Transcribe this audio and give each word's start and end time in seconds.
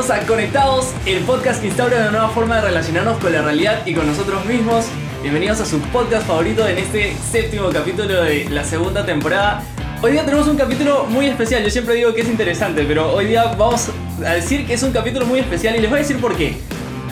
bienvenidos 0.00 0.24
a 0.24 0.26
Conectados, 0.26 0.94
el 1.04 1.22
podcast 1.24 1.60
que 1.60 1.66
instaura 1.66 1.98
una 1.98 2.10
nueva 2.10 2.28
forma 2.30 2.56
de 2.56 2.62
relacionarnos 2.62 3.18
con 3.18 3.32
la 3.34 3.42
realidad 3.42 3.82
y 3.84 3.92
con 3.92 4.06
nosotros 4.06 4.46
mismos. 4.46 4.86
Bienvenidos 5.20 5.60
a 5.60 5.66
su 5.66 5.78
podcast 5.78 6.26
favorito 6.26 6.66
en 6.66 6.78
este 6.78 7.14
séptimo 7.30 7.68
capítulo 7.68 8.22
de 8.22 8.48
la 8.48 8.64
segunda 8.64 9.04
temporada. 9.04 9.62
Hoy 10.00 10.12
día 10.12 10.24
tenemos 10.24 10.48
un 10.48 10.56
capítulo 10.56 11.04
muy 11.04 11.26
especial, 11.26 11.62
yo 11.62 11.68
siempre 11.68 11.96
digo 11.96 12.14
que 12.14 12.22
es 12.22 12.28
interesante, 12.28 12.84
pero 12.88 13.12
hoy 13.12 13.26
día 13.26 13.44
vamos 13.58 13.90
a 14.24 14.32
decir 14.32 14.66
que 14.66 14.72
es 14.72 14.82
un 14.82 14.92
capítulo 14.92 15.26
muy 15.26 15.40
especial 15.40 15.76
y 15.76 15.80
les 15.80 15.90
voy 15.90 15.98
a 15.98 16.02
decir 16.02 16.18
por 16.18 16.34
qué. 16.34 16.56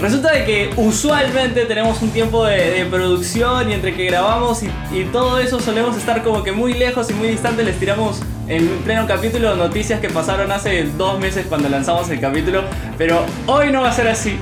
Resulta 0.01 0.33
de 0.33 0.47
que 0.47 0.71
usualmente 0.77 1.67
tenemos 1.67 2.01
un 2.01 2.11
tiempo 2.11 2.47
de, 2.47 2.87
producción 2.91 3.71
y 3.71 3.75
entre 3.75 3.95
que 3.95 4.07
grabamos 4.07 4.63
y, 4.63 4.71
y, 4.93 5.05
todo 5.13 5.41
eso 5.41 5.61
solemos 5.61 5.95
estar 5.99 6.23
como 6.23 6.43
que 6.43 6.53
muy 6.53 6.73
lejos 6.73 7.11
y 7.11 7.15
muy 7.15 7.29
distantes, 7.29 7.67
les 7.67 7.79
tiramos 7.79 8.21
en 8.49 8.67
pleno 8.79 9.07
capítulo 9.07 9.55
noticias 9.57 10.01
que 10.01 10.09
pasaron 10.09 10.51
hace 10.51 10.85
dos 10.97 11.19
meses 11.21 11.47
cuando 11.47 11.69
lanzamos 11.69 12.09
el 12.11 12.21
capítulo, 12.21 12.63
pero 12.97 13.25
hoy 13.47 13.71
no 13.71 13.83
va 13.83 13.91
a 13.91 13.93
ser 13.93 14.09
así. 14.09 14.37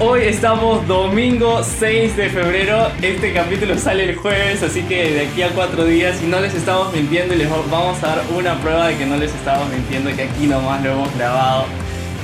Hoy 0.00 0.22
estamos 0.22 0.86
domingo 0.88 1.62
6 1.62 2.16
de 2.16 2.28
febrero, 2.28 2.90
este 3.00 3.32
capítulo 3.32 3.78
sale 3.78 4.10
el 4.10 4.16
jueves, 4.16 4.62
así 4.62 4.82
que 4.82 5.10
de 5.10 5.26
aquí 5.26 5.42
a 5.42 5.50
cuatro 5.50 5.84
días, 5.84 6.20
y 6.22 6.26
no 6.26 6.40
les 6.40 6.54
estamos 6.54 6.92
mintiendo 6.92 7.34
y 7.34 7.38
les 7.38 7.48
vamos 7.48 8.02
a 8.02 8.06
dar 8.06 8.22
una 8.36 8.58
prueba 8.60 8.88
de 8.88 8.96
que 8.96 9.06
no 9.06 9.16
les 9.16 9.32
estamos 9.32 9.68
mintiendo, 9.68 10.14
que 10.14 10.22
aquí 10.22 10.46
nomás 10.46 10.82
lo 10.82 10.92
hemos 10.92 11.16
grabado. 11.16 11.66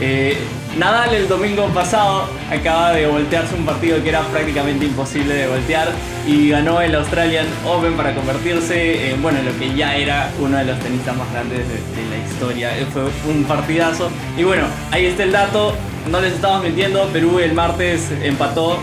Eh, 0.00 0.36
Nadal 0.78 1.12
el 1.14 1.28
domingo 1.28 1.66
pasado 1.74 2.28
acaba 2.48 2.92
de 2.92 3.06
voltearse 3.06 3.54
un 3.56 3.66
partido 3.66 4.00
que 4.02 4.10
era 4.10 4.22
prácticamente 4.22 4.86
imposible 4.86 5.34
de 5.34 5.48
voltear 5.48 5.88
y 6.26 6.50
ganó 6.50 6.80
el 6.80 6.94
Australian 6.94 7.46
Open 7.66 7.94
para 7.94 8.14
convertirse 8.14 9.10
en 9.10 9.20
bueno, 9.20 9.42
lo 9.42 9.58
que 9.58 9.74
ya 9.74 9.96
era 9.96 10.30
uno 10.38 10.56
de 10.56 10.64
los 10.66 10.78
tenistas 10.78 11.16
más 11.16 11.30
grandes 11.32 11.58
de, 11.58 11.74
la 12.08 12.24
historia. 12.24 12.78
Eh, 12.78 12.86
fue 12.92 13.02
un 13.28 13.44
partidazo. 13.44 14.10
Y 14.38 14.44
bueno, 14.44 14.64
ahí 14.92 15.06
está 15.06 15.24
el 15.24 15.32
dato. 15.32 15.74
No 16.08 16.20
les 16.20 16.34
estamos 16.34 16.62
mintiendo, 16.62 17.04
Perú 17.08 17.40
el 17.40 17.52
martes 17.52 18.08
empató, 18.22 18.78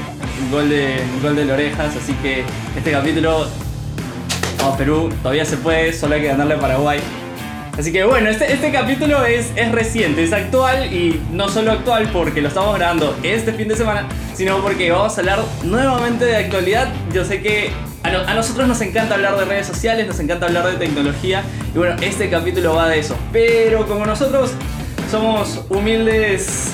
gol 0.51 0.69
de, 0.69 0.97
gol 1.23 1.35
de 1.35 1.45
Lorejas, 1.45 1.95
así 1.95 2.13
que 2.21 2.43
este 2.75 2.91
capítulo, 2.91 3.47
vamos 4.59 4.77
Perú, 4.77 5.09
todavía 5.23 5.43
se 5.43 5.57
puede, 5.57 5.93
solo 5.93 6.15
hay 6.15 6.21
que 6.21 6.27
ganarle 6.27 6.53
a 6.53 6.59
Paraguay. 6.59 6.99
Así 7.77 7.91
que 7.91 8.03
bueno, 8.05 8.29
este, 8.29 8.51
este 8.51 8.71
capítulo 8.71 9.23
es, 9.23 9.51
es 9.55 9.71
reciente, 9.71 10.23
es 10.23 10.33
actual 10.33 10.91
y 10.91 11.21
no 11.31 11.47
solo 11.47 11.71
actual 11.71 12.09
porque 12.11 12.41
lo 12.41 12.47
estamos 12.47 12.75
grabando 12.75 13.15
este 13.21 13.53
fin 13.53 13.67
de 13.67 13.75
semana, 13.75 14.07
sino 14.33 14.57
porque 14.63 14.89
vamos 14.89 15.15
a 15.15 15.21
hablar 15.21 15.39
nuevamente 15.63 16.25
de 16.25 16.37
actualidad. 16.37 16.87
Yo 17.13 17.23
sé 17.23 17.41
que 17.41 17.69
a, 18.03 18.09
a, 18.09 18.33
nosotros 18.33 18.67
nos 18.67 18.81
encanta 18.81 19.13
hablar 19.13 19.37
de 19.37 19.45
redes 19.45 19.67
sociales, 19.67 20.07
nos 20.07 20.19
encanta 20.19 20.47
hablar 20.47 20.65
de 20.65 20.77
tecnología 20.77 21.43
y 21.73 21.77
bueno, 21.77 21.95
este 22.01 22.31
capítulo 22.31 22.73
va 22.73 22.89
de 22.89 22.97
eso. 22.97 23.15
Pero 23.31 23.85
como 23.87 24.07
nosotros 24.07 24.53
somos 25.11 25.63
humildes 25.69 26.71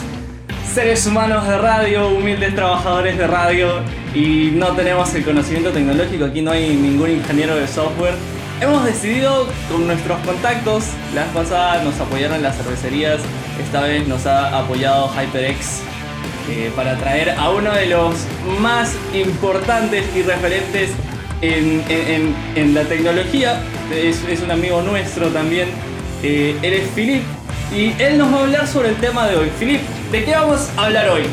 seres 0.73 1.05
humanos 1.05 1.45
de 1.49 1.57
radio, 1.57 2.07
humildes 2.07 2.55
trabajadores 2.55 3.17
de 3.17 3.27
radio 3.27 3.81
y 4.15 4.51
no 4.53 4.67
tenemos 4.69 5.13
el 5.15 5.25
conocimiento 5.25 5.71
tecnológico, 5.71 6.23
aquí 6.23 6.41
no 6.41 6.51
hay 6.51 6.75
ningún 6.77 7.11
ingeniero 7.11 7.57
de 7.57 7.67
software 7.67 8.13
hemos 8.63 8.85
decidido 8.85 9.47
con 9.69 9.87
nuestros 9.87 10.19
contactos, 10.25 10.85
la 11.13 11.23
vez 11.23 11.33
pasada 11.33 11.83
nos 11.83 11.99
apoyaron 11.99 12.41
las 12.41 12.55
cervecerías, 12.55 13.19
esta 13.61 13.81
vez 13.81 14.07
nos 14.07 14.25
ha 14.25 14.57
apoyado 14.57 15.09
HyperX 15.09 15.81
eh, 16.49 16.71
para 16.73 16.97
traer 16.97 17.31
a 17.31 17.49
uno 17.49 17.73
de 17.73 17.87
los 17.87 18.15
más 18.61 18.95
importantes 19.13 20.05
y 20.15 20.21
referentes 20.21 20.91
en, 21.41 22.73
la 22.73 22.83
tecnología. 22.85 23.61
Es, 23.91 24.23
un 24.41 24.51
amigo 24.51 24.81
nuestro 24.81 25.27
también. 25.27 25.67
Eh, 26.23 26.57
él 26.61 26.73
es 26.73 26.89
Philip 26.95 27.23
y 27.75 27.93
él 28.01 28.17
nos 28.17 28.33
va 28.33 28.37
a 28.37 28.41
hablar 28.43 28.67
sobre 28.67 28.89
el 28.89 28.95
tema 28.95 29.27
de 29.27 29.35
hoy. 29.35 29.51
Philip, 29.59 29.81
¿de 30.11 30.23
qué 30.23 30.31
vamos 30.31 30.69
a 30.77 30.85
hablar 30.85 31.09
hoy? 31.09 31.23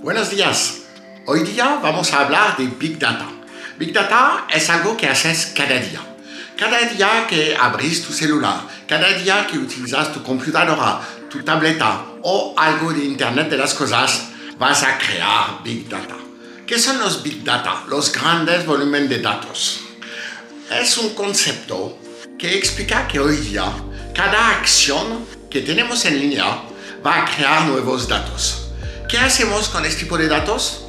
Buenos 0.00 0.30
días. 0.30 0.82
Hoy 1.26 1.42
día 1.42 1.80
vamos 1.82 2.12
a 2.12 2.20
hablar 2.20 2.56
de 2.56 2.66
Big 2.66 3.00
Data. 3.00 3.26
Big 3.76 3.92
Data 3.92 4.46
es 4.54 4.70
algo 4.70 4.96
que 4.96 5.08
haces 5.08 5.52
cada 5.56 5.80
día. 5.80 6.13
Cada 6.64 6.80
día 6.80 7.26
que 7.28 7.54
abrís 7.54 8.02
tu 8.06 8.10
celular, 8.14 8.66
cada 8.88 9.12
día 9.12 9.46
que 9.46 9.58
utilizas 9.58 10.10
tu 10.14 10.22
computadora, 10.22 10.98
tu 11.28 11.42
tableta 11.42 12.06
o 12.22 12.54
algo 12.56 12.90
de 12.90 13.04
Internet 13.04 13.50
de 13.50 13.58
las 13.58 13.74
cosas, 13.74 14.28
vas 14.58 14.82
a 14.82 14.96
crear 14.96 15.62
Big 15.62 15.86
Data. 15.90 16.16
¿Qué 16.66 16.78
son 16.78 16.98
los 17.00 17.22
Big 17.22 17.44
Data? 17.44 17.84
Los 17.86 18.10
grandes 18.10 18.64
volúmenes 18.64 19.10
de 19.10 19.18
datos. 19.18 19.80
Es 20.70 20.96
un 20.96 21.10
concepto 21.10 21.98
que 22.38 22.56
explica 22.56 23.06
que 23.06 23.20
hoy 23.20 23.36
día 23.36 23.70
cada 24.14 24.52
acción 24.52 25.26
que 25.50 25.60
tenemos 25.60 26.02
en 26.06 26.18
línea 26.18 26.62
va 27.06 27.20
a 27.20 27.24
crear 27.26 27.66
nuevos 27.66 28.08
datos. 28.08 28.70
¿Qué 29.06 29.18
hacemos 29.18 29.68
con 29.68 29.84
este 29.84 30.04
tipo 30.04 30.16
de 30.16 30.28
datos? 30.28 30.84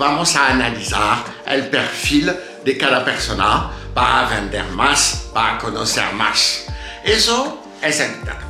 vamos 0.00 0.34
a 0.34 0.48
analizar 0.48 1.22
el 1.46 1.68
perfil 1.68 2.34
de 2.64 2.76
cada 2.76 3.04
persona 3.04 3.70
para 3.94 4.28
vender 4.28 4.64
más, 4.66 5.28
para 5.32 5.58
conocer 5.58 6.12
más. 6.14 6.64
Eso 7.04 7.62
es 7.82 8.00
el 8.00 8.12
Big 8.12 8.24
Data. 8.24 8.46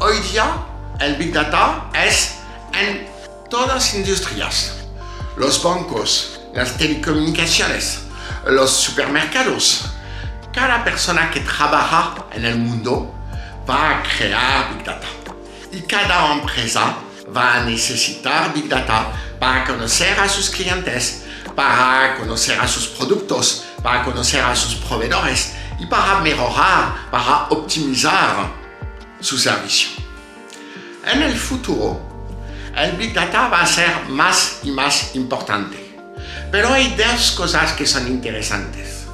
Hoy 0.00 0.18
día, 0.20 0.46
el 1.00 1.14
Big 1.16 1.32
Data 1.32 1.90
es 1.94 2.36
en 2.72 3.08
todas 3.48 3.68
las 3.68 3.94
industrias. 3.94 4.74
Los 5.36 5.62
bancos, 5.62 6.40
las 6.54 6.76
telecomunicaciones, 6.76 8.00
los 8.46 8.70
supermercados. 8.70 9.86
Cada 10.52 10.82
persona 10.84 11.30
que 11.30 11.40
trabaja 11.40 12.26
en 12.32 12.44
el 12.44 12.56
mundo 12.56 13.14
va 13.68 13.98
a 13.98 14.02
crear 14.02 14.74
Big 14.74 14.84
Data. 14.84 15.06
Y 15.70 15.82
cada 15.82 16.32
empresa 16.32 16.96
va 17.34 17.56
a 17.56 17.62
necesitar 17.62 18.52
Big 18.52 18.68
Data 18.68 19.12
para 19.38 19.64
conocer 19.64 20.18
a 20.18 20.28
sus 20.28 20.50
clientes, 20.50 21.24
para 21.58 22.14
conocer 22.14 22.56
a 22.60 22.68
sus 22.68 22.86
productos, 22.86 23.64
para 23.82 24.04
conocer 24.04 24.40
a 24.44 24.54
sus 24.54 24.76
proveedores 24.76 25.54
y 25.80 25.86
para 25.86 26.20
mejorar, 26.20 27.10
para 27.10 27.48
optimizar 27.50 28.48
su 29.18 29.36
servicio. 29.36 29.88
En 31.04 31.20
el 31.20 31.34
futuro, 31.34 32.00
el 32.76 32.92
Big 32.92 33.12
Data 33.12 33.48
va 33.48 33.62
a 33.62 33.66
ser 33.66 34.04
más 34.08 34.60
y 34.62 34.70
más 34.70 35.16
importante. 35.16 35.98
Pero 36.52 36.72
hay 36.72 36.94
dos 36.94 37.32
cosas 37.32 37.72
que 37.72 37.88
son 37.88 38.06
interesantes. 38.06 39.06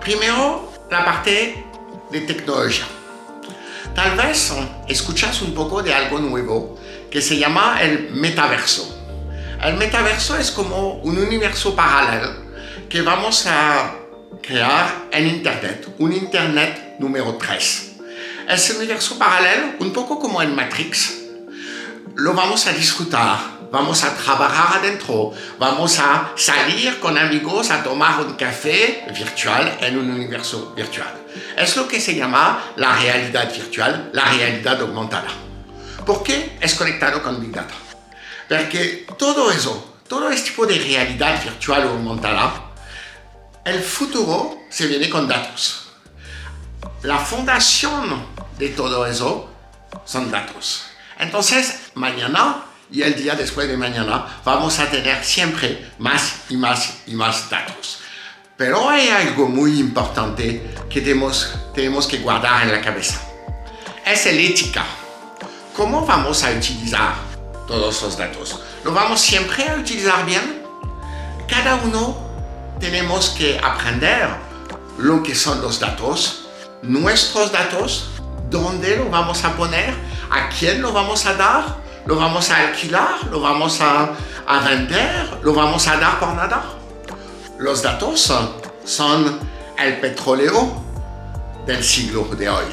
Primero, 0.00 0.72
la 0.90 1.04
parte 1.04 1.62
de 2.10 2.20
tecnología. 2.22 2.86
Tal 3.94 4.16
vez 4.16 4.50
escuchas 4.88 5.42
un 5.42 5.52
poco 5.52 5.82
de 5.82 5.92
algo 5.92 6.18
nuevo 6.20 6.78
que 7.10 7.20
se 7.20 7.36
llama 7.36 7.82
el 7.82 8.12
metaverso. 8.12 9.01
El 9.62 9.76
metaverso 9.76 10.36
es 10.36 10.50
como 10.50 10.94
un 10.94 11.16
universo 11.18 11.76
paralelo 11.76 12.34
que 12.88 13.00
vamos 13.00 13.46
a 13.46 13.94
crear 14.42 15.04
en 15.12 15.28
Internet, 15.28 15.86
un 15.98 16.12
Internet 16.12 16.96
número 16.98 17.36
3. 17.36 17.92
Ese 18.48 18.76
universo 18.76 19.16
paralelo, 19.16 19.74
un 19.78 19.92
poco 19.92 20.18
como 20.18 20.42
en 20.42 20.56
Matrix, 20.56 21.14
lo 22.16 22.34
vamos 22.34 22.66
a 22.66 22.72
disfrutar, 22.72 23.38
vamos 23.70 24.02
a 24.02 24.16
trabajar 24.16 24.80
adentro, 24.80 25.32
vamos 25.60 25.96
a 26.00 26.32
salir 26.34 26.98
con 26.98 27.16
amigos 27.16 27.70
a 27.70 27.84
tomar 27.84 28.20
un 28.20 28.32
café 28.34 29.04
virtual 29.16 29.78
en 29.80 29.96
un 29.96 30.10
universo 30.10 30.72
virtual. 30.74 31.14
Es 31.56 31.76
lo 31.76 31.86
que 31.86 32.00
se 32.00 32.16
llama 32.16 32.72
la 32.74 32.98
realidad 32.98 33.54
virtual, 33.54 34.10
la 34.12 34.24
realidad 34.24 34.80
aumentada. 34.80 35.28
¿Por 36.04 36.24
qué 36.24 36.58
es 36.60 36.74
conectado 36.74 37.22
con 37.22 37.40
Big 37.40 37.52
Data? 37.52 37.91
Porque 38.52 39.06
todo 39.16 39.50
eso, 39.50 39.96
todo 40.06 40.28
este 40.28 40.50
tipo 40.50 40.66
de 40.66 40.78
realidad 40.78 41.42
virtual 41.42 41.86
o 41.86 41.90
aumentada, 41.92 42.52
el 43.64 43.80
futuro 43.80 44.58
se 44.68 44.86
viene 44.88 45.08
con 45.08 45.26
datos. 45.26 45.88
La 47.02 47.16
fundación 47.16 48.26
de 48.58 48.68
todo 48.68 49.06
eso 49.06 49.50
son 50.04 50.30
datos. 50.30 50.84
Entonces, 51.18 51.92
mañana 51.94 52.64
y 52.90 53.00
el 53.00 53.14
día 53.14 53.34
después 53.36 53.68
de 53.68 53.78
mañana 53.78 54.42
vamos 54.44 54.78
a 54.80 54.90
tener 54.90 55.24
siempre 55.24 55.90
más 55.98 56.42
y 56.50 56.58
más 56.58 56.98
y 57.06 57.14
más 57.14 57.48
datos. 57.48 58.00
Pero 58.58 58.90
hay 58.90 59.08
algo 59.08 59.48
muy 59.48 59.80
importante 59.80 60.74
que 60.90 61.00
tenemos, 61.00 61.54
tenemos 61.74 62.06
que 62.06 62.18
guardar 62.18 62.64
en 62.64 62.72
la 62.72 62.82
cabeza. 62.82 63.18
Es 64.04 64.26
el 64.26 64.38
ética. 64.38 64.84
¿Cómo 65.74 66.04
vamos 66.04 66.44
a 66.44 66.50
utilizar 66.50 67.31
todos 67.72 68.02
los 68.02 68.18
datos. 68.18 68.58
¿Lo 68.84 68.92
vamos 68.92 69.18
siempre 69.18 69.66
a 69.66 69.76
utilizar 69.76 70.26
bien? 70.26 70.62
Cada 71.48 71.76
uno 71.76 72.18
tenemos 72.78 73.30
que 73.30 73.58
aprender 73.58 74.28
lo 74.98 75.22
que 75.22 75.34
son 75.34 75.62
los 75.62 75.80
datos, 75.80 76.48
nuestros 76.82 77.50
datos, 77.50 78.10
dónde 78.50 78.98
lo 78.98 79.08
vamos 79.08 79.42
a 79.44 79.56
poner, 79.56 79.94
a 80.30 80.50
quién 80.50 80.82
lo 80.82 80.92
vamos 80.92 81.24
a 81.24 81.32
dar, 81.32 81.76
lo 82.04 82.16
vamos 82.16 82.50
a 82.50 82.58
alquilar, 82.58 83.24
lo 83.30 83.40
vamos 83.40 83.80
a, 83.80 84.10
a 84.46 84.58
vender, 84.68 85.38
lo 85.42 85.54
vamos 85.54 85.88
a 85.88 85.96
dar 85.96 86.20
por 86.20 86.34
nada. 86.34 86.62
Los 87.58 87.80
datos 87.80 88.30
son 88.84 89.40
el 89.78 89.98
petróleo 89.98 90.82
del 91.64 91.82
siglo 91.82 92.24
de 92.36 92.50
hoy. 92.50 92.66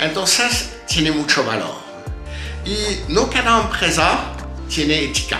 Entonces, 0.00 0.80
tiene 0.88 1.12
mucho 1.12 1.44
valor. 1.44 1.87
Y 2.68 3.00
no 3.08 3.30
cada 3.30 3.62
empresa 3.62 4.18
tiene 4.68 5.04
ética. 5.04 5.38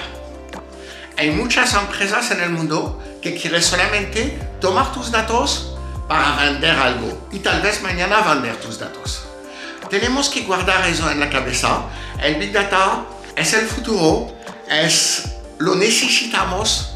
Hay 1.19 1.31
muchas 1.31 1.75
empresas 1.75 2.31
en 2.31 2.41
el 2.41 2.49
mundo 2.49 3.03
que 3.21 3.35
quieren 3.35 3.63
solamente 3.63 4.39
tomar 4.63 4.91
tus 4.95 5.11
datos 5.11 5.77
para 6.09 6.37
vender 6.37 6.75
algo 6.75 7.29
y 7.31 7.41
tal 7.41 7.61
vez 7.61 7.83
mañana 7.83 8.23
vender 8.23 8.57
tus 8.57 8.79
datos. 8.79 9.25
Tenemos 9.91 10.31
que 10.31 10.45
guardar 10.45 10.89
eso 10.89 11.11
en 11.11 11.21
la 11.21 11.29
cabeza. 11.29 11.83
El 12.23 12.37
Big 12.37 12.51
Data 12.51 13.05
es 13.37 13.53
el 13.53 13.67
futuro, 13.67 14.33
es 14.71 15.25
lo 15.59 15.75
necesitamos 15.75 16.95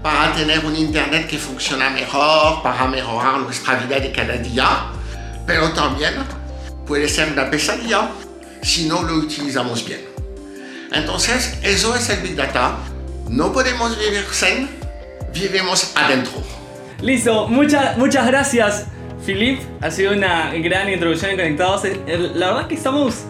para 0.00 0.32
tener 0.32 0.64
un 0.64 0.76
Internet 0.76 1.26
que 1.26 1.38
funciona 1.38 1.90
mejor, 1.90 2.62
para 2.62 2.86
mejorar 2.86 3.38
nuestra 3.38 3.74
vida 3.74 3.98
de 3.98 4.12
cada 4.12 4.34
día, 4.34 4.92
pero 5.44 5.72
también 5.72 6.14
puede 6.86 7.08
ser 7.08 7.32
una 7.32 7.50
pesadilla 7.50 8.08
si 8.62 8.86
no 8.86 9.02
lo 9.02 9.16
utilizamos 9.16 9.84
bien. 9.84 10.00
Entonces, 10.92 11.58
eso 11.62 11.94
es 11.96 12.08
el 12.10 12.20
Big 12.20 12.36
Data. 12.36 12.76
No 13.28 13.52
podemos 13.52 13.98
vivir 13.98 14.24
sin, 14.30 14.68
vivimos 15.32 15.92
adentro. 15.96 16.32
Listo, 17.00 17.48
muchas, 17.48 17.98
muchas 17.98 18.26
gracias, 18.26 18.86
Philip. 19.26 19.60
Ha 19.80 19.90
sido 19.90 20.12
una 20.12 20.52
gran 20.54 20.88
introducción 20.88 21.32
en 21.32 21.36
Conectados. 21.36 21.82
La 22.34 22.52
verdad 22.52 22.68
que 22.68 22.74
estamos, 22.74 23.24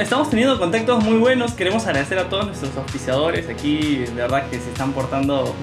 estamos 0.00 0.28
teniendo 0.28 0.58
contactos 0.58 1.02
muy 1.02 1.18
buenos. 1.18 1.52
Queremos 1.52 1.86
agradecer 1.86 2.18
a 2.18 2.28
todos 2.28 2.46
nuestros 2.46 2.76
auspiciadores 2.76 3.48
aquí. 3.48 3.98
De 3.98 4.12
verdad 4.12 4.48
que 4.50 4.60
se 4.60 4.68
están 4.68 4.92
portando 4.92 5.54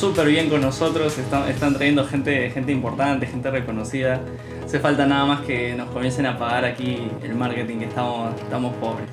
súper 0.00 0.28
bien 0.28 0.48
con 0.48 0.62
nosotros, 0.62 1.18
están, 1.18 1.74
trayendo 1.74 2.06
gente, 2.06 2.50
gente 2.52 2.72
importante, 2.72 3.26
gente 3.26 3.50
reconocida. 3.50 4.22
Hace 4.64 4.80
falta 4.80 5.04
nada 5.04 5.26
más 5.26 5.42
que 5.42 5.74
nos 5.74 5.90
comiencen 5.90 6.24
a 6.24 6.38
pagar 6.38 6.64
aquí 6.64 7.10
el 7.22 7.34
marketing, 7.34 7.80
que 7.80 7.84
estamos, 7.84 8.34
estamos 8.40 8.74
pobres. 8.76 9.06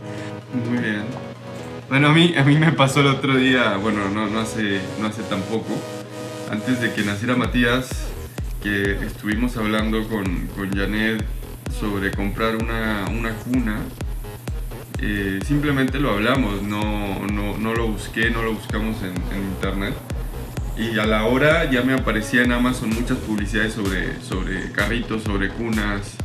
Muy 0.54 0.78
bien. 0.78 1.04
Bueno, 1.90 2.08
a 2.08 2.14
mí, 2.14 2.34
a 2.38 2.44
mí 2.46 2.56
me 2.56 2.72
pasó 2.72 3.02
el 3.02 3.08
otro 3.08 3.36
día, 3.36 3.76
bueno, 3.76 4.10
no, 4.10 4.28
no, 4.30 4.40
hace, 4.40 4.80
no 5.02 5.08
hace 5.08 5.24
tan 5.24 5.42
poco, 5.42 5.76
antes 6.50 6.80
de 6.80 6.94
que 6.94 7.04
naciera 7.04 7.36
Matías, 7.36 7.90
que 8.64 8.94
estuvimos 9.06 9.58
hablando 9.58 10.08
con, 10.08 10.48
con 10.56 10.72
Janet 10.74 11.22
sobre 11.82 12.12
comprar 12.12 12.56
una, 12.56 13.06
una 13.12 13.34
cuna. 13.34 13.80
Eh, 15.02 15.40
simplemente 15.46 16.00
lo 16.00 16.12
hablamos, 16.12 16.64
no, 16.64 17.28
no, 17.28 17.58
no, 17.58 17.74
lo 17.74 17.90
busqué, 17.90 18.32
no 18.32 18.42
lo 18.42 18.54
buscamos 18.54 18.96
en 19.04 19.44
internet 19.44 19.94
y 20.78 20.98
a 21.00 21.06
la 21.06 21.26
hora 21.26 21.70
ya 21.70 21.82
me 21.82 21.94
aparecía 21.94 22.44
en 22.44 22.52
Amazon 22.52 22.90
muchas 22.90 23.18
publicidades 23.18 23.74
sobre, 23.74 24.22
sobre 24.22 24.72
carritos, 24.72 25.24
sobre 25.24 25.50
cunas. 25.50 26.16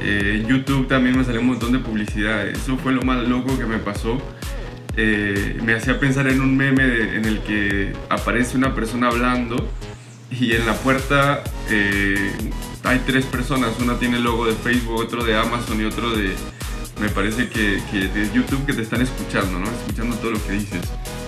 Eh, 0.00 0.40
en 0.40 0.48
YouTube 0.48 0.88
también 0.88 1.16
me 1.16 1.24
salió 1.24 1.40
un 1.40 1.48
montón 1.48 1.72
de 1.72 1.78
publicidades. 1.78 2.58
Eso 2.58 2.78
fue 2.78 2.92
lo 2.92 3.02
más 3.02 3.28
loco 3.28 3.58
que 3.58 3.66
me 3.66 3.78
pasó. 3.78 4.18
Eh, 4.96 5.58
me 5.62 5.74
hacía 5.74 5.98
pensar 5.98 6.28
en 6.28 6.40
un 6.40 6.56
meme 6.56 7.16
en 7.16 7.24
el 7.24 7.40
que 7.40 7.92
aparece 8.08 8.56
una 8.56 8.74
persona 8.74 9.08
hablando 9.08 9.68
y 10.30 10.52
en 10.52 10.66
la 10.66 10.74
puerta 10.74 11.42
eh, 11.68 12.32
hay 12.84 13.00
tres 13.06 13.26
personas. 13.26 13.78
Una 13.80 13.98
tiene 13.98 14.16
el 14.16 14.24
logo 14.24 14.46
de 14.46 14.54
Facebook, 14.54 15.00
otro 15.00 15.24
de 15.24 15.36
Amazon 15.36 15.80
y 15.80 15.84
otro 15.84 16.10
de, 16.10 16.34
me 17.00 17.08
parece 17.10 17.48
que, 17.48 17.82
que 17.90 18.08
de 18.08 18.32
YouTube 18.32 18.64
que 18.64 18.72
te 18.72 18.82
están 18.82 19.02
escuchando, 19.02 19.58
¿no? 19.58 19.66
Escuchando 19.66 20.16
todo 20.16 20.30
lo 20.30 20.46
que 20.46 20.52
dices 20.52 20.80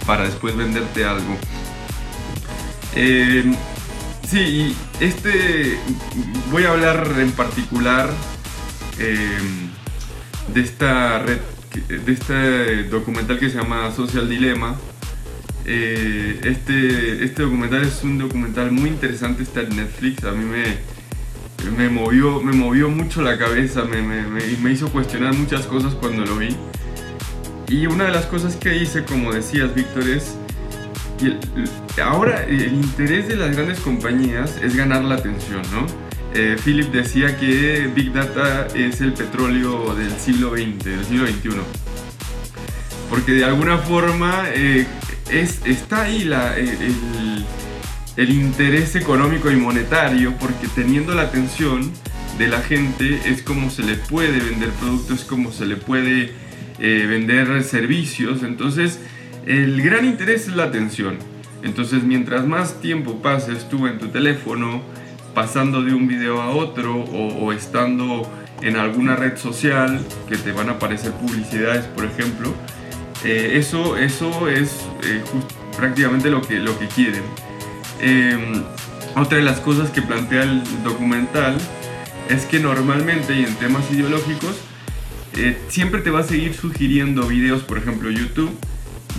para 0.06 0.25
después 0.25 0.56
venderte 0.56 1.05
algo. 1.05 1.37
Eh, 2.98 3.44
sí, 4.26 4.75
este 5.00 5.78
voy 6.50 6.64
a 6.64 6.70
hablar 6.70 7.06
en 7.19 7.31
particular 7.32 8.08
eh, 8.98 9.38
de 10.54 10.60
esta 10.62 11.19
red, 11.19 11.38
de 11.88 12.10
este 12.10 12.84
documental 12.84 13.38
que 13.38 13.50
se 13.50 13.58
llama 13.58 13.93
Social 13.93 14.31
Dilema. 14.31 14.76
Eh, 15.66 16.40
este, 16.44 17.22
este 17.22 17.43
documental 17.43 17.82
es 17.82 18.02
un 18.02 18.16
documental 18.16 18.72
muy 18.72 18.88
interesante, 18.88 19.43
está 19.43 19.60
en 19.60 19.76
Netflix. 19.76 20.25
A 20.25 20.32
mí 20.32 20.46
me, 20.46 20.78
me, 21.76 21.90
movió, 21.90 22.40
me 22.40 22.52
movió 22.52 22.88
mucho 22.88 23.20
la 23.20 23.37
cabeza, 23.37 23.84
me, 23.84 24.00
me, 24.00 24.22
me 24.40 24.72
hizo 24.72 24.88
cuestionar 24.88 25.34
muchas 25.34 25.66
cosas 25.66 25.94
cuando 25.94 26.25
lo 26.25 26.38
vi. 26.38 26.56
Y 27.69 27.88
una 27.88 28.04
de 28.04 28.12
las 28.12 28.25
cosas 28.25 28.56
que 28.56 28.75
hice, 28.75 29.04
como 29.04 29.34
decías, 29.34 29.75
Víctor, 29.75 30.08
es 30.08 30.38
ahora 32.02 32.44
el 32.44 32.74
interés 32.74 33.28
de 33.28 33.36
las 33.36 33.54
grandes 33.54 33.80
compañías 33.80 34.58
es 34.62 34.76
ganar 34.76 35.04
la 35.04 35.16
atención, 35.16 35.62
¿no? 35.72 35.86
Eh, 36.38 36.56
Philip 36.62 36.92
decía 36.92 37.38
que 37.38 37.90
Big 37.94 38.12
Data 38.12 38.66
es 38.74 39.00
el 39.00 39.14
petróleo 39.14 39.94
del 39.94 40.12
siglo 40.18 40.50
XX, 40.50 40.84
del 40.84 41.04
siglo 41.06 41.26
XXI. 41.26 41.48
Porque 43.08 43.32
de 43.32 43.44
alguna 43.44 43.78
forma 43.78 44.44
eh, 44.52 44.86
es, 45.30 45.62
está 45.64 46.02
ahí 46.02 46.24
la, 46.24 46.58
eh, 46.58 46.76
el, 46.78 47.44
el, 48.16 48.30
interés 48.30 48.96
económico 48.96 49.50
y 49.50 49.56
monetario, 49.56 50.34
porque 50.38 50.69
teniendo 50.74 51.14
la 51.14 51.22
atención 51.22 51.90
de 52.36 52.48
la 52.48 52.60
gente 52.60 53.19
es 53.24 53.40
como 53.40 53.70
se 53.70 53.82
le 53.82 53.94
puede 53.94 54.38
vender 54.38 54.69
productos, 54.72 55.20
es 55.20 55.24
como 55.24 55.52
se 55.52 55.64
le 55.64 55.76
puede 55.76 56.34
vender 56.78 57.64
servicios. 57.64 58.42
Entonces, 58.42 59.00
el 59.46 59.81
gran 59.81 60.04
interés 60.04 60.48
es 60.48 60.56
la 60.56 60.64
atención. 60.64 61.19
Entonces, 61.62 62.02
mientras 62.02 62.46
más 62.46 62.81
tiempo 62.81 63.22
pases 63.22 63.69
tú 63.69 63.87
en 63.87 63.98
tu 63.98 64.08
teléfono, 64.08 64.82
pasando 65.34 65.82
de 65.82 65.94
un 65.94 66.08
video 66.08 66.40
a 66.43 66.50
otro 66.50 66.96
o, 66.96 67.52
estando 67.52 68.31
en 68.62 68.76
alguna 68.76 69.16
red 69.16 69.37
social 69.37 70.00
que 70.28 70.37
te 70.37 70.52
van 70.52 70.69
a 70.69 70.72
aparecer 70.72 71.12
publicidades, 71.12 71.84
por 71.87 72.04
ejemplo, 72.04 72.52
eh, 73.25 73.52
eso, 73.54 73.96
eso 73.96 74.48
es 74.48 74.81
eh, 75.04 75.22
prácticamente 75.76 76.31
lo 76.31 76.43
que, 76.43 76.58
lo 76.58 76.78
que 76.78 76.87
quieren. 76.88 77.22
Em, 78.00 78.62
otra 79.14 79.38
de 79.38 79.44
las 79.44 79.60
cosas 79.60 79.90
que 79.90 80.02
plantea 80.02 80.43
el 80.43 80.62
documental 80.82 81.56
es 82.28 82.44
que 82.46 82.58
normalmente 82.58 83.34
y 83.34 83.44
en 83.44 83.54
temas 83.56 83.90
ideológicos 83.90 84.56
eh, 85.37 85.56
siempre 85.69 86.00
te 86.00 86.10
va 86.10 86.20
a 86.20 86.25
seguir 86.25 86.55
sugiriendo 86.55 87.26
videos, 87.26 87.62
por 87.62 87.79
ejemplo 87.79 88.10
YouTube, 88.10 88.50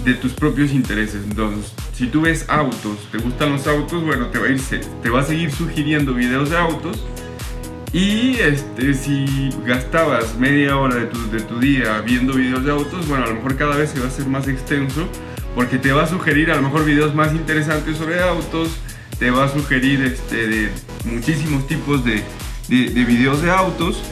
de 0.04 0.13
tus 0.13 0.34
propios 0.34 0.72
intereses. 0.72 1.22
Entonces, 1.24 1.74
si 1.94 2.08
tú 2.08 2.22
ves 2.22 2.46
autos, 2.50 3.08
te 3.12 3.18
gustan 3.18 3.51
los 3.51 3.68
autos, 3.68 4.04
bueno, 4.04 4.27
te 4.27 4.39
va 4.39 4.48
a, 4.48 5.01
te 5.01 5.10
va 5.10 5.22
a 5.22 5.24
seguir 5.24 5.51
sugiriendo 5.51 6.13
videos 6.13 6.50
de 6.50 6.58
autos. 6.58 7.04
Y 7.94 8.36
este, 8.39 8.94
si 8.94 9.50
gastabas 9.66 10.38
media 10.38 10.77
hora 10.77 10.96
de 10.96 11.06
tu, 11.06 11.30
de 11.32 11.42
tu 11.42 11.60
día 11.60 12.01
viendo 12.01 12.34
videos 12.34 12.63
de 12.66 12.72
autos, 12.72 13.08
bueno, 13.08 13.25
a 13.25 13.27
lo 13.27 13.36
mejor 13.36 13.56
cada 13.56 13.75
vez 13.75 13.92
se 13.92 14.00
va 14.00 14.06
a 14.06 14.08
hacer 14.10 14.27
más 14.27 14.48
extenso 14.48 15.08
porque 15.56 15.77
te 15.77 15.92
va 15.92 16.04
a 16.04 16.08
sugerir 16.08 16.51
a 16.51 16.56
lo 16.56 16.63
mejor 16.63 16.86
videos 16.86 17.16
más 17.16 17.34
interesantes 17.34 17.98
sobre 17.98 18.22
autos, 18.22 18.77
te 19.18 19.32
va 19.32 19.46
a 19.46 19.50
sugerir 19.50 20.04
este, 20.04 20.48
de 20.48 20.70
muchísimos 21.06 21.66
tipos 21.66 22.04
de, 22.04 22.24
de 22.68 23.06
videos 23.06 23.42
de 23.42 23.50
autos 23.50 24.04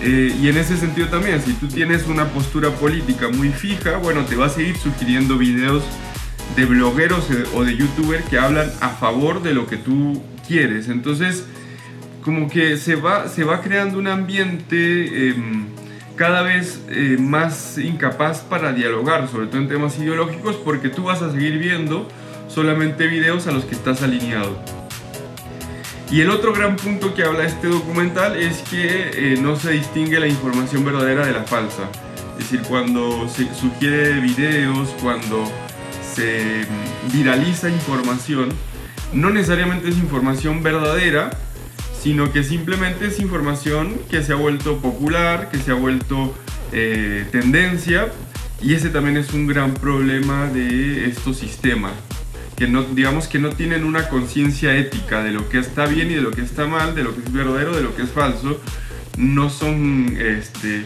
eh, 0.00 0.34
y 0.40 0.48
en 0.48 0.56
ese 0.56 0.76
sentido 0.76 1.08
también, 1.08 1.42
si 1.42 1.52
tú 1.54 1.66
tienes 1.66 2.06
una 2.06 2.26
postura 2.26 2.70
política 2.70 3.28
muy 3.28 3.50
fija, 3.50 3.96
bueno, 3.96 4.24
te 4.24 4.36
va 4.36 4.46
a 4.46 4.48
seguir 4.48 4.76
sugiriendo 4.76 5.36
videos 5.36 5.82
de 6.56 6.64
blogueros 6.66 7.30
eh, 7.30 7.44
o 7.54 7.64
de 7.64 7.76
youtubers 7.76 8.24
que 8.26 8.38
hablan 8.38 8.70
a 8.80 8.90
favor 8.90 9.42
de 9.42 9.54
lo 9.54 9.66
que 9.66 9.76
tú 9.76 10.22
quieres. 10.46 10.88
Entonces, 10.88 11.44
como 12.22 12.48
que 12.48 12.76
se 12.76 12.94
va, 12.94 13.28
se 13.28 13.42
va 13.42 13.60
creando 13.60 13.98
un 13.98 14.06
ambiente 14.06 15.30
em, 15.30 15.66
cada 16.14 16.42
vez 16.42 16.80
eh, 16.90 17.16
más 17.18 17.78
incapaz 17.78 18.40
para 18.40 18.72
dialogar, 18.72 19.28
sobre 19.28 19.46
todo 19.48 19.60
en 19.60 19.68
temas 19.68 19.98
ideológicos, 19.98 20.56
porque 20.56 20.88
tú 20.88 21.04
vas 21.04 21.22
a 21.22 21.32
seguir 21.32 21.58
viendo 21.58 22.08
solamente 22.48 23.06
videos 23.06 23.46
a 23.46 23.52
los 23.52 23.64
que 23.64 23.74
estás 23.74 24.02
alineado. 24.02 24.62
Y 26.10 26.22
el 26.22 26.30
otro 26.30 26.54
gran 26.54 26.76
punto 26.76 27.14
que 27.14 27.22
habla 27.22 27.44
este 27.44 27.68
documental 27.68 28.34
es 28.36 28.62
que 28.62 29.10
eh, 29.12 29.38
no 29.38 29.56
se 29.56 29.72
distingue 29.72 30.18
la 30.18 30.26
información 30.26 30.82
verdadera 30.82 31.26
de 31.26 31.32
la 31.32 31.44
falsa. 31.44 31.90
Es 32.38 32.50
decir, 32.50 32.62
cuando 32.66 33.28
se 33.28 33.52
sugiere 33.54 34.18
videos, 34.20 34.88
cuando 35.02 35.44
se 36.14 36.64
viraliza 37.12 37.68
información, 37.68 38.48
no 39.12 39.28
necesariamente 39.28 39.90
es 39.90 39.98
información 39.98 40.62
verdadera, 40.62 41.30
sino 42.02 42.32
que 42.32 42.42
simplemente 42.42 43.08
es 43.08 43.20
información 43.20 43.94
que 44.10 44.22
se 44.22 44.32
ha 44.32 44.36
vuelto 44.36 44.78
popular, 44.78 45.50
que 45.50 45.58
se 45.58 45.72
ha 45.72 45.74
vuelto 45.74 46.34
eh, 46.72 47.26
tendencia, 47.30 48.08
y 48.62 48.72
ese 48.72 48.88
también 48.88 49.18
es 49.18 49.34
un 49.34 49.46
gran 49.46 49.74
problema 49.74 50.46
de 50.46 51.06
estos 51.06 51.36
sistemas 51.36 51.92
que 52.58 52.66
no, 52.66 52.82
digamos 52.82 53.28
que 53.28 53.38
no 53.38 53.50
tienen 53.50 53.84
una 53.84 54.08
conciencia 54.08 54.76
ética 54.76 55.22
de 55.22 55.30
lo 55.30 55.48
que 55.48 55.58
está 55.58 55.86
bien 55.86 56.10
y 56.10 56.14
de 56.14 56.22
lo 56.22 56.32
que 56.32 56.42
está 56.42 56.66
mal, 56.66 56.94
de 56.94 57.04
lo 57.04 57.14
que 57.14 57.20
es 57.20 57.32
verdadero, 57.32 57.74
de 57.76 57.82
lo 57.82 57.94
que 57.94 58.02
es 58.02 58.10
falso, 58.10 58.60
no 59.16 59.48
son, 59.48 60.16
este, 60.18 60.84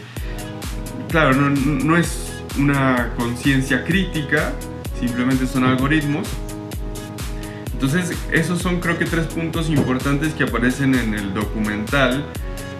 claro, 1.09 1.33
no, 1.33 1.49
no 1.49 1.97
es 1.97 2.31
una 2.59 3.11
conciencia 3.17 3.83
crítica, 3.83 4.53
simplemente 4.99 5.47
son 5.47 5.63
algoritmos. 5.63 6.27
Entonces, 7.73 8.15
esos 8.31 8.61
son 8.61 8.79
creo 8.79 8.97
que 8.97 9.05
tres 9.05 9.25
puntos 9.25 9.69
importantes 9.69 10.33
que 10.33 10.43
aparecen 10.43 10.95
en 10.95 11.13
el 11.15 11.33
documental 11.33 12.23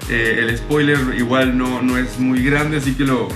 Eh, 0.09 0.39
el 0.41 0.57
spoiler 0.57 1.00
igual 1.17 1.57
no, 1.57 1.81
no 1.81 1.97
es 1.97 2.19
muy 2.19 2.43
grande, 2.43 2.75
así 2.75 2.93
que 2.93 3.05
lo, 3.05 3.29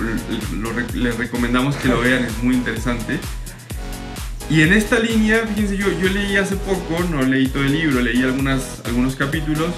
les 0.94 1.16
recomendamos 1.16 1.76
que 1.76 1.88
lo 1.88 1.98
vean, 2.00 2.24
es 2.24 2.42
muy 2.42 2.56
interesante. 2.56 3.18
Y 4.50 4.62
en 4.62 4.72
esta 4.72 4.98
línea, 4.98 5.46
fíjense, 5.46 5.76
yo, 5.76 5.86
yo 6.00 6.08
leí 6.08 6.36
hace 6.38 6.56
poco, 6.56 7.04
no 7.10 7.20
leí 7.22 7.48
todo 7.48 7.64
el 7.64 7.72
libro, 7.72 8.00
leí 8.00 8.22
algunas, 8.22 8.80
algunos 8.86 9.14
capítulos, 9.14 9.74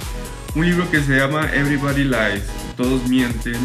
un 0.55 0.65
libro 0.65 0.89
que 0.93 1.01
se 1.01 1.17
llama 1.17 1.51
Everybody 1.53 2.05
Lies, 2.05 2.45
Todos 2.77 3.09
Mienten. 3.09 3.57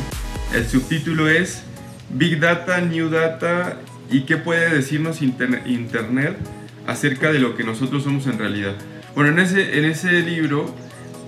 El 0.52 0.68
subtítulo 0.68 1.30
es 1.30 1.62
Big 2.10 2.40
Data, 2.40 2.82
New 2.82 3.10
Data 3.10 3.78
y 4.10 4.22
qué 4.22 4.38
puede 4.38 4.74
decirnos 4.74 5.22
Internet 5.22 6.38
acerca 6.88 7.32
de 7.32 7.38
lo 7.38 7.56
que 7.56 7.64
nosotros 7.64 8.04
somos 8.04 8.26
en 8.26 8.40
realidad. 8.40 8.74
Bueno, 9.14 9.30
en 9.30 9.40
ese, 9.40 9.78
en 9.78 9.86
ese 9.86 10.22
libro 10.22 10.74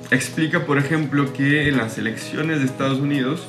explica, 0.10 0.66
por 0.66 0.80
ejemplo, 0.80 1.34
que 1.34 1.70
en 1.70 1.78
las 1.78 2.00
elecciones 2.00 2.60
de 2.60 2.66
Estados 2.66 2.98
Unidos, 2.98 3.48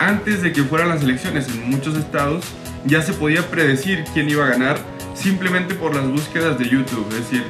antes 0.00 0.42
de 0.42 0.52
que 0.52 0.64
fueran 0.64 0.88
las 0.88 1.02
elecciones 1.02 1.46
en 1.48 1.70
muchos 1.70 1.96
estados, 1.96 2.44
ya 2.86 3.02
se 3.02 3.12
podía 3.12 3.48
predecir 3.50 4.02
quién 4.12 4.28
iba 4.28 4.44
a 4.46 4.50
ganar 4.50 4.93
simplemente 5.14 5.74
por 5.74 5.94
las 5.94 6.06
búsquedas 6.06 6.58
de 6.58 6.68
YouTube, 6.68 7.08
decir, 7.14 7.44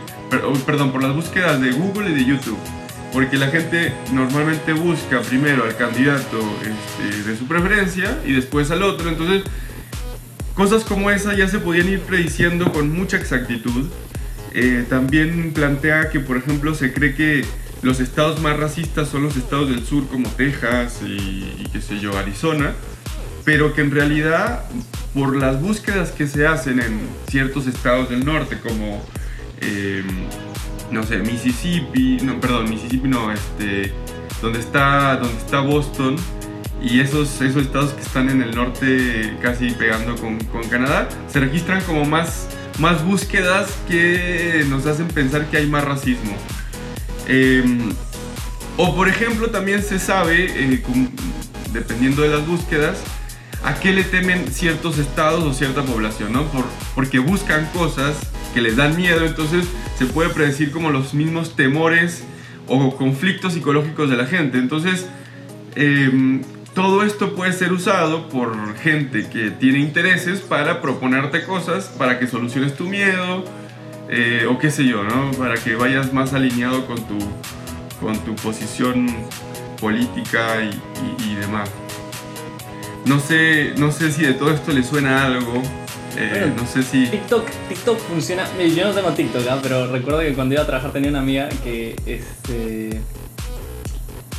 oh, 0.44 0.52
perdón, 0.66 0.92
por 0.92 1.02
las 1.02 1.14
búsquedas 1.14 1.60
de 1.60 1.72
Google 1.72 2.10
y 2.10 2.14
de 2.14 2.24
YouTube. 2.24 2.58
Porque 3.12 3.36
la 3.36 3.48
gente 3.48 3.92
normalmente 4.12 4.72
busca 4.72 5.20
primero 5.20 5.64
al 5.64 5.76
candidato 5.76 6.38
este, 6.60 7.22
de 7.30 7.36
su 7.36 7.46
preferencia 7.46 8.18
y 8.26 8.32
después 8.32 8.70
al 8.70 8.82
otro. 8.82 9.08
Entonces, 9.08 9.44
cosas 10.54 10.84
como 10.84 11.10
esa 11.10 11.34
ya 11.34 11.48
se 11.48 11.58
podían 11.58 11.88
ir 11.88 12.00
prediciendo 12.00 12.72
con 12.72 12.92
mucha 12.92 13.16
exactitud. 13.16 13.88
Eh, 14.52 14.84
también 14.88 15.52
plantea 15.52 16.10
que, 16.10 16.20
por 16.20 16.36
ejemplo, 16.36 16.74
se 16.74 16.92
cree 16.92 17.14
que 17.14 17.44
los 17.82 18.00
estados 18.00 18.40
más 18.40 18.56
racistas 18.58 19.08
son 19.08 19.22
los 19.22 19.36
estados 19.36 19.68
del 19.68 19.84
sur 19.84 20.06
como 20.08 20.28
Texas 20.30 21.00
y, 21.04 21.54
y 21.58 21.68
qué 21.72 21.80
sé 21.80 22.00
yo, 22.00 22.16
Arizona 22.16 22.74
pero 23.44 23.74
que 23.74 23.82
en 23.82 23.90
realidad 23.90 24.64
por 25.12 25.36
las 25.36 25.60
búsquedas 25.60 26.10
que 26.10 26.26
se 26.26 26.46
hacen 26.46 26.80
en 26.80 27.00
ciertos 27.28 27.66
estados 27.66 28.10
del 28.10 28.24
norte 28.24 28.58
como 28.58 29.02
em, 29.60 30.06
no 30.90 31.02
sé 31.02 31.18
Mississippi 31.18 32.18
no 32.22 32.40
perdón 32.40 32.68
Mississippi 32.68 33.08
no 33.08 33.32
este 33.32 33.92
donde 34.40 34.60
está 34.60 35.16
donde 35.16 35.38
está 35.38 35.60
Boston 35.60 36.16
y 36.82 37.00
esos, 37.00 37.40
esos 37.40 37.62
estados 37.62 37.92
que 37.92 38.02
están 38.02 38.28
en 38.28 38.42
el 38.42 38.54
norte 38.54 39.36
casi 39.40 39.70
pegando 39.70 40.16
con, 40.16 40.38
con 40.44 40.68
Canadá 40.68 41.08
se 41.28 41.40
registran 41.40 41.82
como 41.82 42.04
más 42.04 42.48
más 42.78 43.04
búsquedas 43.04 43.70
que 43.88 44.64
nos 44.68 44.86
hacen 44.86 45.06
pensar 45.08 45.46
que 45.46 45.58
hay 45.58 45.66
más 45.66 45.84
racismo. 45.84 46.36
Em, 47.28 47.92
o 48.76 48.94
por 48.94 49.08
ejemplo 49.08 49.50
también 49.50 49.82
se 49.82 49.98
sabe 49.98 50.46
eh, 50.46 50.82
dependiendo 51.72 52.22
de 52.22 52.28
las 52.28 52.46
búsquedas 52.46 52.98
a 53.64 53.74
qué 53.74 53.92
le 53.92 54.04
temen 54.04 54.48
ciertos 54.52 54.98
estados 54.98 55.42
o 55.42 55.52
cierta 55.54 55.82
población, 55.82 56.32
¿no? 56.32 56.44
Por, 56.44 56.64
porque 56.94 57.18
buscan 57.18 57.66
cosas 57.72 58.14
que 58.52 58.60
les 58.60 58.76
dan 58.76 58.96
miedo, 58.96 59.24
entonces 59.24 59.66
se 59.98 60.06
puede 60.06 60.30
predecir 60.30 60.70
como 60.70 60.90
los 60.90 61.14
mismos 61.14 61.56
temores 61.56 62.24
o 62.68 62.94
conflictos 62.96 63.54
psicológicos 63.54 64.10
de 64.10 64.16
la 64.16 64.26
gente. 64.26 64.58
Entonces, 64.58 65.08
em, 65.76 66.42
todo 66.74 67.04
esto 67.04 67.34
puede 67.34 67.52
ser 67.52 67.72
usado 67.72 68.28
por 68.28 68.76
gente 68.76 69.28
que 69.28 69.50
tiene 69.50 69.78
intereses 69.78 70.40
para 70.40 70.82
proponerte 70.82 71.44
cosas, 71.44 71.86
para 71.98 72.18
que 72.18 72.26
soluciones 72.26 72.76
tu 72.76 72.84
miedo, 72.84 73.44
eh, 74.10 74.46
o 74.48 74.58
qué 74.58 74.70
sé 74.70 74.84
yo, 74.84 75.04
¿no? 75.04 75.30
Para 75.32 75.54
que 75.54 75.74
vayas 75.74 76.12
más 76.12 76.34
alineado 76.34 76.86
con 76.86 76.96
tu, 76.96 77.18
con 78.00 78.18
tu 78.24 78.34
posición 78.36 79.06
política 79.80 80.58
y 80.62 81.34
demás. 81.36 81.70
No 83.06 83.20
sé, 83.20 83.74
no 83.76 83.92
sé 83.92 84.10
si 84.10 84.22
de 84.22 84.32
todo 84.34 84.50
esto 84.50 84.72
le 84.72 84.82
suena 84.82 85.26
algo. 85.26 85.62
Eh, 86.16 86.52
no 86.56 86.66
sé 86.66 86.82
si. 86.82 87.06
TikTok, 87.06 87.46
TikTok 87.68 87.98
funciona. 87.98 88.46
Yo 88.74 88.86
no 88.86 88.92
tengo 88.92 89.10
TikTok, 89.10 89.46
¿ah? 89.50 89.58
pero 89.62 89.86
recuerdo 89.88 90.20
que 90.20 90.32
cuando 90.32 90.54
iba 90.54 90.62
a 90.62 90.66
trabajar 90.66 90.92
tenía 90.92 91.10
una 91.10 91.20
amiga 91.20 91.48
que 91.62 91.96
este. 92.06 93.00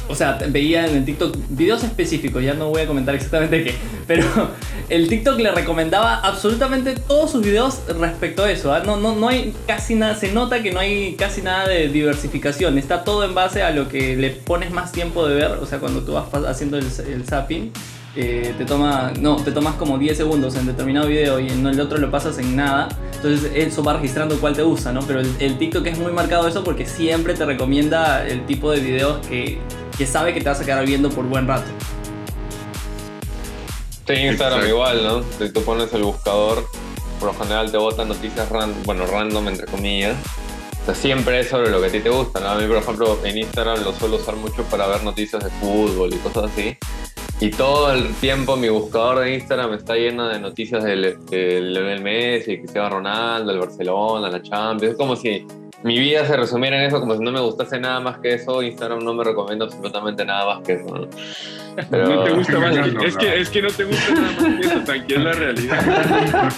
O 0.07 0.13
sea, 0.13 0.37
veía 0.49 0.85
en 0.85 0.97
el 0.97 1.05
TikTok 1.05 1.35
videos 1.49 1.83
específicos, 1.83 2.43
ya 2.43 2.53
no 2.53 2.69
voy 2.69 2.83
a 2.83 2.87
comentar 2.87 3.15
exactamente 3.15 3.63
qué, 3.63 3.73
pero 4.05 4.23
el 4.89 5.07
TikTok 5.07 5.39
le 5.39 5.51
recomendaba 5.51 6.17
absolutamente 6.17 6.93
todos 6.93 7.31
sus 7.31 7.41
videos 7.41 7.81
respecto 7.99 8.43
a 8.43 8.51
eso. 8.51 8.71
¿ah? 8.71 8.83
No, 8.85 8.97
no, 8.97 9.15
no 9.15 9.29
hay 9.29 9.55
casi 9.65 9.95
nada, 9.95 10.15
se 10.15 10.31
nota 10.31 10.61
que 10.61 10.71
no 10.71 10.79
hay 10.79 11.15
casi 11.15 11.41
nada 11.41 11.67
de 11.67 11.87
diversificación, 11.87 12.77
está 12.77 13.03
todo 13.03 13.23
en 13.23 13.33
base 13.33 13.63
a 13.63 13.71
lo 13.71 13.89
que 13.89 14.15
le 14.15 14.29
pones 14.29 14.69
más 14.69 14.91
tiempo 14.91 15.27
de 15.27 15.35
ver, 15.37 15.51
o 15.53 15.65
sea, 15.65 15.79
cuando 15.79 16.01
tú 16.01 16.13
vas 16.13 16.27
haciendo 16.45 16.77
el, 16.77 16.85
el 17.07 17.25
zapping 17.25 17.71
eh, 18.15 18.53
te 18.57 18.63
toma, 18.63 19.11
no, 19.19 19.35
te 19.35 19.51
tomas 19.51 19.75
como 19.75 19.97
10 19.97 20.15
segundos 20.15 20.55
en 20.55 20.65
determinado 20.65 21.07
video 21.07 21.39
y 21.39 21.49
en 21.49 21.65
el 21.67 21.79
otro 21.79 21.97
lo 21.97 22.09
pasas 22.09 22.37
en 22.39 22.55
nada. 22.55 22.87
Entonces 23.15 23.51
eso 23.53 23.83
va 23.83 23.93
registrando 23.93 24.39
cuál 24.39 24.55
te 24.55 24.61
gusta, 24.61 24.93
¿no? 24.93 25.01
Pero 25.01 25.19
el, 25.19 25.57
TikTok 25.57 25.85
es 25.87 25.97
muy 25.97 26.13
marcado 26.13 26.47
eso 26.47 26.63
porque 26.63 26.85
siempre 26.85 27.33
te 27.33 27.45
recomienda 27.45 28.25
el 28.25 28.45
tipo 28.45 28.71
de 28.71 28.79
videos 28.79 29.25
que, 29.27 29.59
que 29.97 30.05
sabe 30.05 30.33
que 30.33 30.39
te 30.39 30.47
vas 30.47 30.61
a 30.61 30.65
quedar 30.65 30.85
viendo 30.85 31.09
por 31.09 31.25
buen 31.25 31.47
rato. 31.47 31.67
Sí, 34.07 34.13
Instagram 34.13 34.67
igual, 34.67 35.03
¿no? 35.03 35.23
Si 35.37 35.51
tú 35.51 35.61
pones 35.63 35.91
el 35.93 36.03
buscador, 36.03 36.65
por 37.19 37.33
lo 37.33 37.39
general 37.39 37.71
te 37.71 37.77
botan 37.77 38.07
noticias 38.07 38.47
random, 38.49 38.83
bueno, 38.83 39.05
random 39.07 39.47
entre 39.49 39.65
comillas. 39.65 40.15
O 40.83 40.85
sea, 40.85 40.95
siempre 40.95 41.39
es 41.39 41.49
sobre 41.49 41.71
lo 41.71 41.81
que 41.81 41.87
a 41.87 41.91
ti 41.91 41.99
te 41.99 42.09
gusta, 42.09 42.39
¿no? 42.39 42.49
A 42.49 42.55
mí, 42.55 42.67
por 42.67 42.77
ejemplo, 42.77 43.19
en 43.25 43.39
Instagram 43.39 43.83
lo 43.83 43.91
suelo 43.91 44.17
usar 44.17 44.35
mucho 44.35 44.63
para 44.65 44.85
ver 44.87 45.03
noticias 45.03 45.43
de 45.43 45.49
fútbol 45.49 46.13
y 46.13 46.17
cosas 46.17 46.51
así. 46.51 46.77
Y 47.39 47.49
todo 47.49 47.91
el 47.91 48.13
tiempo 48.15 48.55
mi 48.55 48.69
buscador 48.69 49.19
de 49.19 49.35
Instagram 49.35 49.73
está 49.73 49.95
lleno 49.95 50.29
de 50.29 50.39
noticias 50.39 50.83
del, 50.83 51.19
Lionel 51.29 52.01
Messi, 52.01 52.59
Cristiano 52.59 52.89
Ronaldo, 52.89 53.51
el 53.51 53.59
Barcelona, 53.59 54.29
la 54.29 54.41
Champions. 54.41 54.93
Es 54.93 54.97
como 54.97 55.17
si 55.17 55.45
mi 55.83 55.99
vida 55.99 56.25
se 56.25 56.37
resumiera 56.37 56.77
en 56.77 56.87
eso, 56.87 57.01
como 57.01 57.15
si 57.15 57.21
no 57.21 57.33
me 57.33 57.41
gustase 57.41 57.77
nada 57.77 57.99
más 57.99 58.19
que 58.19 58.35
eso. 58.35 58.63
Instagram 58.63 59.03
no 59.03 59.13
me 59.13 59.25
recomienda 59.25 59.65
absolutamente 59.65 60.23
nada 60.23 60.55
más 60.55 60.63
que 60.65 60.73
eso. 60.73 60.85
¿no? 60.85 61.07
Pero... 61.89 62.23
te 62.23 62.31
gusta 62.31 62.59
más 62.59 62.73
que, 62.73 63.05
es, 63.05 63.17
que, 63.17 63.41
es 63.41 63.49
que 63.49 63.61
no 63.61 63.69
te 63.69 63.83
gusta 63.83 64.13
nada 64.13 64.31
más 64.31 64.55
que 64.55 64.65
eso, 64.67 64.79
tranquila 64.85 65.23
la 65.23 65.33
realidad. 65.33 66.53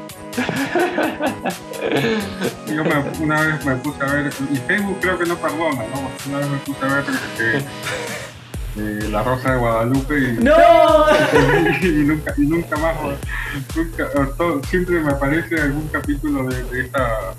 Yo 2.66 2.82
una 3.20 3.42
vez 3.42 3.64
me 3.64 3.76
puse 3.76 4.02
a 4.02 4.06
ver, 4.12 4.32
y 4.52 4.56
Facebook 4.56 4.98
creo 5.00 5.16
que 5.18 5.26
no 5.26 5.36
perdona, 5.36 5.84
¿no? 5.94 6.10
Una 6.28 6.38
vez 6.38 6.50
me 6.50 6.58
puse 6.58 6.84
a 6.84 6.94
ver 6.94 7.04
eh, 8.78 9.08
La 9.10 9.22
Rosa 9.22 9.52
de 9.52 9.58
Guadalupe 9.58 10.18
y, 10.18 10.32
¡No! 10.44 10.52
y, 11.82 12.04
nunca, 12.04 12.34
y 12.36 12.42
nunca 12.42 12.76
más, 12.76 12.94
nunca, 13.74 14.10
siempre 14.68 15.00
me 15.00 15.12
aparece 15.12 15.58
algún 15.58 15.88
capítulo 15.88 16.44
de, 16.44 16.82
esta, 16.82 17.32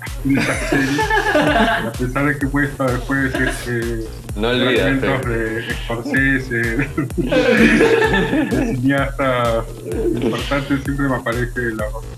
serie, 0.68 1.00
a 1.34 1.92
pesar 1.96 2.26
de 2.26 2.38
que 2.38 2.46
he 2.46 2.48
puesto 2.48 2.84
después 2.84 3.32
este, 3.34 4.08
no 4.34 4.48
olvides 4.48 5.00
de 5.00 5.76
Scorsese, 5.84 6.56
de 7.16 8.74
cineastas 8.74 9.64
importantes, 9.86 10.82
siempre 10.82 11.08
me 11.08 11.16
aparece 11.16 11.60
La 11.76 11.84
Rosa. 11.84 12.17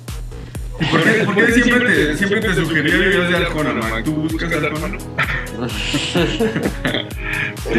¿Por 0.88 1.02
qué, 1.02 1.25
¿por 1.25 1.34
qué 1.34 1.52
siempre, 1.52 1.94
te, 1.94 2.16
siempre 2.16 2.40
te 2.40 2.54
sugería 2.54 2.96
videos 2.96 3.28
de 3.28 3.37
Arjona, 3.37 4.02
¿Tú 4.02 4.14
buscas 4.14 4.50
Arjona? 4.50 4.96
sí, 7.70 7.78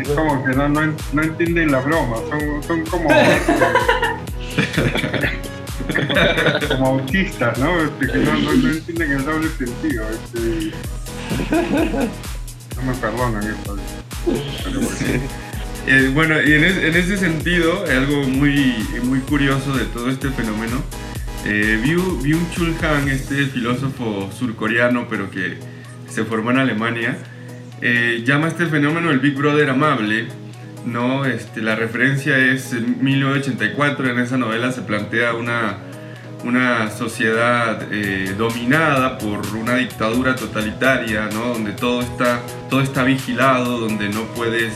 es 0.00 0.08
como 0.08 0.44
que 0.44 0.50
no, 0.50 0.68
no, 0.68 0.92
no 1.12 1.22
entienden 1.22 1.70
la 1.70 1.78
broma, 1.80 2.16
son, 2.28 2.60
son 2.64 2.84
como... 2.86 3.08
como 6.68 6.86
autistas, 6.86 7.56
¿no? 7.58 7.80
Este, 7.80 8.06
que 8.06 8.18
no, 8.18 8.34
no, 8.34 8.52
no, 8.52 8.68
entienden 8.68 9.12
el 9.12 9.24
doble 9.24 9.48
sentido. 9.50 10.04
Este, 10.10 10.72
no 12.76 12.82
me 12.82 12.94
perdonan 12.94 13.44
eso. 13.44 13.76
Eh, 15.86 16.10
bueno, 16.14 16.42
y 16.42 16.54
en, 16.54 16.64
en, 16.64 16.96
ese 16.96 17.16
sentido, 17.16 17.84
algo 17.88 18.24
muy, 18.24 18.74
muy 19.04 19.20
curioso 19.20 19.76
de 19.76 19.84
todo 19.84 20.10
este 20.10 20.30
fenómeno 20.30 20.82
eh, 21.44 21.80
Byung-Chul 21.82 22.74
Han, 22.84 23.08
este 23.08 23.46
filósofo 23.46 24.30
surcoreano, 24.32 25.06
pero 25.08 25.30
que 25.30 25.58
se 26.08 26.24
formó 26.24 26.50
en 26.50 26.58
Alemania, 26.58 27.18
eh, 27.80 28.22
llama 28.24 28.46
a 28.46 28.48
este 28.48 28.66
fenómeno 28.66 29.10
el 29.10 29.18
Big 29.18 29.34
Brother 29.34 29.70
amable. 29.70 30.28
¿no? 30.86 31.24
Este, 31.24 31.62
la 31.62 31.76
referencia 31.76 32.38
es 32.38 32.72
en 32.72 33.02
1984, 33.02 34.10
en 34.10 34.18
esa 34.18 34.36
novela 34.36 34.70
se 34.72 34.82
plantea 34.82 35.34
una, 35.34 35.78
una 36.44 36.90
sociedad 36.90 37.86
eh, 37.90 38.34
dominada 38.36 39.18
por 39.18 39.46
una 39.56 39.76
dictadura 39.76 40.36
totalitaria, 40.36 41.28
¿no? 41.32 41.54
donde 41.54 41.72
todo 41.72 42.02
está, 42.02 42.40
todo 42.68 42.80
está 42.80 43.04
vigilado, 43.04 43.78
donde 43.78 44.08
no 44.08 44.22
puedes 44.34 44.74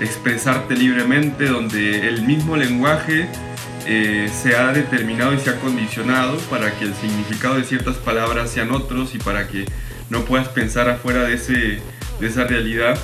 expresarte 0.00 0.74
libremente, 0.74 1.46
donde 1.46 2.08
el 2.08 2.22
mismo 2.22 2.56
lenguaje 2.56 3.28
eh, 3.92 4.30
se 4.32 4.54
ha 4.54 4.72
determinado 4.72 5.34
y 5.34 5.40
se 5.40 5.50
ha 5.50 5.56
condicionado 5.56 6.36
para 6.48 6.70
que 6.78 6.84
el 6.84 6.94
significado 6.94 7.56
de 7.56 7.64
ciertas 7.64 7.96
palabras 7.96 8.48
sean 8.48 8.70
otros 8.70 9.16
y 9.16 9.18
para 9.18 9.48
que 9.48 9.64
no 10.10 10.24
puedas 10.24 10.48
pensar 10.48 10.88
afuera 10.88 11.24
de 11.24 11.34
ese, 11.34 11.80
de 12.20 12.26
esa 12.26 12.44
realidad. 12.44 12.96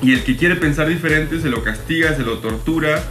Y 0.00 0.14
el 0.14 0.24
que 0.24 0.38
quiere 0.38 0.56
pensar 0.56 0.88
diferente 0.88 1.38
se 1.38 1.50
lo 1.50 1.62
castiga, 1.62 2.16
se 2.16 2.22
lo 2.22 2.38
tortura, 2.38 3.02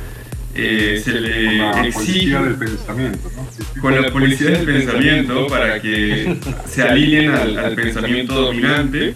eh, 0.56 1.00
se 1.04 1.12
Con 1.12 1.22
le 1.22 1.58
la 1.58 1.86
exige 1.86 1.94
policía 1.94 2.42
del 2.42 2.56
pensamiento, 2.56 3.32
¿no? 3.36 3.48
Sí, 3.52 3.64
sí. 3.72 3.80
con 3.80 4.02
la 4.02 4.12
policía 4.12 4.50
del 4.50 4.66
pensamiento 4.66 5.46
para 5.46 5.80
que 5.80 6.38
se 6.68 6.82
alineen 6.82 7.30
al, 7.30 7.60
al 7.60 7.76
pensamiento 7.76 8.34
dominante. 8.34 9.14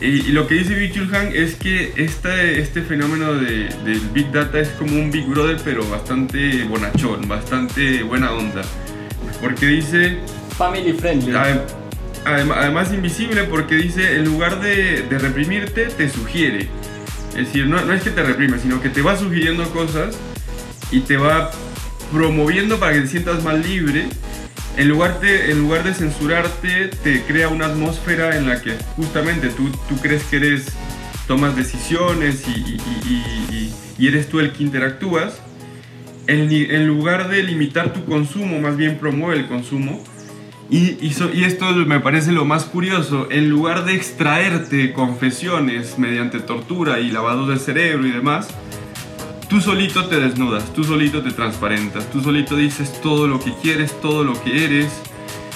Y, 0.00 0.06
y 0.28 0.32
lo 0.32 0.46
que 0.46 0.54
dice 0.54 0.74
Bichul 0.76 1.12
Han 1.14 1.34
es 1.34 1.56
que 1.56 1.92
este, 1.96 2.60
este 2.60 2.82
fenómeno 2.82 3.34
de- 3.34 3.68
del 3.84 4.00
Big 4.14 4.30
Data 4.30 4.60
es 4.60 4.68
como 4.70 4.94
un 4.94 5.10
Big 5.10 5.26
Brother, 5.26 5.58
pero 5.64 5.84
bastante 5.88 6.62
bonachón, 6.64 7.26
bastante 7.28 8.02
buena 8.04 8.32
onda. 8.32 8.62
Porque 9.40 9.66
dice, 9.66 10.18
Family 10.56 10.92
friendly. 10.92 11.32
Adem- 11.32 11.62
adem- 12.24 12.52
Además 12.54 12.92
invisible 12.92 13.44
porque 13.44 13.74
dice, 13.76 14.16
en 14.16 14.24
lugar 14.24 14.60
de, 14.60 15.02
de 15.02 15.18
reprimirte, 15.18 15.86
te 15.86 16.08
sugiere. 16.08 16.68
Es 17.30 17.46
decir, 17.46 17.66
no, 17.66 17.84
no 17.84 17.92
es 17.92 18.02
que 18.02 18.10
te 18.10 18.22
reprime, 18.22 18.58
sino 18.58 18.80
que 18.80 18.88
te 18.88 19.02
va 19.02 19.16
sugiriendo 19.16 19.64
cosas 19.70 20.16
y 20.90 21.00
te 21.00 21.16
va 21.16 21.50
promoviendo 22.12 22.78
para 22.78 22.94
que 22.94 23.00
te 23.02 23.06
sientas 23.08 23.42
más 23.44 23.64
libre. 23.66 24.06
En 24.78 24.88
lugar, 24.88 25.18
de, 25.18 25.50
en 25.50 25.58
lugar 25.58 25.82
de 25.82 25.92
censurarte, 25.92 26.90
te 27.02 27.22
crea 27.24 27.48
una 27.48 27.66
atmósfera 27.66 28.38
en 28.38 28.48
la 28.48 28.62
que 28.62 28.76
justamente 28.94 29.48
tú, 29.48 29.68
tú 29.88 29.96
crees 30.00 30.22
que 30.22 30.36
eres, 30.36 30.66
tomas 31.26 31.56
decisiones 31.56 32.44
y, 32.46 34.06
eres 34.06 34.28
tú 34.28 34.38
el 34.38 34.52
que 34.52 34.62
interactúas. 34.62 35.40
En, 36.28 36.86
lugar 36.86 37.28
de 37.28 37.42
limitar 37.42 37.92
tu 37.92 38.04
consumo, 38.04 38.60
más 38.60 38.76
bien 38.76 38.98
promueve 38.98 39.40
el 39.40 39.48
consumo. 39.48 40.00
Y, 40.70 40.96
esto 41.42 41.72
me 41.74 41.98
parece 41.98 42.30
lo 42.30 42.44
más 42.44 42.64
curioso, 42.64 43.26
en 43.32 43.50
lugar 43.50 43.84
de 43.84 43.96
extraerte 43.96 44.92
confesiones 44.92 45.98
mediante 45.98 46.38
tortura 46.38 47.00
y 47.00 47.10
lavado 47.10 47.48
del 47.48 47.58
cerebro 47.58 48.06
y 48.06 48.12
demás, 48.12 48.46
tú 49.48 49.60
solito 49.60 50.06
te 50.06 50.20
desnudas, 50.20 50.72
tú 50.74 50.84
solito 50.84 51.22
te 51.22 51.30
transparentas, 51.30 52.10
tú 52.10 52.22
solito 52.22 52.56
dices 52.56 53.00
todo 53.00 53.26
lo 53.26 53.40
que 53.40 53.52
quieres, 53.62 53.98
todo 54.00 54.24
lo 54.24 54.40
que 54.42 54.64
eres, 54.64 54.92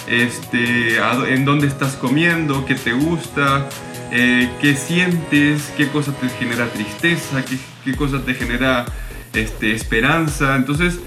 este, 0.06 0.96
en 1.28 1.44
dónde 1.44 1.66
estás 1.66 1.94
comiendo, 1.94 2.64
qué 2.64 2.75
te 2.75 2.92
gusta, 2.92 3.68
eh, 4.11 4.50
qué 4.61 4.75
sientes, 4.75 5.72
qué 5.76 5.88
cosa 5.88 6.12
te 6.12 6.28
genera 6.28 6.66
tristeza, 6.68 7.44
qué, 7.84 7.94
cosa 7.96 8.22
te 8.25 8.34
genera 8.34 8.87
este, 9.32 9.72
esperanza. 9.75 10.56
Entonces 10.56 10.99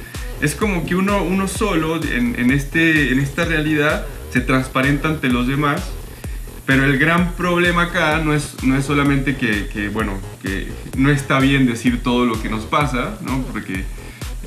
es 0.41 0.55
como 0.55 0.85
que 0.85 0.95
uno, 0.95 1.23
uno 1.23 1.47
solo 1.47 2.01
en 2.03 2.51
este, 2.51 3.11
en 3.11 3.19
esta 3.19 3.45
realidad 3.45 4.05
se 4.31 4.41
transparenta 4.41 5.07
ante 5.07 5.29
los 5.29 5.47
demás. 5.47 5.81
Pero 6.65 6.83
el 6.85 6.97
gran 6.97 7.33
problema 7.33 7.83
acá 7.83 8.19
no 8.23 8.33
es, 8.33 8.55
no 8.63 8.75
es 8.75 8.85
solamente 8.85 9.35
que, 9.37 9.89
bueno, 9.89 10.13
que 10.41 10.71
no 10.97 11.11
está 11.11 11.39
bien 11.39 11.67
decir 11.67 12.01
todo 12.01 12.25
lo 12.25 12.41
que 12.41 12.49
nos 12.49 12.65
pasa, 12.65 13.17
¿no? 13.21 13.43
Porque 13.51 13.83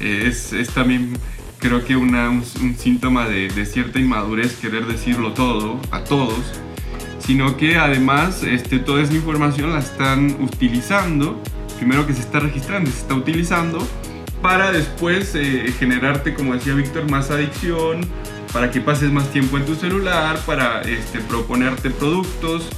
eh, 0.00 0.24
es, 0.26 0.52
es 0.52 0.70
también 0.70 1.16
creo 1.60 1.84
que 1.84 1.94
una- 1.96 2.28
un, 2.30 2.42
un 2.60 2.76
síntoma 2.76 3.28
de, 3.28 3.48
de 3.48 3.66
cierta 3.66 4.00
inmadurez 4.00 4.54
querer 4.56 4.86
decirlo 4.86 5.32
todo 5.32 5.80
a 5.92 6.02
todos, 6.02 6.40
sino 7.24 7.56
que 7.56 7.76
además 7.76 8.42
este, 8.42 8.78
toda 8.80 9.02
esa 9.02 9.14
información 9.14 9.72
la 9.72 9.78
están 9.80 10.36
utilizando, 10.40 11.40
primero 11.78 12.04
que 12.06 12.14
se 12.14 12.20
está 12.20 12.40
registrando, 12.40 12.90
se 12.90 12.98
está 12.98 13.14
utilizando 13.14 13.86
para 14.42 14.72
después 14.72 15.34
eh, 15.36 15.72
generarte, 15.78 16.34
como 16.34 16.54
decía 16.54 16.74
Víctor, 16.74 17.08
más 17.10 17.30
adicción, 17.30 18.00
para 18.52 18.70
que 18.70 18.80
pases 18.80 19.10
más 19.10 19.30
tiempo 19.30 19.56
en 19.58 19.66
tu 19.66 19.74
celular, 19.74 20.38
para 20.46 20.82
este, 20.82 21.20
proponerte 21.20 21.90
productos, 21.90 22.68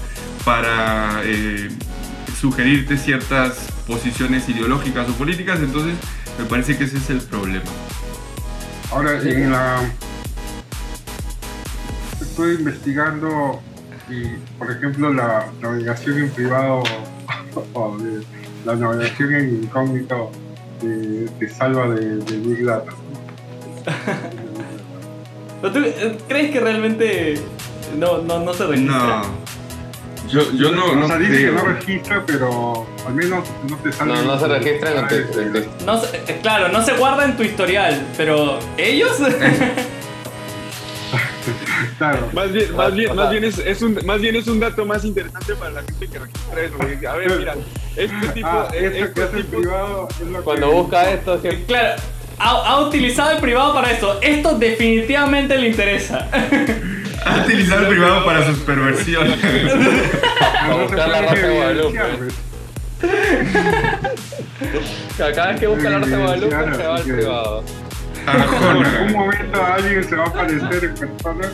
para 0.45 1.21
eh, 1.25 1.69
sugerirte 2.41 2.97
ciertas 2.97 3.69
posiciones 3.87 4.49
ideológicas 4.49 5.09
o 5.09 5.13
políticas, 5.15 5.61
entonces 5.61 5.95
me 6.39 6.45
parece 6.47 6.77
que 6.77 6.85
ese 6.85 6.97
es 6.99 7.11
el 7.11 7.21
problema. 7.21 7.65
Ahora, 8.91 9.21
en 9.23 9.53
la. 9.53 9.81
Estoy 12.21 12.55
investigando 12.57 13.61
y, 14.09 14.25
por 14.59 14.71
ejemplo, 14.71 15.13
la 15.13 15.47
navegación 15.61 16.19
en 16.19 16.31
privado 16.31 16.83
o 17.75 17.99
de- 17.99 18.25
la 18.65 18.75
navegación 18.77 19.35
en 19.35 19.63
incógnito 19.65 20.31
te, 20.81 21.27
te 21.39 21.49
salva 21.49 21.89
de, 21.89 22.17
de 22.17 22.39
Big 22.39 22.65
Data. 22.65 22.93
¿Pero 25.61 25.73
tú 25.73 25.79
eh, 25.81 26.19
crees 26.29 26.51
que 26.53 26.61
realmente 26.61 27.35
no, 27.99 28.19
no, 28.19 28.41
no 28.41 28.55
se 28.55 28.67
registra? 28.67 28.97
No. 29.23 29.51
Yo, 30.29 30.43
yo 30.53 30.71
no, 30.71 30.95
no 30.95 31.05
o 31.07 31.09
sea, 31.09 31.19
dice 31.19 31.39
que 31.47 31.51
no 31.51 31.63
registra, 31.65 32.23
pero 32.25 32.87
al 33.07 33.15
menos 33.15 33.49
no 33.69 33.77
te 33.79 33.91
sale. 33.93 34.13
No, 34.13 34.23
no 34.23 34.39
se 34.39 34.47
registra 34.47 34.93
en 35.01 35.09
te, 35.09 35.21
tu- 35.23 35.41
en 35.41 35.53
tu- 35.53 35.65
No 35.85 36.01
se- 36.01 36.17
eh, 36.19 36.39
claro, 36.41 36.69
no 36.69 36.85
se 36.85 36.93
guarda 36.93 37.25
en 37.25 37.37
tu 37.37 37.43
historial, 37.43 38.01
pero 38.17 38.59
ellos 38.77 39.19
Claro. 41.99 42.29
Más 42.33 42.53
bien, 42.53 42.77
más 42.77 42.95
bien, 42.95 43.17
más 43.17 43.31
bien 43.31 43.45
es, 43.45 43.59
es 43.59 43.83
un, 43.83 43.99
más 44.05 44.21
bien 44.21 44.37
es 44.37 44.47
un 44.47 44.61
dato 44.61 44.85
más 44.87 45.05
interesante 45.05 45.55
para 45.57 45.71
la 45.73 45.83
gente 45.83 46.07
que 46.09 46.19
registra 46.19 46.63
eso. 46.63 47.11
A 47.11 47.17
ver, 47.17 47.39
mira, 47.39 47.55
este 47.97 48.29
tipo, 48.29 48.49
Ah, 48.49 48.69
este 48.73 48.99
en 49.01 49.13
tipo, 49.15 49.59
privado 49.59 50.09
es 50.21 50.27
lo 50.29 50.45
Cuando 50.45 50.69
que- 50.69 50.75
busca 50.75 51.11
esto, 51.11 51.43
que 51.43 51.65
claro, 51.65 52.01
ha, 52.41 52.51
ha 52.51 52.81
utilizado 52.81 53.31
el 53.33 53.39
privado 53.39 53.75
para 53.75 53.91
esto. 53.93 54.19
Esto 54.23 54.59
definitivamente 54.59 55.57
le 55.57 55.69
interesa. 55.69 56.27
Ha 57.25 57.37
utilizado 57.45 57.83
el 57.83 57.89
privado 57.89 58.25
para 58.25 58.45
sus 58.47 58.59
perversiones. 58.61 59.39
Se 59.41 60.73
buscar 60.83 61.09
la 61.09 61.19
puede 61.19 61.29
Rosa 61.29 61.47
de 61.47 61.55
Guadalupe. 61.55 61.99
cada 65.35 65.49
vez 65.53 65.61
que 65.61 65.67
busca 65.67 65.91
la 65.91 65.99
Rosa 65.99 66.11
de 66.11 66.17
Guadalupe 66.23 66.57
se 66.77 66.83
va 66.87 66.97
al 66.97 67.03
privado. 67.03 67.65
En 68.27 68.87
algún 68.87 69.13
momento 69.13 69.65
alguien 69.65 70.05
se 70.05 70.15
va 70.17 70.25
a 70.25 70.29
aparecer 70.29 70.85
en 70.85 70.95
persona 70.95 71.49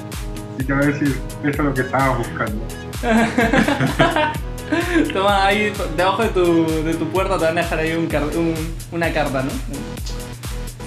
y 0.59 0.65
te 0.65 0.73
va 0.73 0.81
a 0.81 0.87
decir, 0.87 1.17
esto 1.45 1.63
es 1.63 1.69
lo 1.69 1.75
que 1.75 1.81
estabas 1.83 2.19
buscando. 2.19 2.65
Toma 5.13 5.47
ahí, 5.47 5.73
debajo 5.97 6.23
de 6.25 6.29
tu, 6.31 6.67
de 6.85 6.95
tu 6.95 7.09
puerta 7.11 7.39
te 7.39 7.45
van 7.45 7.57
a 7.59 7.63
dejar 7.63 7.79
ahí 7.79 7.93
un 7.95 8.09
car- 8.09 8.25
un- 8.37 8.75
una 8.91 9.13
carta, 9.13 9.43
¿no? 9.45 9.51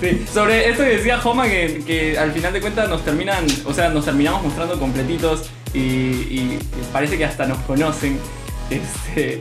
Sí, 0.01 0.25
sobre 0.31 0.69
esto 0.69 0.83
que 0.83 0.91
decía 0.91 1.19
Homa, 1.21 1.45
que, 1.47 2.15
al 2.17 2.31
final 2.31 2.53
de 2.53 2.61
cuentas 2.61 2.87
nos 2.87 3.03
terminan, 3.03 3.45
o 3.65 3.73
sea, 3.73 3.89
nos 3.89 4.05
terminamos 4.05 4.43
mostrando 4.43 4.79
completitos 4.79 5.49
y, 5.73 6.57
parece 6.93 7.17
que 7.17 7.25
hasta 7.25 7.45
nos 7.45 7.57
conocen. 7.59 8.17
Este, 8.69 9.39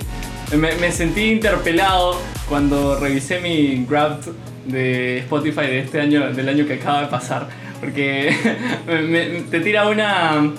me, 0.57 0.91
sentí 0.91 1.31
interpelado 1.31 2.21
cuando 2.49 2.99
revisé 2.99 3.41
mi 3.41 3.85
Grabbed 3.89 4.33
de 4.67 5.19
Spotify 5.19 5.63
de 5.63 5.81
este 5.81 6.01
año, 6.01 6.33
del 6.33 6.49
año 6.49 6.67
que 6.67 6.75
acaba 6.75 7.03
de 7.03 7.07
pasar, 7.07 7.47
porque 7.79 8.35
me- 8.87 9.43
te 9.43 9.61
tira 9.61 9.87
una, 9.87 10.53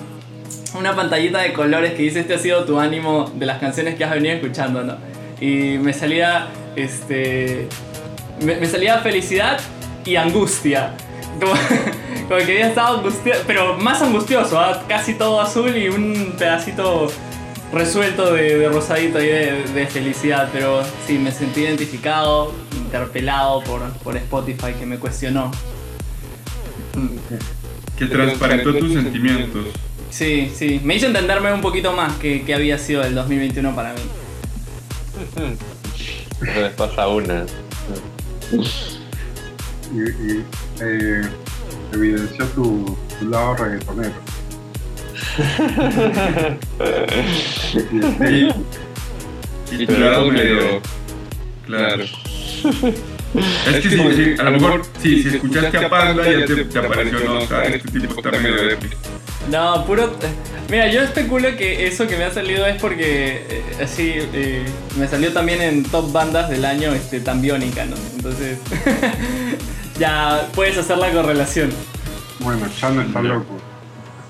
una 0.78 0.96
pantallita 0.96 1.42
de 1.42 1.52
colores 1.52 1.92
que 1.92 2.02
dice 2.04 2.20
este 2.20 2.34
ha 2.34 2.38
sido 2.38 2.64
tu 2.64 2.80
ánimo 2.80 3.30
de 3.36 3.44
las 3.44 3.58
canciones 3.58 3.96
que 3.96 4.04
has 4.04 4.12
venido 4.12 4.34
escuchando, 4.34 4.82
¿no? 4.82 4.96
Y 5.42 5.76
me 5.78 5.92
salía, 5.92 6.48
este, 6.74 7.66
me 8.40 8.64
salía 8.66 8.98
felicidad 8.98 9.60
y 10.04 10.16
angustia. 10.16 10.94
Como, 11.38 11.52
como 12.28 12.36
que 12.38 12.52
había 12.52 12.68
estado 12.68 12.98
angustioso, 12.98 13.40
pero 13.46 13.76
más 13.78 14.02
angustioso, 14.02 14.58
¿ah? 14.58 14.84
casi 14.88 15.14
todo 15.14 15.40
azul 15.40 15.76
y 15.76 15.88
un 15.88 16.34
pedacito 16.38 17.10
resuelto 17.72 18.32
de, 18.32 18.58
de 18.58 18.68
rosadito 18.68 19.18
ahí 19.18 19.26
de, 19.26 19.64
de 19.64 19.86
felicidad. 19.86 20.48
Pero 20.52 20.82
sí, 21.06 21.18
me 21.18 21.32
sentí 21.32 21.60
identificado, 21.60 22.52
interpelado 22.76 23.62
por, 23.62 23.88
por 23.98 24.16
Spotify 24.16 24.72
que 24.78 24.86
me 24.86 24.98
cuestionó. 24.98 25.50
Que 27.98 28.06
transparentó 28.06 28.74
tus 28.76 28.92
sentimientos. 28.92 29.66
Sí, 30.10 30.50
sí, 30.54 30.80
me 30.82 30.96
hizo 30.96 31.06
entenderme 31.06 31.52
un 31.52 31.60
poquito 31.60 31.92
más 31.92 32.14
que, 32.14 32.42
que 32.42 32.52
había 32.52 32.78
sido 32.78 33.04
el 33.04 33.14
2021 33.14 33.74
para 33.76 33.92
mí. 33.92 34.00
Se 36.40 36.60
les 36.60 36.72
pasa 36.72 37.06
una. 37.08 37.46
Y, 39.92 40.00
y, 40.32 40.44
eh, 40.80 41.22
evidenció 41.92 42.44
tu, 42.46 42.96
tu 43.18 43.28
lado 43.28 43.56
reggaetonero. 43.56 44.14
Y, 47.74 48.48
y 49.76 49.82
y 49.82 49.86
tu 49.86 49.94
tu 49.94 50.00
lado 50.00 50.26
medio. 50.30 50.54
medio- 50.56 50.80
Claro. 51.66 52.02
Es 52.04 53.80
que 53.82 53.90
sí, 53.90 53.96
sí, 54.16 54.34
a 54.38 54.42
lo 54.42 54.50
mejor, 54.52 54.82
sí, 55.00 55.22
si 55.22 55.28
escuchaste 55.36 55.78
a 55.78 55.88
Panda 55.88 56.24
ya 56.28 56.44
te, 56.46 56.64
te 56.64 56.78
apareció, 56.80 57.20
no, 57.20 57.38
está, 57.40 57.62
este 57.64 58.00
tipo 58.00 58.14
está 58.16 58.30
medio 58.38 58.76
No, 59.50 59.84
puro. 59.86 60.16
Mira, 60.68 60.90
yo 60.90 61.02
especulo 61.02 61.56
que 61.56 61.86
eso 61.86 62.06
que 62.08 62.16
me 62.16 62.24
ha 62.24 62.32
salido 62.32 62.66
es 62.66 62.80
porque 62.80 63.46
eh, 63.48 63.62
así 63.82 64.12
eh, 64.16 64.64
me 64.98 65.06
salió 65.06 65.32
también 65.32 65.62
en 65.62 65.84
top 65.84 66.10
bandas 66.12 66.48
del 66.50 66.64
año 66.64 66.92
este, 66.92 67.20
tan 67.20 67.40
biónica, 67.40 67.84
¿no? 67.86 67.96
Entonces 68.16 68.58
ya 70.00 70.48
puedes 70.54 70.78
hacer 70.78 70.96
la 70.96 71.12
correlación. 71.12 71.70
Bueno, 72.40 72.66
Chano 72.74 73.02
está 73.02 73.20
loco. 73.20 73.56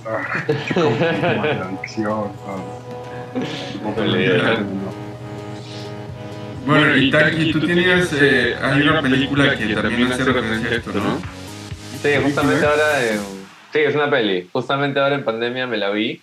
Está 0.50 0.74
todo. 0.74 0.90
Bueno, 6.66 6.96
y 6.96 7.11
Taki, 7.11 7.52
tú 7.52 7.61
tenías, 7.66 8.12
eh, 8.20 8.56
hay 8.61 8.83
una 8.83 9.00
película 9.00 9.56
que 9.56 9.74
también 9.74 10.12
hace 10.12 10.24
referencia 10.24 10.70
a 10.70 10.74
esto, 10.74 10.90
¿no? 10.92 11.18
Sí, 12.02 12.11
justamente 12.22 12.66
ahora, 12.66 13.06
en- 13.06 13.20
sí, 13.72 13.78
es 13.78 13.94
una 13.94 14.11
peli. 14.11 14.48
Justamente 14.52 14.98
ahora 15.00 15.14
en 15.14 15.24
pandemia 15.24 15.66
me 15.68 15.76
la 15.76 15.90
vi. 15.90 16.20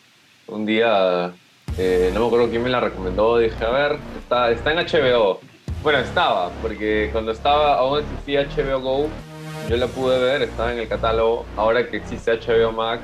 Un 0.48 0.66
día, 0.66 1.32
eh, 1.78 2.12
no 2.14 2.20
me 2.22 2.26
acuerdo 2.28 2.50
quién 2.50 2.64
me 2.64 2.70
la 2.70 2.80
recomendó, 2.82 3.38
dije, 3.38 3.64
a 3.64 3.70
ver, 3.70 3.98
está, 4.20 4.52
está 4.52 4.72
en 4.74 4.80
HBO. 4.80 5.40
Bueno, 5.82 6.00
estaba, 6.00 6.52
porque 6.62 7.10
cuando 7.12 7.32
estaba, 7.32 7.76
aún 7.80 8.00
existía 8.02 8.42
HBO 8.44 8.82
Go, 8.82 9.10
yo 9.70 9.78
la 9.78 9.88
pude 9.88 10.20
ver, 10.20 10.42
estaba 10.44 10.72
en 10.74 10.80
el 10.80 10.88
catálogo. 10.88 11.46
Ahora 11.56 11.88
que 11.88 11.98
existe 11.98 12.32
HBO 12.40 12.72
Max, 12.72 13.02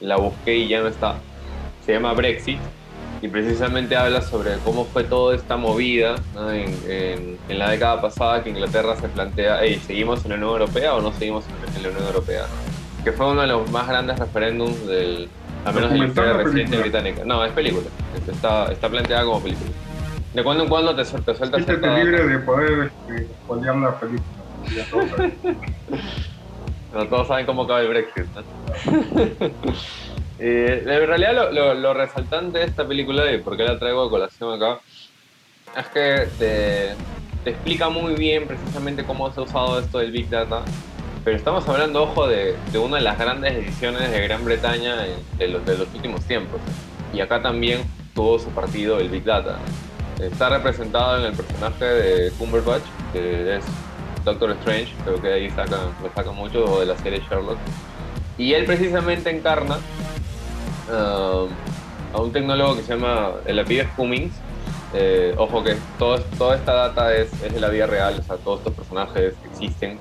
la 0.00 0.16
busqué 0.16 0.56
y 0.56 0.68
ya 0.68 0.80
no 0.80 0.88
está. 0.88 1.16
Se 1.84 1.92
llama 1.92 2.12
Brexit 2.14 2.58
y 3.22 3.28
precisamente 3.28 3.96
habla 3.96 4.20
sobre 4.22 4.52
cómo 4.64 4.84
fue 4.84 5.04
toda 5.04 5.34
esta 5.34 5.56
movida 5.56 6.16
¿no? 6.34 6.50
en, 6.50 6.74
en- 6.88 7.38
en 7.48 7.58
la 7.58 7.70
década 7.70 8.00
pasada 8.00 8.42
que 8.42 8.50
Inglaterra 8.50 8.96
se 8.96 9.08
plantea, 9.08 9.60
hey, 9.62 9.80
¿seguimos 9.86 10.22
en 10.24 10.30
la 10.30 10.36
Unión 10.36 10.50
Europea 10.50 10.94
o 10.94 11.00
no 11.00 11.12
seguimos 11.12 11.44
en 11.76 11.82
la 11.82 11.88
Unión 11.90 12.04
Europea? 12.06 12.44
Que 13.04 13.12
fue 13.12 13.30
uno 13.30 13.40
de 13.42 13.46
los 13.46 13.70
más 13.70 13.86
grandes 13.88 14.18
referéndums 14.18 14.86
del, 14.86 15.28
al 15.64 15.74
menos 15.74 15.92
de 15.92 15.98
la 15.98 16.06
historia 16.06 16.32
¿Documental 16.32 16.34
o 16.34 16.52
reciente 16.52 16.76
británica. 16.78 17.22
No, 17.24 17.44
es 17.44 17.52
película, 17.52 17.86
Este, 18.16 18.32
está, 18.32 18.70
está 18.72 18.88
planteada 18.88 19.24
como 19.24 19.40
película. 19.40 19.70
De 20.34 20.42
cuando 20.42 20.64
en 20.64 20.68
cuando 20.68 20.94
te, 20.94 21.02
te 21.04 21.08
suelta 21.08 21.34
Siéntete 21.34 21.64
cierta 21.64 21.98
libre 21.98 22.26
de 22.26 22.38
poder 22.40 22.90
este, 22.90 23.28
la 23.48 23.98
película. 24.00 24.35
Ya 24.74 24.84
todos 24.90 25.10
saben. 25.10 25.34
No 26.94 27.06
todos 27.08 27.28
saben 27.28 27.46
cómo 27.46 27.62
acaba 27.62 27.80
el 27.80 27.88
Brexit. 27.88 28.24
¿no? 28.34 29.50
Eh, 30.38 30.82
en 30.84 31.06
realidad 31.06 31.34
lo, 31.34 31.50
lo- 31.50 31.72
lo 31.72 31.94
resaltante 31.94 32.58
de 32.58 32.66
esta 32.66 32.86
película 32.86 33.32
y 33.32 33.38
por 33.38 33.56
qué 33.56 33.64
la 33.64 33.78
traigo 33.78 34.02
a 34.04 34.10
colación 34.10 34.52
acá 34.62 34.80
es 35.74 35.86
que 35.86 36.28
te, 36.38 36.94
te 37.42 37.50
explica 37.52 37.88
muy 37.88 38.12
bien 38.16 38.46
precisamente 38.46 39.02
cómo 39.04 39.32
se 39.32 39.40
ha 39.40 39.44
usado 39.44 39.78
esto 39.80 39.98
del 39.98 40.12
Big 40.12 40.28
Data. 40.28 40.60
Pero 41.24 41.38
estamos 41.38 41.66
hablando, 41.70 42.02
ojo, 42.02 42.26
de, 42.28 42.54
de 42.70 42.78
una 42.78 42.98
de 42.98 43.02
las 43.04 43.18
grandes 43.18 43.54
decisiones 43.56 44.10
de 44.10 44.20
Gran 44.20 44.44
Bretaña 44.44 44.96
de, 45.38 45.48
los, 45.48 45.64
de 45.64 45.78
los 45.78 45.88
últimos 45.94 46.22
tiempos. 46.26 46.60
Y 47.14 47.20
acá 47.20 47.40
también 47.40 47.80
tuvo 48.14 48.38
su 48.38 48.50
partido 48.50 48.98
el 49.00 49.08
Big 49.08 49.24
Data. 49.24 49.56
Está 50.20 50.50
representado 50.50 51.18
en 51.18 51.24
el 51.24 51.32
personaje 51.32 51.84
de 51.86 52.30
Cumberbatch, 52.32 52.84
que 53.14 53.56
es 53.56 53.64
Doctor 54.26 54.50
Strange, 54.58 54.92
creo 55.04 55.22
que 55.22 55.32
ahí 55.32 55.50
sacan, 55.50 55.78
lo 56.02 56.32
mucho, 56.32 56.64
o 56.64 56.80
de 56.80 56.86
la 56.86 56.96
serie 56.98 57.20
Sherlock. 57.30 57.58
Y 58.36 58.52
él 58.54 58.64
precisamente 58.64 59.30
encarna 59.30 59.78
um, 60.88 61.48
a 62.12 62.20
un 62.20 62.32
tecnólogo 62.32 62.76
que 62.76 62.82
se 62.82 62.94
llama, 62.94 63.34
el 63.46 63.58
apellido 63.58 63.84
es 63.84 63.90
Cummings. 63.90 64.34
Eh, 64.94 65.32
ojo 65.38 65.62
que 65.62 65.76
todo, 65.98 66.18
toda 66.38 66.56
esta 66.56 66.72
data 66.72 67.14
es, 67.14 67.32
es 67.42 67.54
de 67.54 67.60
la 67.60 67.68
vida 67.68 67.86
real, 67.86 68.16
o 68.18 68.22
sea, 68.22 68.36
todos 68.36 68.58
estos 68.58 68.74
personajes 68.74 69.34
existen. 69.44 69.98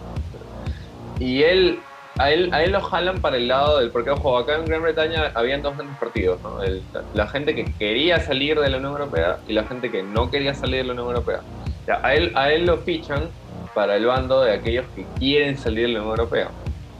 Y 1.19 1.43
él, 1.43 1.79
a 2.17 2.31
él, 2.31 2.51
a 2.51 2.63
él 2.63 2.71
lo 2.71 2.81
jalan 2.81 3.19
para 3.21 3.37
el 3.37 3.47
lado 3.47 3.79
del, 3.79 3.91
porque 3.91 4.09
ojo, 4.09 4.37
acá 4.37 4.55
en 4.55 4.65
Gran 4.65 4.81
Bretaña 4.81 5.31
habían 5.35 5.61
dos 5.61 5.75
grandes 5.77 5.97
partidos, 5.97 6.41
¿no? 6.41 6.63
El- 6.63 6.81
la 7.13 7.27
gente 7.27 7.53
que 7.53 7.65
quería 7.77 8.19
salir 8.19 8.59
de 8.59 8.69
la 8.69 8.77
Unión 8.77 8.93
Europea 8.93 9.37
y 9.47 9.53
la 9.53 9.65
gente 9.65 9.91
que 9.91 10.01
no 10.01 10.31
quería 10.31 10.55
salir 10.55 10.77
de 10.77 10.83
la 10.85 10.93
Unión 10.93 11.09
Europea. 11.09 11.41
Ya, 11.87 11.99
a, 12.01 12.15
él, 12.15 12.31
a 12.35 12.51
él 12.51 12.65
lo 12.65 12.77
fichan 12.77 13.29
para 13.75 13.97
el 13.97 14.05
bando 14.05 14.41
de 14.41 14.53
aquellos 14.53 14.85
que 14.95 15.05
quieren 15.19 15.57
salir 15.57 15.87
de 15.87 15.93
la 15.93 15.99
Unión 15.99 16.17
Europea. 16.17 16.49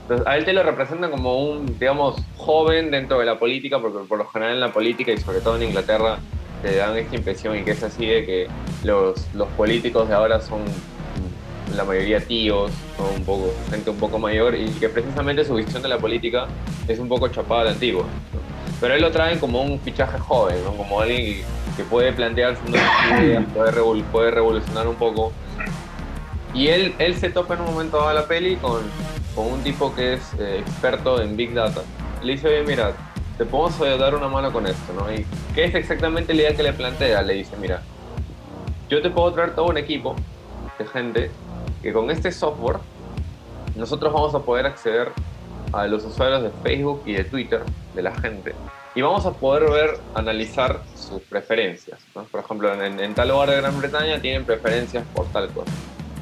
Entonces, 0.02 0.24
a 0.26 0.36
él 0.36 0.44
te 0.44 0.52
lo 0.52 0.62
representan 0.62 1.10
como 1.10 1.42
un, 1.42 1.66
digamos, 1.80 2.22
joven 2.36 2.92
dentro 2.92 3.18
de 3.18 3.24
la 3.26 3.40
política, 3.40 3.80
porque 3.80 4.06
por 4.06 4.18
lo 4.18 4.26
general 4.28 4.54
en 4.54 4.60
la 4.60 4.72
política 4.72 5.10
y 5.10 5.18
sobre 5.18 5.40
todo 5.40 5.56
en 5.56 5.64
Inglaterra 5.64 6.18
te 6.62 6.76
dan 6.76 6.96
esta 6.96 7.16
impresión 7.16 7.56
y 7.58 7.62
que 7.62 7.72
es 7.72 7.82
así 7.82 8.06
de 8.06 8.24
que 8.24 8.46
los, 8.84 9.26
los 9.34 9.48
políticos 9.48 10.08
de 10.08 10.14
ahora 10.14 10.40
son 10.40 10.60
la 11.74 11.84
mayoría 11.84 12.20
tíos, 12.20 12.70
son 12.96 13.14
un 13.16 13.24
poco, 13.24 13.52
gente 13.70 13.90
un 13.90 13.96
poco 13.96 14.18
mayor 14.18 14.54
y 14.54 14.66
que 14.66 14.88
precisamente 14.88 15.44
su 15.44 15.54
visión 15.54 15.82
de 15.82 15.88
la 15.88 15.98
política 15.98 16.46
es 16.86 16.98
un 16.98 17.08
poco 17.08 17.26
chapada 17.28 17.62
a 17.62 17.64
la 17.64 17.70
antigua. 17.72 18.04
Pero 18.80 18.94
él 18.94 19.00
lo 19.02 19.10
traen 19.10 19.38
como 19.38 19.62
un 19.62 19.80
fichaje 19.80 20.18
joven, 20.18 20.56
¿no? 20.64 20.72
como 20.76 21.00
alguien 21.00 21.42
que, 21.76 21.82
puede 21.84 22.12
plantearse 22.12 22.62
unas 22.66 22.82
ideas, 23.20 23.44
puede, 23.54 23.72
revol- 23.72 24.04
puede 24.12 24.30
revolucionar 24.30 24.86
un 24.86 24.94
poco. 24.94 25.32
Y 26.54 26.68
él, 26.68 26.94
él 26.98 27.16
se 27.16 27.30
topa 27.30 27.54
en 27.54 27.60
un 27.60 27.66
momento 27.66 27.98
dado 27.98 28.08
de 28.08 28.14
la 28.14 28.26
peli 28.26 28.56
con, 28.56 28.82
con 29.34 29.46
un 29.46 29.62
tipo 29.62 29.94
que 29.94 30.14
es 30.14 30.34
eh, 30.38 30.58
experto 30.60 31.20
en 31.20 31.36
Big 31.36 31.52
Data. 31.52 31.82
Le 32.22 32.32
dice, 32.32 32.48
oye, 32.48 32.62
mira, 32.66 32.92
te 33.36 33.44
podemos 33.44 33.78
eh, 33.80 33.98
dar 33.98 34.14
una 34.14 34.28
mano 34.28 34.52
con 34.52 34.66
esto, 34.66 34.92
¿no? 34.94 35.12
¿Y 35.12 35.26
qué 35.54 35.64
es 35.64 35.74
exactamente 35.74 36.32
la 36.32 36.42
idea 36.42 36.56
que 36.56 36.62
le 36.62 36.72
plantea? 36.72 37.22
Le 37.22 37.34
dice, 37.34 37.56
mira, 37.60 37.82
yo 38.88 39.02
te 39.02 39.10
puedo 39.10 39.32
traer 39.32 39.54
todo 39.54 39.66
un 39.66 39.76
equipo 39.76 40.16
de 40.78 40.86
gente 40.86 41.30
que 41.82 41.92
con 41.92 42.10
este 42.10 42.32
software 42.32 42.78
nosotros 43.74 44.12
vamos 44.12 44.34
a 44.34 44.40
poder 44.40 44.66
acceder 44.66 45.12
a 45.72 45.86
los 45.86 46.04
usuarios 46.04 46.42
de 46.42 46.50
Facebook 46.62 47.02
y 47.04 47.12
de 47.12 47.24
Twitter 47.24 47.62
de 47.94 48.02
la 48.02 48.14
gente 48.14 48.54
y 48.94 49.02
vamos 49.02 49.26
a 49.26 49.32
poder 49.32 49.70
ver, 49.70 49.98
analizar 50.14 50.80
sus 50.94 51.20
preferencias. 51.20 52.00
¿no? 52.14 52.24
Por 52.24 52.40
ejemplo, 52.40 52.72
en, 52.82 52.98
en 52.98 53.14
tal 53.14 53.28
lugar 53.28 53.50
de 53.50 53.56
Gran 53.56 53.78
Bretaña 53.78 54.18
tienen 54.18 54.46
preferencias 54.46 55.04
por 55.14 55.26
tal 55.26 55.48
cosa. 55.48 55.70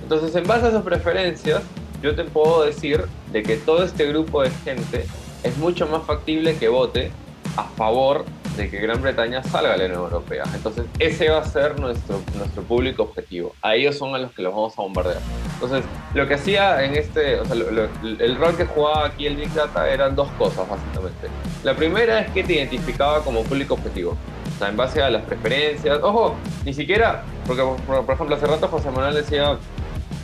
Entonces, 0.05 0.35
en 0.37 0.47
base 0.47 0.67
a 0.67 0.69
esas 0.69 0.83
preferencias, 0.83 1.63
yo 2.03 2.15
te 2.15 2.25
puedo 2.25 2.63
decir 2.67 3.07
de 3.33 3.43
que 3.43 3.57
todo 3.57 3.83
este 3.83 4.05
grupo 4.07 4.43
de 4.43 4.51
gente 4.51 5.07
es 5.43 5.57
mucho 5.57 5.87
más 5.87 6.03
factible 6.05 6.57
que 6.59 6.69
vote 6.69 7.11
a 7.57 7.63
favor 7.65 8.27
de 8.59 8.69
que 8.71 8.79
Gran 8.81 9.01
Bretaña 9.01 9.43
salga 9.43 9.73
de 9.73 9.79
la 9.79 9.85
Unión 9.87 10.03
Europea. 10.03 10.45
Entonces, 10.55 10.85
ese 10.99 11.31
va 11.31 11.39
a 11.39 11.45
ser 11.47 11.81
nuestro, 11.81 12.21
nuestro 12.37 12.63
público 12.65 13.05
objetivo. 13.05 13.55
A 13.63 13.75
ellos 13.77 13.97
son 13.97 14.15
a 14.15 14.19
los 14.19 14.31
que 14.33 14.43
los 14.43 14.53
vamos 14.55 14.79
a 14.79 14.83
bombardear. 14.83 15.21
Entonces, 15.55 15.83
lo 16.13 16.29
que 16.29 16.35
hacía 16.35 16.85
en 16.85 16.95
este, 16.97 17.41
o 17.41 17.47
sea, 17.47 17.55
lo- 17.55 17.71
lo- 17.71 17.89
el 18.03 18.37
rol 18.37 18.55
que 18.59 18.67
jugaba 18.67 19.07
aquí 19.07 19.27
el 19.27 19.37
Big 19.37 19.53
Data 19.55 19.89
eran 19.89 20.15
dos 20.15 20.29
cosas, 20.33 20.69
básicamente. 20.69 21.29
La 21.65 21.75
primera 21.75 22.21
es 22.21 22.31
que 22.33 22.45
te 22.45 22.53
identificaba 22.57 23.21
como 23.25 23.43
público 23.43 23.73
objetivo. 23.75 24.17
O 24.55 24.59
sea, 24.59 24.69
en 24.69 24.77
base 24.77 25.03
a 25.03 25.09
las 25.11 25.23
preferencias. 25.25 25.99
Ojo, 26.03 26.35
ni 26.65 26.75
siquiera, 26.75 27.25
porque 27.47 27.63
por, 27.87 28.05
por 28.05 28.15
ejemplo, 28.15 28.37
hace 28.37 28.47
rato 28.47 28.69
José 28.69 28.91
Manuel 28.91 29.15
decía, 29.15 29.57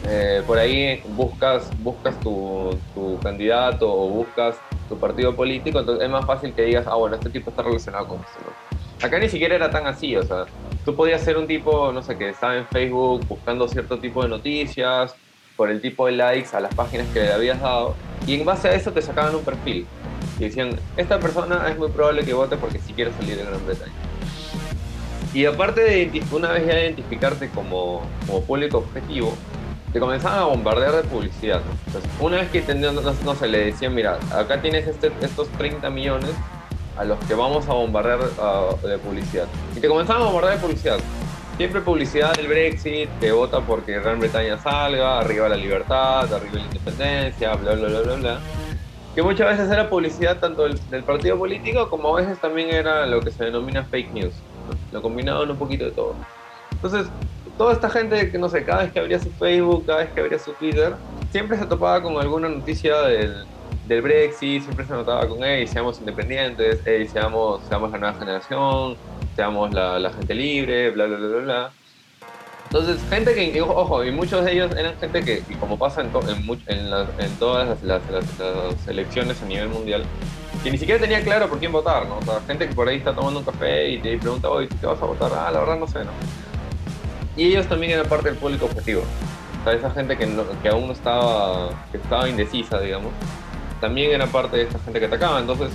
eh, 0.06 0.42
por 0.46 0.58
ahí 0.58 1.02
buscas, 1.08 1.70
buscas 1.82 2.18
tu, 2.20 2.76
tu 2.94 3.18
candidato 3.20 3.92
o 3.92 4.08
buscas 4.08 4.56
tu 4.88 4.98
partido 4.98 5.36
político, 5.36 5.80
entonces 5.80 6.04
es 6.04 6.10
más 6.10 6.24
fácil 6.24 6.52
que 6.52 6.62
digas, 6.62 6.86
ah, 6.86 6.96
bueno, 6.96 7.16
este 7.16 7.30
tipo 7.30 7.50
está 7.50 7.62
relacionado 7.62 8.08
con 8.08 8.20
esto. 8.20 8.38
¿no? 8.44 9.06
Acá 9.06 9.18
ni 9.18 9.28
siquiera 9.28 9.54
era 9.54 9.70
tan 9.70 9.86
así, 9.86 10.16
o 10.16 10.22
sea, 10.22 10.46
tú 10.84 10.94
podías 10.94 11.22
ser 11.22 11.38
un 11.38 11.46
tipo, 11.46 11.92
no 11.92 12.02
sé, 12.02 12.16
que 12.16 12.30
estaba 12.30 12.56
en 12.56 12.66
Facebook 12.66 13.26
buscando 13.28 13.68
cierto 13.68 13.98
tipo 13.98 14.22
de 14.22 14.28
noticias, 14.28 15.14
por 15.56 15.70
el 15.70 15.80
tipo 15.80 16.06
de 16.06 16.12
likes 16.12 16.56
a 16.56 16.60
las 16.60 16.74
páginas 16.74 17.06
que 17.12 17.20
le 17.20 17.32
habías 17.32 17.60
dado, 17.60 17.94
y 18.26 18.40
en 18.40 18.44
base 18.44 18.68
a 18.68 18.74
eso 18.74 18.92
te 18.92 19.02
sacaban 19.02 19.34
un 19.34 19.42
perfil. 19.42 19.86
Y 20.38 20.44
decían, 20.44 20.70
esta 20.96 21.18
persona 21.18 21.66
es 21.68 21.78
muy 21.78 21.90
probable 21.90 22.24
que 22.24 22.32
vote 22.32 22.56
porque 22.56 22.78
sí 22.78 22.94
quiere 22.94 23.12
salir 23.12 23.36
de 23.36 23.44
Gran 23.44 23.64
Bretaña. 23.66 23.92
Y 25.32 25.44
aparte 25.44 25.82
de 25.82 26.22
una 26.32 26.52
vez 26.52 26.66
ya 26.66 26.80
identificarte 26.80 27.50
como, 27.50 28.02
como 28.26 28.42
público 28.42 28.78
objetivo, 28.78 29.34
te 29.92 30.00
comenzaban 30.00 30.38
a 30.40 30.44
bombardear 30.44 30.92
de 30.92 31.02
publicidad. 31.02 31.60
¿no? 31.60 31.72
Entonces, 31.86 32.10
una 32.20 32.36
vez 32.38 32.50
que 32.50 32.62
tenían, 32.62 32.94
no, 32.94 33.00
no 33.02 33.34
se 33.34 33.48
le 33.48 33.66
decían, 33.66 33.94
mira, 33.94 34.18
acá 34.32 34.60
tienes 34.60 34.86
este- 34.86 35.12
estos 35.20 35.48
30 35.50 35.90
millones 35.90 36.30
a 36.96 37.04
los 37.04 37.18
que 37.24 37.34
vamos 37.34 37.68
a 37.68 37.72
bombardear 37.72 38.20
ah, 38.38 38.68
de 38.82 38.98
publicidad. 38.98 39.46
Y 39.76 39.80
te 39.80 39.88
comenzaban 39.88 40.22
a 40.22 40.24
bombardear 40.26 40.56
de 40.56 40.60
publicidad. 40.60 40.98
Siempre 41.56 41.80
publicidad 41.82 42.34
del 42.34 42.46
Brexit, 42.46 43.08
que 43.20 43.32
vota 43.32 43.60
porque 43.60 44.00
Gran 44.00 44.18
Bretaña 44.18 44.58
salga, 44.58 45.18
arriba 45.18 45.48
la 45.48 45.56
libertad, 45.56 46.32
arriba 46.32 46.54
la 46.54 46.60
independencia, 46.60 47.54
bla, 47.54 47.74
bla, 47.74 47.88
bla, 47.88 48.00
bla, 48.00 48.14
bla. 48.14 48.38
Que 49.14 49.22
muchas 49.22 49.48
veces 49.48 49.70
era 49.70 49.90
publicidad 49.90 50.38
tanto 50.38 50.62
del, 50.62 50.78
del 50.88 51.02
partido 51.02 51.36
político 51.36 51.90
como 51.90 52.16
a 52.16 52.20
veces 52.20 52.38
también 52.40 52.70
era 52.70 53.06
lo 53.06 53.20
que 53.20 53.30
se 53.30 53.44
denomina 53.44 53.84
fake 53.84 54.12
news. 54.12 54.34
¿no? 54.68 54.78
Lo 54.92 55.02
combinaban 55.02 55.50
un 55.50 55.56
poquito 55.56 55.84
de 55.84 55.90
todo. 55.90 56.14
Entonces, 56.72 57.08
toda 57.60 57.74
esta 57.74 57.90
gente 57.90 58.30
que 58.32 58.38
no 58.38 58.48
sé, 58.48 58.64
cada 58.64 58.84
vez 58.84 58.90
que 58.92 59.00
abría 59.00 59.18
su 59.18 59.30
Facebook, 59.32 59.84
cada 59.86 59.98
vez 59.98 60.10
que 60.14 60.20
abría 60.22 60.38
su 60.38 60.54
Twitter, 60.54 60.96
siempre 61.30 61.58
se 61.58 61.66
topaba 61.66 62.02
con 62.02 62.16
alguna 62.18 62.48
noticia 62.48 63.02
del, 63.02 63.44
del 63.84 64.00
Brexit, 64.00 64.62
siempre 64.62 64.86
se 64.86 64.94
notaba 64.94 65.28
con, 65.28 65.44
hey, 65.44 65.66
seamos 65.66 66.00
independientes, 66.00 66.80
hey, 66.86 67.06
seamos, 67.06 67.62
seamos 67.66 67.90
la 67.90 67.98
nueva 67.98 68.18
generación, 68.18 68.96
seamos 69.36 69.74
la, 69.74 69.98
la 69.98 70.10
gente 70.10 70.32
libre, 70.34 70.90
bla, 70.92 71.04
bla, 71.04 71.18
bla, 71.18 71.28
bla, 71.28 71.38
bla. 71.42 71.74
Entonces, 72.64 73.06
gente 73.10 73.34
que, 73.34 73.60
ojo, 73.60 74.04
y 74.06 74.10
muchos 74.10 74.42
de 74.42 74.52
ellos 74.52 74.70
eran 74.78 74.96
gente 74.98 75.22
que, 75.22 75.42
y 75.46 75.54
como 75.56 75.76
pasa 75.78 76.00
en, 76.00 76.10
to- 76.12 76.22
en, 76.30 76.42
en, 76.66 76.90
la- 76.90 77.10
en 77.18 77.36
todas 77.38 77.68
las, 77.68 77.82
las- 77.82 78.08
las- 78.08 78.38
las 78.38 78.88
elecciones 78.88 79.42
a 79.42 79.44
nivel 79.44 79.68
mundial, 79.68 80.02
que 80.64 80.70
ni 80.70 80.78
siquiera 80.78 80.98
tenía 80.98 81.22
claro 81.22 81.46
por 81.50 81.58
quién 81.58 81.72
votar, 81.72 82.06
¿no? 82.08 82.16
O 82.16 82.22
sea, 82.22 82.40
gente 82.46 82.66
que 82.66 82.74
por 82.74 82.88
ahí 82.88 82.96
está 82.96 83.14
tomando 83.14 83.40
un 83.40 83.44
café 83.44 83.90
y 83.90 84.00
te 84.00 84.16
pregunta, 84.16 84.48
oye, 84.48 84.66
¿tú 84.66 84.76
qué 84.80 84.86
vas 84.86 85.02
a 85.02 85.04
votar? 85.04 85.30
Ah, 85.34 85.50
la 85.50 85.60
verdad 85.60 85.78
no 85.78 85.86
sé, 85.86 85.98
¿no? 86.06 86.12
Y 87.36 87.46
ellos 87.46 87.66
también 87.66 87.92
eran 87.92 88.06
parte 88.06 88.28
del 88.28 88.38
público 88.38 88.66
objetivo. 88.66 89.02
Esa 89.66 89.90
gente 89.90 90.16
que, 90.16 90.24
aún 90.68 90.86
no 90.86 90.92
estaba, 90.92 92.28
indecisa, 92.28 92.80
digamos, 92.80 93.12
también 93.80 94.10
era 94.10 94.26
parte 94.26 94.56
de 94.56 94.62
esta 94.64 94.78
gente 94.80 94.98
que 94.98 95.06
atacaba. 95.06 95.38
Entonces, 95.38 95.70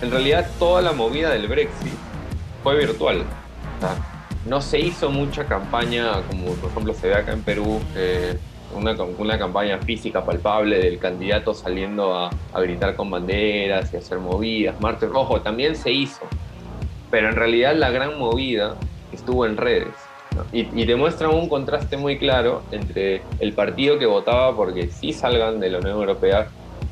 en 0.00 0.10
realidad 0.10 0.48
toda 0.58 0.80
la 0.80 0.92
movida 0.92 1.30
del 1.30 1.46
Brexit 1.46 1.92
fue 2.62 2.76
virtual. 2.76 3.24
No 4.46 4.62
se 4.62 4.80
hizo 4.80 5.10
mucha 5.10 5.44
campaña, 5.44 6.22
como 6.28 6.54
por 6.54 6.70
ejemplo 6.70 6.94
se 6.94 7.08
ve 7.08 7.14
acá 7.14 7.32
en 7.32 7.42
Perú, 7.42 7.80
una, 8.74 8.94
una 9.18 9.38
campaña 9.38 9.78
física 9.78 10.24
palpable 10.24 10.78
del 10.78 10.98
candidato 10.98 11.52
saliendo 11.52 12.14
a, 12.16 12.30
a 12.52 12.60
gritar 12.60 12.96
con 12.96 13.10
banderas 13.10 13.92
y 13.92 13.98
hacer 13.98 14.18
movidas, 14.18 14.80
martes 14.80 15.10
rojo, 15.10 15.42
también 15.42 15.76
se 15.76 15.90
hizo. 15.92 16.22
Pero 17.10 17.28
en 17.28 17.36
realidad 17.36 17.74
la 17.74 17.90
gran 17.90 18.18
movida 18.18 18.76
estuvo 19.12 19.44
en 19.44 19.58
redes. 19.58 20.09
Y, 20.52 20.68
y 20.80 20.84
demuestra 20.84 21.28
un 21.28 21.48
contraste 21.48 21.96
muy 21.96 22.18
claro 22.18 22.62
entre 22.70 23.22
el 23.38 23.52
partido 23.52 23.98
que 23.98 24.06
votaba 24.06 24.54
porque 24.54 24.90
sí 24.90 25.12
salgan 25.12 25.60
de 25.60 25.70
la 25.70 25.78
Unión 25.78 25.98
Europea, 25.98 26.48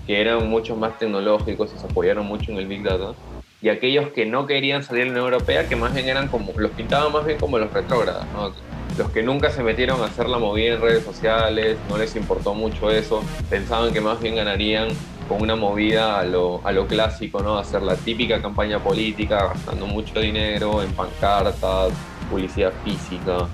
que 0.07 0.21
eran 0.21 0.49
mucho 0.49 0.77
más 0.77 0.99
tecnológicos 0.99 1.73
y 1.75 1.79
se 1.79 1.87
apoyaron 1.87 2.27
mucho 2.27 2.53
en 2.53 2.59
el 2.59 2.67
Big 2.67 2.83
Data, 2.83 3.13
y 3.61 3.69
aquellos 3.69 4.11
que 4.13 4.25
no 4.25 4.47
querían 4.47 4.83
salir 4.83 5.05
de 5.05 5.11
la 5.11 5.13
Unión 5.21 5.33
Europea, 5.35 5.69
que 5.69 5.77
más 5.77 5.93
bien 5.93 6.09
eran 6.09 6.29
como, 6.29 6.53
los 6.57 6.71
pintaban 6.73 7.13
más 7.13 7.27
bien 7.27 7.39
como 7.39 7.59
los 7.59 7.73
retrógradas, 7.73 8.27
¿no? 8.33 8.53
los 8.97 9.11
que 9.11 9.23
nunca 9.23 9.51
se 9.51 9.63
metieron 9.63 10.01
a 10.03 10.07
hacer 10.07 10.29
la 10.29 10.39
movida 10.39 10.75
en 10.75 10.81
redes 10.81 11.05
sociales, 11.05 11.79
no 11.89 11.97
les 11.97 12.17
importó 12.17 12.53
mucho 12.53 12.91
eso, 12.91 13.23
pensaban 13.49 13.93
que 13.93 14.01
más 14.01 14.21
bien 14.21 14.35
ganarían 14.35 14.89
con 15.29 15.41
una 15.41 15.55
movida 15.55 16.19
a 16.19 16.25
lo, 16.25 16.61
a 16.65 16.73
lo 16.73 16.87
clásico, 16.87 17.41
¿no? 17.41 17.59
Hacer 17.59 17.83
la 17.83 17.95
típica 17.95 18.43
campaña 18.43 18.81
política, 18.81 19.47
gastando 19.53 19.87
mucho 19.87 20.19
dinero 20.21 20.83
en 20.83 20.91
pancartas, 20.93 21.93
publicidad 22.29 22.73
física. 22.85 23.47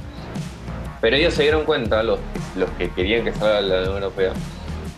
Pero 1.00 1.16
ellos 1.16 1.34
se 1.34 1.42
dieron 1.42 1.64
cuenta, 1.64 2.02
los, 2.02 2.18
los 2.56 2.70
que 2.70 2.90
querían 2.90 3.24
que 3.24 3.32
salga 3.32 3.60
la 3.60 3.78
Unión 3.80 3.94
Europea, 4.02 4.32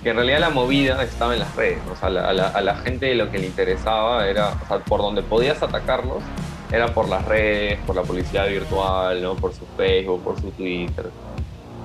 que 0.02 0.10
en 0.10 0.16
realidad 0.16 0.38
la 0.40 0.50
movida 0.50 1.02
estaba 1.02 1.32
en 1.34 1.40
las 1.40 1.54
redes. 1.56 1.78
O 1.92 1.96
sea, 1.96 2.10
la- 2.10 2.28
a, 2.28 2.32
la, 2.32 2.48
a 2.48 2.60
la 2.60 2.76
gente 2.76 3.12
lo 3.14 3.30
que 3.30 3.38
le 3.38 3.46
interesaba 3.46 4.26
era, 4.28 4.52
o 4.64 4.66
sea, 4.68 4.78
por 4.78 5.00
donde 5.00 5.22
podías 5.22 5.62
atacarlos, 5.62 6.22
era 6.70 6.88
por 6.94 7.08
las 7.08 7.24
redes, 7.24 7.78
por 7.86 7.96
la 7.96 8.02
publicidad 8.02 8.46
virtual, 8.48 9.20
¿no? 9.22 9.34
por 9.36 9.52
su 9.52 9.64
Facebook, 9.76 10.22
por 10.22 10.40
su 10.40 10.50
Twitter. 10.52 11.10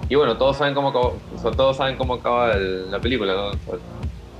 Y 0.10 0.16
bueno, 0.16 0.38
todos 0.38 0.58
saben 0.58 0.74
cómo 0.74 0.90
o 0.90 1.16
sea, 1.42 1.52
todos 1.52 1.78
saben 1.78 1.96
cómo 1.98 2.16
acaba 2.16 2.52
el- 2.54 2.92
la 2.92 3.00
película. 3.00 3.34
¿no? 3.34 3.48
O 3.48 3.52
sea, 3.54 3.76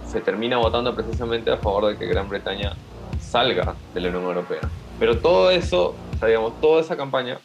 se 0.08 0.20
termina 0.20 0.58
votando 0.58 0.94
precisamente 0.94 1.50
a 1.52 1.58
favor 1.58 1.88
de 1.88 1.98
que 1.98 2.06
Gran 2.06 2.28
Bretaña 2.28 2.74
salga 3.20 3.76
de 3.94 4.02
la 4.02 4.10
Unión 4.10 4.24
Europea. 4.26 4.60
Pero 5.00 5.18
todo 5.20 5.50
eso, 5.50 5.96
sea, 6.22 6.30
digamos, 6.30 6.60
toda 6.62 6.80
esa 6.82 6.96
campaña 6.96 7.38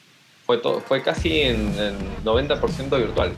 fue, 0.47 0.59
to- 0.59 0.81
fue 0.81 1.03
casi 1.03 1.41
en, 1.41 1.77
en 1.79 1.97
90% 2.25 2.97
virtual 2.97 3.33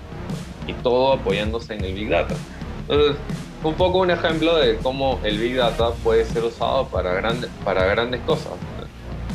y 0.67 0.75
todo 0.75 1.15
apoyándose 1.15 1.75
en 1.75 1.85
el 1.85 1.95
Big 1.95 2.11
Data. 2.11 2.35
Entonces, 2.83 3.17
un 3.65 3.75
poco 3.75 3.99
un 3.99 4.11
ejemplo 4.11 4.55
de 4.57 4.77
cómo 4.77 5.19
el 5.25 5.39
Big 5.39 5.57
Data 5.57 5.91
puede 6.05 6.25
ser 6.27 6.45
usado 6.45 6.87
para, 6.89 7.13
grandes 7.15 7.51
para 7.65 7.85
grandes 7.87 8.21
cosas. 8.23 8.53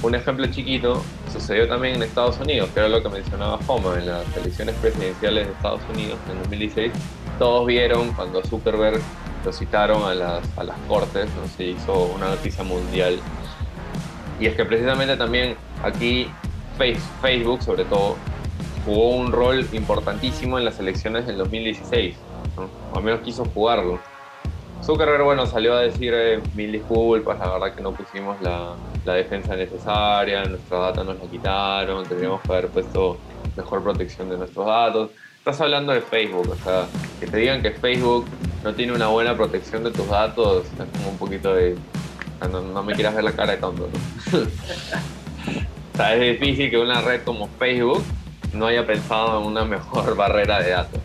Un 0.04 0.16
ejemplo 0.16 0.46
chiquito 0.48 1.02
sucedió 1.32 1.68
también 1.68 1.96
en 1.96 2.04
Estados 2.04 2.38
Unidos, 2.40 2.70
que 2.74 2.82
era 2.82 2.90
lo 2.90 3.02
que 3.02 3.10
mencionaba 3.10 3.58
Homa 3.68 3.98
en 3.98 4.08
las 4.08 4.26
elecciones 4.38 4.76
presidenciales 4.76 5.48
de 5.48 5.54
Estados 5.54 5.82
Unidos 5.94 6.20
en 6.30 6.40
2016. 6.40 6.92
Todos 7.40 7.66
vieron 7.66 8.12
cuando 8.14 8.44
Zuckerberg 8.44 9.00
lo 9.46 9.52
citaron 9.54 10.04
a 10.04 10.14
las, 10.14 10.58
a 10.58 10.64
las 10.64 10.78
cortes, 10.88 11.26
¿no? 11.36 11.48
se 11.56 11.64
hizo 11.70 11.94
una 12.16 12.28
noticia 12.30 12.64
mundial. 12.64 13.18
Y 14.40 14.48
es 14.48 14.56
que 14.56 14.66
precisamente 14.66 15.16
también 15.18 15.56
aquí 15.84 16.28
Face- 16.78 17.00
Facebook, 17.22 17.62
sobre 17.62 17.86
todo, 17.86 18.16
jugó 18.86 19.10
un 19.10 19.32
rol 19.32 19.66
importantísimo 19.74 20.58
en 20.58 20.66
las 20.66 20.80
elecciones 20.80 21.26
del 21.28 21.38
2016, 21.38 22.16
¿no? 22.58 22.70
o 22.94 22.98
al 22.98 23.04
menos 23.04 23.22
quiso 23.22 23.46
jugarlo. 23.46 24.00
Zuckerberg, 24.84 25.24
bueno, 25.24 25.46
salió 25.46 25.76
a 25.76 25.80
decir 25.82 26.14
eh, 26.14 26.42
mil 26.56 26.72
disculpas, 26.72 27.40
la 27.40 27.50
verdad 27.54 27.74
que 27.74 27.82
no 27.82 27.94
pusimos 27.94 28.42
la, 28.42 28.74
la 29.06 29.14
defensa 29.14 29.56
necesaria, 29.56 30.44
nuestra 30.44 30.78
data 30.80 31.04
nos 31.06 31.18
la 31.20 31.26
quitaron, 31.30 32.06
tendríamos 32.06 32.42
que 32.42 32.52
haber 32.52 32.68
puesto 32.68 33.18
mejor 33.56 33.82
protección 33.84 34.30
de 34.30 34.38
nuestros 34.38 34.66
datos. 34.66 35.12
Estás 35.38 35.62
hablando 35.62 35.94
de 35.94 36.02
Facebook, 36.02 36.50
o 36.50 36.56
sea, 36.64 36.86
que 37.20 37.28
te 37.28 37.38
digan 37.38 37.62
que 37.62 37.72
Facebook 37.72 38.26
no 38.64 38.74
tiene 38.74 38.92
una 38.94 39.08
buena 39.08 39.36
protección 39.38 39.84
de 39.86 39.92
tus 39.92 40.08
datos, 40.10 40.66
es 40.66 40.98
como 40.98 41.12
un 41.12 41.18
poquito 41.18 41.54
de... 41.54 41.78
No, 42.48 42.84
me 42.84 42.94
quieras 42.94 43.16
ver 43.16 43.24
la 43.24 43.32
cara 43.32 43.54
de 43.54 43.58
tonto, 43.58 43.90
o 44.34 45.98
sea, 45.98 46.16
es 46.16 46.40
difícil 46.40 46.70
que 46.70 46.78
una 46.78 47.02
red 47.02 47.22
como 47.24 47.48
Facebook 47.60 48.04
no 48.54 48.68
haya 48.68 48.86
pensado 48.86 49.40
en 49.40 49.48
una 49.48 49.66
mejor 49.66 50.16
barrera 50.18 50.62
de 50.62 50.72
datos. 50.72 51.00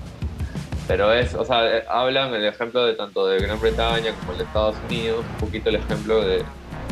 Pero 0.87 1.13
es, 1.13 1.35
o 1.35 1.45
sea, 1.45 1.85
hablan 1.89 2.35
el 2.35 2.47
ejemplo 2.47 2.87
de 2.87 2.95
tanto 2.95 3.27
de 3.27 3.39
Gran 3.41 3.61
Bretaña 3.61 4.13
como 4.21 4.39
de 4.39 4.45
Estados 4.45 4.77
Unidos, 4.89 5.25
un 5.35 5.47
poquito 5.47 5.69
el 5.69 5.77
ejemplo 5.77 6.23
de 6.25 6.43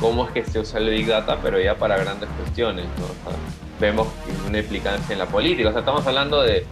cómo 0.01 0.27
es 0.27 0.33
que 0.33 0.45
se 0.45 0.59
usa 0.59 0.81
el 0.81 0.91
Big 0.91 1.07
Data, 1.07 1.39
pero 1.43 1.59
ya 1.59 1.77
para 1.77 1.97
grandes 1.97 2.29
cuestiones, 2.39 2.85
¿no? 2.99 3.05
O 3.05 3.31
sea, 3.31 3.66
vemos 3.81 4.09
una 4.47 4.59
implicancia 4.59 5.13
en 5.13 5.19
la 5.19 5.27
política, 5.27 5.69
o 5.69 5.73
sea, 5.73 5.81
estamos 5.81 6.07
hablando 6.07 6.43
de, 6.43 6.67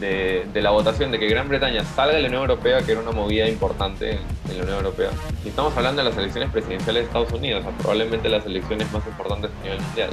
de, 0.00 0.62
la 0.62 0.70
votación 0.70 1.10
de 1.10 1.18
que 1.18 1.28
Gran 1.28 1.48
Bretaña 1.48 1.84
salga 1.84 2.16
de 2.16 2.22
la 2.22 2.28
Unión 2.28 2.42
Europea, 2.42 2.82
que 2.82 2.92
era 2.92 3.00
una 3.00 3.10
movida 3.10 3.48
importante 3.48 4.12
en, 4.48 4.56
la 4.56 4.62
Unión 4.62 4.78
Europea, 4.78 5.10
y 5.44 5.48
estamos 5.48 5.76
hablando 5.76 6.02
de 6.02 6.08
las 6.08 6.18
elecciones 6.18 6.50
presidenciales 6.50 7.02
de 7.02 7.06
Estados 7.06 7.32
Unidos, 7.32 7.64
o 7.64 7.68
sea, 7.68 7.78
probablemente 7.78 8.28
las 8.28 8.44
elecciones 8.46 8.90
más 8.92 9.06
importantes 9.06 9.50
a 9.60 9.64
nivel 9.64 9.80
mundial. 9.80 10.10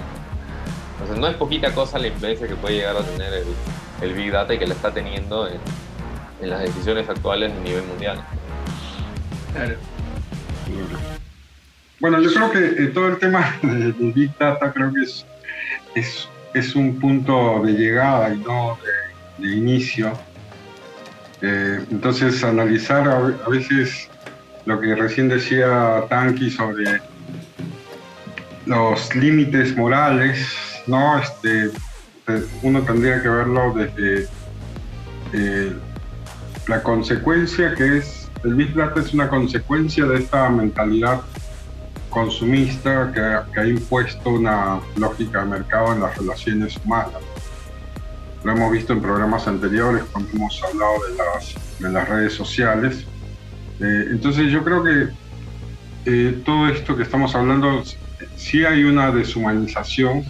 Entonces 0.93 1.17
no 1.17 1.27
es 1.27 1.36
poquita 1.36 1.73
cosa 1.73 1.99
la 1.99 2.08
influencia 2.08 2.47
que 2.47 2.55
puede 2.55 2.75
llegar 2.75 2.95
a 2.95 3.01
tener 3.01 3.43
el, 4.01 4.13
Big 4.13 4.31
Data 4.31 4.53
y 4.53 4.58
que 4.58 4.67
la 4.67 4.73
está 4.73 4.91
teniendo 4.91 5.47
en, 5.47 5.60
en 6.41 6.49
las 6.49 6.62
decisiones 6.62 7.10
actuales 7.10 7.51
a 7.51 7.63
nivel 7.63 7.84
mundial. 7.84 8.23
Claro. 9.53 9.75
Bueno, 11.99 12.21
yo 12.21 12.31
creo 12.34 12.51
que 12.51 12.84
eh, 12.84 12.88
todo 12.88 13.08
el 13.08 13.17
tema 13.17 13.58
de, 13.62 13.91
de 13.91 14.12
Big 14.12 14.38
Data 14.38 14.71
creo 14.71 14.91
que 14.93 15.01
es, 15.99 16.29
es 16.56 16.74
un 16.74 17.00
punto 17.00 17.62
de 17.63 17.74
llegada 17.74 18.34
y 18.34 18.38
no 18.38 18.78
de, 19.38 19.48
inicio. 19.56 20.13
Eh, 21.41 21.86
entonces, 21.91 22.44
analizar 22.44 23.08
a, 23.10 23.50
veces 23.50 24.10
lo 24.65 24.80
que 24.80 24.96
recién 24.96 25.28
decía 25.28 26.06
Tanki 26.10 26.50
sobre 26.50 27.02
los 28.65 29.13
límites 29.13 29.76
morales, 29.76 30.48
¿no? 30.88 31.20
Este, 31.20 31.72
uno 32.63 32.82
tendría 32.84 33.22
que 33.22 33.28
verlo 33.28 33.74
desde 33.74 34.28
eh, 35.34 35.74
la 36.68 36.82
consecuencia 36.82 37.76
que 37.76 37.98
es, 37.98 38.32
el 38.46 38.56
Big 38.56 38.74
es 38.96 39.13
una 39.13 39.28
consecuencia 39.28 40.06
de 40.06 40.20
esta 40.20 40.50
mentalidad 40.50 41.22
consumista 42.15 43.12
que, 43.13 43.21
que 43.54 43.60
ha 43.60 43.67
impuesto 43.67 44.30
una 44.30 44.80
lógica 44.95 45.41
de 45.41 45.47
mercado 45.49 45.91
en 45.93 45.99
las 45.99 46.17
relaciones 46.17 46.78
humanas. 46.78 47.21
Lo 48.45 48.54
hemos 48.54 48.71
visto 48.71 48.93
en 48.93 49.01
programas 49.01 49.45
anteriores 49.49 50.01
cuando 50.13 50.32
hemos 50.32 50.63
hablado 50.63 50.93
de 51.10 51.17
las, 51.17 51.56
de 51.78 51.89
las 51.89 52.08
redes 52.08 52.34
sociales. 52.34 53.06
Eh, 53.82 54.06
entonces 54.12 54.49
yo 54.49 54.63
creo 54.63 54.82
que 54.82 55.10
eh, 56.06 56.41
todo 56.45 56.69
esto 56.69 56.95
que 56.95 57.04
estamos 57.04 57.36
hablando, 57.36 57.84
sí 58.38 58.63
hay 58.63 58.86
una 58.86 59.12
deshumanización 59.12 60.23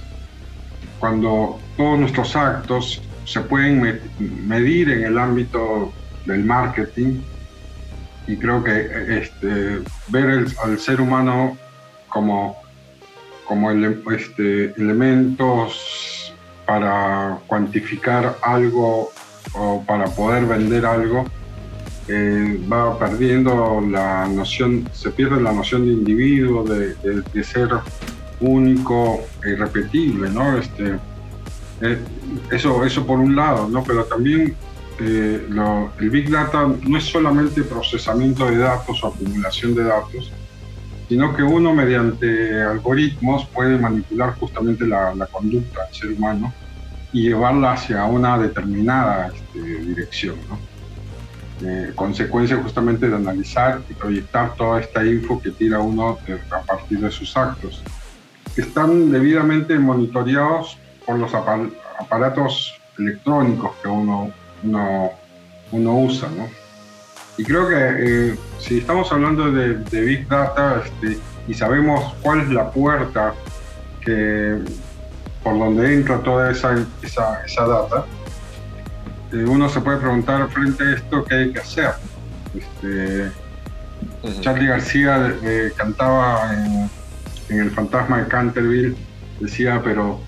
cuando 0.99 1.59
todos 1.77 1.99
nuestros 1.99 2.35
actos 2.35 2.99
se 3.25 3.41
pueden 3.41 3.79
me- 3.79 3.99
medir 4.17 4.89
en 4.89 5.03
el 5.03 5.19
ámbito 5.19 5.93
del 6.25 6.43
marketing 6.45 7.21
y 8.25 8.37
creo 8.37 8.63
que 8.63 8.73
este, 9.19 9.81
ver 10.07 10.29
el- 10.31 10.55
al 10.63 10.79
ser 10.79 10.99
humano 10.99 11.55
como, 12.15 12.55
como 13.45 13.69
este, 14.11 14.71
elementos 14.81 16.33
para 16.65 17.39
cuantificar 17.45 18.37
algo 18.41 19.11
o 19.53 19.83
para 19.85 20.05
poder 20.05 20.45
vender 20.45 20.85
algo, 20.85 21.25
eh, 22.07 22.57
va 22.71 22.97
perdiendo 22.97 23.81
la 23.91 24.27
noción, 24.29 24.87
se 24.93 25.09
pierde 25.09 25.41
la 25.41 25.51
noción 25.51 25.85
de 25.85 25.91
individuo, 25.91 26.63
de, 26.63 26.95
de- 27.33 27.43
ser 27.43 27.67
único 28.39 29.19
e 29.43 29.49
irrepetible, 29.49 30.29
¿no? 30.29 30.57
Este, 30.57 30.97
eh, 31.81 31.97
eso, 32.49 32.81
eso 32.85 33.05
por 33.05 33.19
un 33.19 33.35
lado, 33.35 33.67
¿no? 33.67 33.83
Pero 33.83 34.05
también 34.05 34.55
eh, 35.01 35.45
el 35.99 36.09
Big 36.09 36.29
Data 36.31 36.65
no 36.81 36.97
es 36.97 37.03
solamente 37.03 37.61
procesamiento 37.63 38.45
de 38.45 38.57
datos 38.59 39.03
o 39.03 39.07
acumulación 39.07 39.75
de 39.75 39.83
datos, 39.83 40.31
sino 41.07 41.35
que 41.35 41.43
uno 41.43 41.73
mediante 41.73 42.61
algoritmos 42.61 43.45
puede 43.53 43.77
manipular 43.77 44.35
justamente 44.35 44.87
la, 44.87 45.13
la 45.15 45.27
conducta 45.27 45.83
del 45.85 45.93
ser 45.93 46.11
humano 46.13 46.53
y 47.13 47.29
llevarla 47.29 47.73
hacia 47.73 48.05
una 48.05 48.37
determinada 48.37 49.31
este, 49.33 49.59
dirección. 49.59 50.35
Eh, 51.63 51.93
consecuencia 51.95 52.57
justamente 52.57 53.07
de 53.07 53.15
analizar 53.15 53.81
y 53.89 53.93
proyectar 53.93 54.55
toda 54.55 54.81
esta 54.81 55.05
info 55.05 55.41
que 55.41 55.51
tira 55.51 55.79
uno 55.79 56.17
a 56.51 56.61
partir 56.63 56.99
de 56.99 57.09
sus 57.11 57.37
actos. 57.37 57.81
Están 58.57 59.09
debidamente 59.11 59.79
monitoreados 59.79 60.77
por 61.05 61.17
los 61.17 61.33
apar- 61.33 61.71
aparatos 61.97 62.73
electrónicos 62.97 63.71
que 63.81 63.87
uno, 63.87 64.31
uno, 64.63 65.11
uno 65.71 65.97
usa, 65.99 66.27
¿no? 66.35 66.49
Y 67.37 67.43
creo 67.43 67.67
que 67.67 67.75
eh, 67.77 68.35
si 68.59 68.79
estamos 68.79 69.11
hablando 69.11 69.51
de, 69.51 69.75
de 69.75 70.01
Big 70.01 70.27
Data 70.27 70.81
este, 70.85 71.19
y 71.47 71.53
sabemos 71.53 72.15
cuál 72.21 72.41
es 72.41 72.49
la 72.49 72.71
puerta 72.71 73.33
que, 74.01 74.59
por 75.43 75.59
donde 75.59 75.93
entra 75.93 76.19
toda 76.19 76.51
esa, 76.51 76.75
esa, 77.01 77.43
esa 77.43 77.67
data, 77.67 78.05
eh, 79.33 79.45
uno 79.47 79.67
se 79.67 79.81
puede 79.81 79.97
preguntar 79.97 80.47
frente 80.49 80.83
a 80.83 80.93
esto 80.93 81.25
qué 81.25 81.35
hay 81.35 81.51
que 81.51 81.59
hacer. 81.59 81.91
Este. 82.53 83.31
Charlie 84.41 84.67
García 84.67 85.35
eh, 85.43 85.71
cantaba 85.75 86.53
en, 86.53 86.89
en 87.49 87.59
El 87.59 87.71
fantasma 87.71 88.19
de 88.19 88.27
Canterville, 88.27 88.95
decía, 89.39 89.81
pero, 89.83 90.19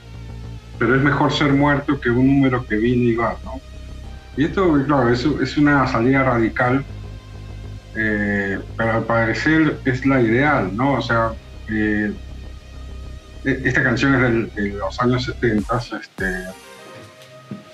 pero 0.78 0.96
es 0.96 1.02
mejor 1.02 1.32
ser 1.32 1.54
muerto 1.54 2.00
que 2.00 2.10
un 2.10 2.28
número 2.28 2.65
que 2.65 2.76
viene 2.76 3.04
y 3.06 3.15
va, 3.15 3.36
¿no? 3.43 3.60
Y 4.36 4.46
esto, 4.46 4.72
claro, 4.86 5.10
es, 5.10 5.26
es 5.26 5.58
una 5.58 5.88
salida 5.88 6.24
radical, 6.24 6.86
eh, 7.98 8.60
pero 8.78 8.92
al 8.94 9.04
parecer 9.06 9.80
es 9.86 10.06
la 10.06 10.22
ideal, 10.22 10.76
¿no? 10.76 10.94
O 10.94 11.02
sea, 11.02 11.32
eh, 11.70 12.14
e- 13.44 13.62
esta 13.66 13.82
canción 13.84 14.14
es 14.16 14.22
del- 14.22 14.54
de 14.56 14.70
los 14.78 15.00
años 15.02 15.24
70, 15.26 15.82
este, 16.00 16.26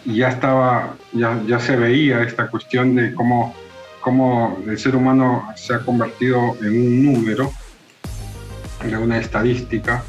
y 0.05 0.17
ya 0.17 0.29
estaba, 0.29 0.95
ya, 1.11 1.41
ya 1.47 1.59
se 1.59 1.75
veía 1.75 2.23
esta 2.23 2.47
cuestión 2.47 2.95
de 2.95 3.13
cómo 3.13 3.53
cómo 4.01 4.61
el 4.67 4.77
ser 4.77 4.97
humano 4.97 5.47
se 5.55 5.73
ha 5.75 5.79
convertido 5.79 6.57
en 6.61 6.71
un 6.71 7.03
número, 7.05 7.53
de 8.83 8.97
una 8.97 9.17
estadística, 9.17 10.03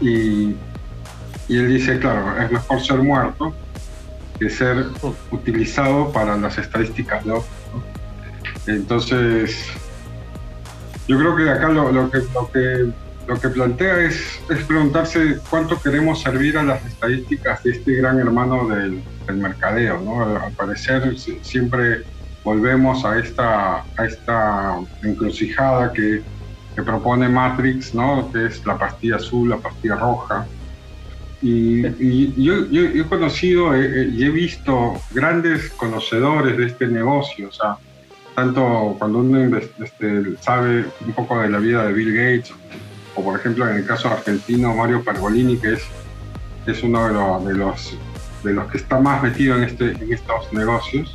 y, 0.00 0.56
y 1.48 1.56
él 1.56 1.68
dice, 1.68 2.00
claro, 2.00 2.36
es 2.42 2.50
mejor 2.50 2.80
ser 2.80 2.96
muerto 2.98 3.54
que 4.36 4.50
ser 4.50 4.86
utilizado 5.30 6.10
para 6.10 6.36
las 6.36 6.58
estadísticas 6.58 7.24
de 7.24 7.30
otros. 7.30 7.46
Entonces, 8.66 9.56
yo 11.06 11.18
creo 11.18 11.36
que 11.36 11.50
acá 11.50 11.68
lo, 11.68 12.10
que, 12.10 12.18
lo, 12.32 12.50
que, 12.50 12.86
lo 13.26 13.40
que 13.40 13.48
plantea 13.48 14.00
es, 14.00 14.40
es 14.48 14.64
preguntarse 14.64 15.38
cuánto 15.50 15.80
queremos 15.80 16.22
servir 16.22 16.56
a 16.56 16.62
las 16.62 16.84
estadísticas 16.86 17.62
de 17.62 17.72
este 17.72 17.94
gran 17.96 18.18
hermano 18.18 18.68
del, 18.68 19.02
del 19.26 19.36
mercadeo. 19.36 20.00
¿no? 20.00 20.36
Al 20.36 20.52
parecer 20.52 21.18
si- 21.18 21.38
siempre 21.42 22.02
volvemos 22.42 23.04
a 23.04 23.18
esta, 23.18 23.84
a 23.96 24.04
esta 24.06 24.78
encrucijada 25.02 25.92
que, 25.92 26.22
que 26.74 26.82
propone 26.82 27.28
Matrix, 27.28 27.94
¿no? 27.94 28.30
que 28.32 28.46
es 28.46 28.64
la 28.66 28.78
pastilla 28.78 29.16
azul, 29.16 29.50
la 29.50 29.58
pastilla 29.58 29.96
roja. 29.96 30.46
Y, 31.42 31.82
yo, 32.42 32.54
he 32.72 33.04
conocido 33.06 33.74
eh, 33.74 33.84
eh, 33.84 34.10
y 34.14 34.24
he 34.24 34.30
visto 34.30 34.94
grandes 35.10 35.68
conocedores 35.72 36.56
de 36.56 36.64
este 36.66 36.86
negocio, 36.86 37.50
tanto 38.34 38.96
cuando 38.98 39.18
uno 39.18 39.56
este, 39.82 40.36
sabe 40.40 40.86
un 41.06 41.12
poco 41.12 41.40
de 41.40 41.48
la 41.48 41.58
vida 41.58 41.84
de 41.86 41.92
Bill 41.92 42.12
Gates, 42.14 42.52
o 43.14 43.22
por 43.22 43.38
ejemplo 43.38 43.68
en 43.68 43.76
el 43.76 43.86
caso 43.86 44.08
argentino 44.08 44.74
Mario 44.74 45.02
Pergolini, 45.04 45.56
que 45.58 45.74
es, 45.74 45.82
es 46.66 46.82
uno 46.82 47.06
de, 47.06 47.54
los- 47.54 47.96
de 48.42 48.52
los, 48.52 48.70
que 48.70 48.78
está 48.78 48.98
más 48.98 49.22
metido 49.22 49.56
en, 49.56 49.64
este, 49.64 49.92
en 49.92 50.12
estos 50.12 50.52
negocios, 50.52 51.12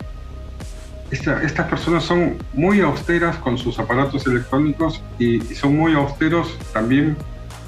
esta- 1.11 1.41
estas 1.43 1.67
personas 1.67 2.03
son 2.03 2.37
muy 2.53 2.79
austeras 2.81 3.35
con 3.37 3.57
sus 3.57 3.79
aparatos 3.79 4.25
electrónicos 4.27 5.01
y, 5.17 5.37
y 5.51 5.55
son 5.55 5.75
muy 5.75 5.93
austeros 5.93 6.57
también. 6.71 7.17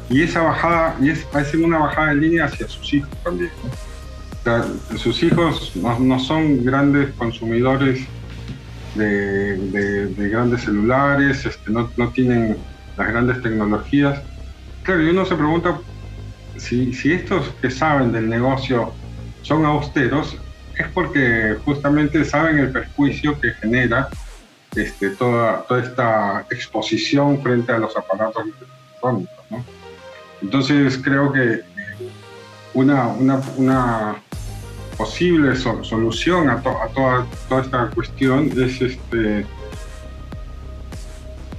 Y 0.10 0.22
esa 0.24 0.42
bajada, 0.42 0.96
y 1.02 1.10
es, 1.10 1.24
parece 1.26 1.58
una 1.58 1.80
bajada 1.80 2.10
de 2.10 2.16
línea 2.16 2.46
hacia 2.46 2.68
sus 2.68 2.94
hijos 2.94 3.10
también. 3.24 3.50
sus 4.98 5.24
hijos 5.24 5.72
no, 5.76 5.98
no 6.00 6.20
son 6.20 6.64
grandes 6.66 7.12
consumidores 7.16 8.06
de, 8.96 9.58
de- 9.58 10.08
de 10.08 10.30
grandes 10.30 10.62
celulares, 10.64 11.46
este, 11.46 11.72
no, 11.72 11.92
no 11.98 12.10
tienen 12.12 12.58
las 12.98 13.08
grandes 13.08 13.42
tecnologías. 13.42 14.22
Claro, 14.84 15.02
y 15.04 15.10
uno 15.10 15.26
se 15.26 15.36
pregunta 15.36 15.80
si, 16.58 16.94
si 16.94 17.14
estos 17.14 17.48
que 17.62 17.70
saben 17.70 18.12
del 18.12 18.30
negocio 18.30 18.94
son 19.42 19.66
austeros, 19.66 20.38
es 20.78 20.88
porque 20.94 21.58
justamente 21.64 22.24
saben 22.26 22.58
el 22.60 22.72
perjuicio 22.72 23.40
que 23.40 23.52
genera 23.54 24.10
este, 24.76 25.12
toda, 25.12 25.64
toda 25.68 25.82
esta 25.82 26.46
exposición 26.50 27.42
frente 27.42 27.72
a 27.72 27.78
los 27.78 27.96
aparatos 27.98 28.44
electrónicos. 28.46 29.46
¿no? 29.50 29.64
Entonces 30.42 30.98
creo 31.04 31.32
que 31.32 31.54
eh, 31.54 31.64
una, 32.74 33.08
una, 33.08 33.42
una 33.58 34.16
posible 35.06 35.56
so- 35.56 35.84
solución 35.84 36.50
a, 36.50 36.62
to- 36.62 36.82
a 36.86 36.88
toda, 36.90 37.26
toda 37.50 37.62
esta 37.62 37.90
cuestión 37.90 38.38
es 38.66 38.82
este, 38.82 39.46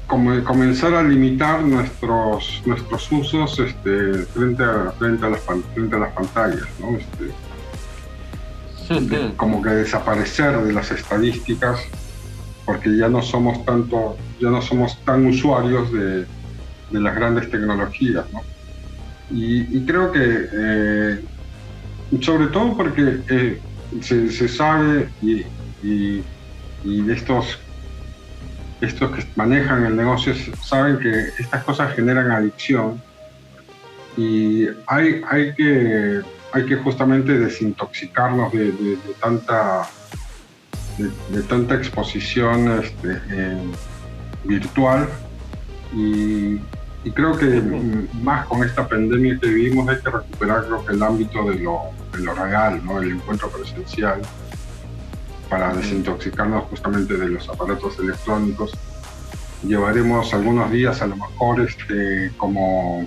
como- 0.06 0.42
comenzar 0.44 0.94
a 0.94 1.02
limitar 1.02 1.62
nuestros, 1.62 2.62
nuestros 2.66 3.10
usos 3.10 3.58
este, 3.58 4.12
frente, 4.34 4.62
a, 4.62 4.92
frente, 4.98 5.26
a 5.26 5.30
las, 5.30 5.40
frente 5.74 5.96
a 5.96 5.98
las 5.98 6.12
pantallas. 6.12 6.68
¿no? 6.80 6.96
Este, 6.96 7.24
como 9.36 9.60
que 9.62 9.70
desaparecer 9.70 10.52
de 10.62 10.72
las 10.72 10.90
estadísticas 10.90 11.80
porque 12.64 12.96
ya 12.96 13.08
no 13.08 13.22
somos 13.22 13.64
tanto 13.64 14.16
ya 14.40 14.50
no 14.50 14.60
somos 14.62 14.98
tan 15.04 15.26
usuarios 15.26 15.92
de, 15.92 16.26
de 16.90 17.00
las 17.00 17.14
grandes 17.14 17.50
tecnologías 17.50 18.24
¿no? 18.32 18.40
y, 19.30 19.78
y 19.78 19.84
creo 19.86 20.12
que 20.12 20.20
eh, 20.52 21.24
sobre 22.20 22.48
todo 22.48 22.76
porque 22.76 23.20
eh, 23.28 23.60
se, 24.00 24.30
se 24.30 24.48
sabe 24.48 25.08
y, 25.22 25.44
y, 25.82 26.22
estos 27.10 27.58
estos 28.80 29.12
que 29.12 29.24
manejan 29.36 29.86
el 29.86 29.96
negocio 29.96 30.34
saben 30.60 30.98
que 30.98 31.28
estas 31.38 31.62
cosas 31.64 31.94
generan 31.94 32.30
adicción 32.32 33.00
y 34.16 34.66
hay, 34.86 35.22
hay 35.30 35.54
que 35.54 36.20
hay 36.52 36.66
que 36.66 36.76
justamente 36.76 37.38
desintoxicarnos 37.38 38.52
de, 38.52 38.72
de- 38.72 38.98
tanta 39.20 39.88
de, 40.98 41.42
tanta 41.44 41.74
exposición 41.76 42.82
este, 42.82 43.18
virtual 44.44 45.08
y, 45.94 46.58
y 47.04 47.10
creo 47.10 47.36
que 47.36 47.60
más 48.22 48.46
con 48.46 48.62
esta 48.62 48.86
pandemia 48.86 49.38
que 49.40 49.48
vivimos 49.48 49.88
hay 49.88 50.00
que 50.00 50.10
recuperar 50.10 50.66
creo 50.66 50.84
que 50.84 50.94
el 50.94 51.02
ámbito 51.02 51.50
de 51.50 51.58
lo, 51.58 51.80
de 52.12 52.18
lo 52.20 52.34
real, 52.34 52.84
¿no? 52.84 53.00
el 53.00 53.12
encuentro 53.12 53.50
presencial 53.50 54.22
para 55.48 55.74
desintoxicarnos 55.74 56.64
justamente 56.64 57.14
de 57.14 57.28
los 57.28 57.48
aparatos 57.48 57.98
electrónicos. 57.98 58.72
Llevaremos 59.66 60.32
algunos 60.32 60.70
días 60.70 61.02
a 61.02 61.06
lo 61.06 61.16
mejor 61.16 61.60
este, 61.60 62.30
como 62.36 63.06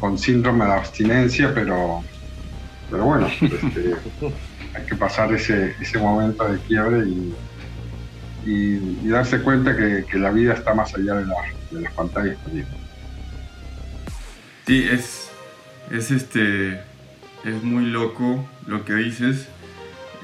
con 0.00 0.18
síndrome 0.18 0.64
de 0.64 0.72
abstinencia, 0.72 1.52
pero, 1.54 2.02
pero 2.90 3.04
bueno, 3.04 3.28
este, 3.40 3.94
hay 4.74 4.86
que 4.86 4.96
pasar 4.96 5.32
ese, 5.32 5.74
ese 5.80 5.98
momento 5.98 6.48
de 6.48 6.58
quiebre 6.60 7.06
y, 7.06 7.34
y- 8.46 9.08
darse 9.08 9.40
cuenta 9.40 9.76
que, 9.76 10.04
la 10.18 10.30
vida 10.30 10.54
está 10.54 10.74
más 10.74 10.94
allá 10.94 11.14
de, 11.16 11.26
la- 11.26 11.34
de 11.70 11.80
las 11.82 11.92
pantallas 11.92 12.36
también. 12.44 12.66
Sí, 14.66 14.86
es, 14.90 15.30
es 15.90 16.10
este, 16.10 16.80
es 17.44 17.62
muy 17.62 17.86
loco 17.86 18.48
lo 18.66 18.84
que 18.84 18.94
dices. 18.94 19.48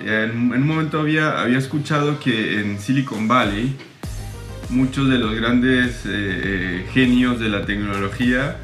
En, 0.04 0.52
un 0.52 0.66
momento 0.66 1.00
había, 1.00 1.40
había 1.40 1.58
escuchado 1.58 2.18
que 2.18 2.60
en 2.60 2.78
Silicon 2.80 3.28
Valley 3.28 3.76
muchos 4.70 5.08
de 5.08 5.18
los 5.18 5.34
grandes 5.34 6.04
eh, 6.06 6.08
eh, 6.08 6.86
genios 6.92 7.38
de 7.38 7.48
la 7.50 7.64
tecnología 7.66 8.56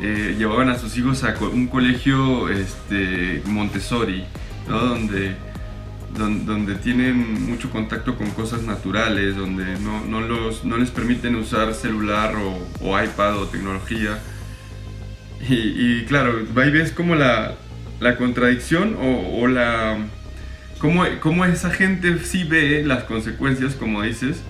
eh, 0.00 0.34
llevaban 0.38 0.70
a 0.70 0.78
sus 0.78 0.96
hijos 0.96 1.22
a 1.22 1.34
un 1.52 1.68
colegio 1.68 2.48
este, 2.48 3.42
Montessori, 3.46 4.24
¿no? 4.68 4.80
donde, 4.80 5.36
don- 6.16 6.46
donde 6.46 6.74
tienen 6.76 7.44
mucho 7.48 7.70
contacto 7.70 8.16
con 8.16 8.30
cosas 8.30 8.62
naturales, 8.62 9.36
donde 9.36 9.78
no, 9.80 10.04
no 10.06 10.20
los, 10.20 10.64
no 10.64 10.76
les 10.76 10.90
permiten 10.90 11.36
usar 11.36 11.74
celular 11.74 12.34
o, 12.36 12.66
o 12.80 13.02
iPad 13.02 13.38
o 13.38 13.46
tecnología. 13.46 14.18
Y, 15.48 15.54
y 15.54 16.04
claro, 16.06 16.32
ahí 16.56 16.70
ves 16.70 16.92
como 16.92 17.14
la, 17.14 17.54
la 18.00 18.16
contradicción 18.16 18.96
o, 19.00 19.40
o 19.40 19.46
la... 19.46 19.98
Cómo, 20.78 21.04
cómo 21.20 21.44
esa 21.44 21.70
gente 21.70 22.18
sí 22.18 22.44
ve 22.44 22.82
las 22.84 23.04
consecuencias, 23.04 23.74
como 23.74 24.02
dices. 24.02 24.42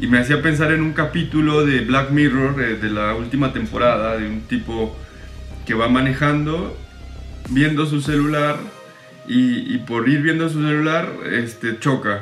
Y 0.00 0.06
me 0.08 0.18
hacía 0.18 0.42
pensar 0.42 0.72
en 0.72 0.82
un 0.82 0.92
capítulo 0.92 1.64
de 1.64 1.80
Black 1.80 2.10
Mirror 2.10 2.60
eh, 2.60 2.74
de 2.76 2.90
la 2.90 3.14
última 3.14 3.52
temporada, 3.52 4.16
de 4.16 4.28
un 4.28 4.40
tipo 4.42 4.96
que 5.66 5.74
va 5.74 5.88
manejando, 5.88 6.76
viendo 7.50 7.86
su 7.86 8.00
celular 8.00 8.56
y, 9.28 9.74
y 9.74 9.78
por 9.78 10.08
ir 10.08 10.20
viendo 10.22 10.48
su 10.48 10.60
celular 10.62 11.08
este, 11.32 11.78
choca. 11.78 12.20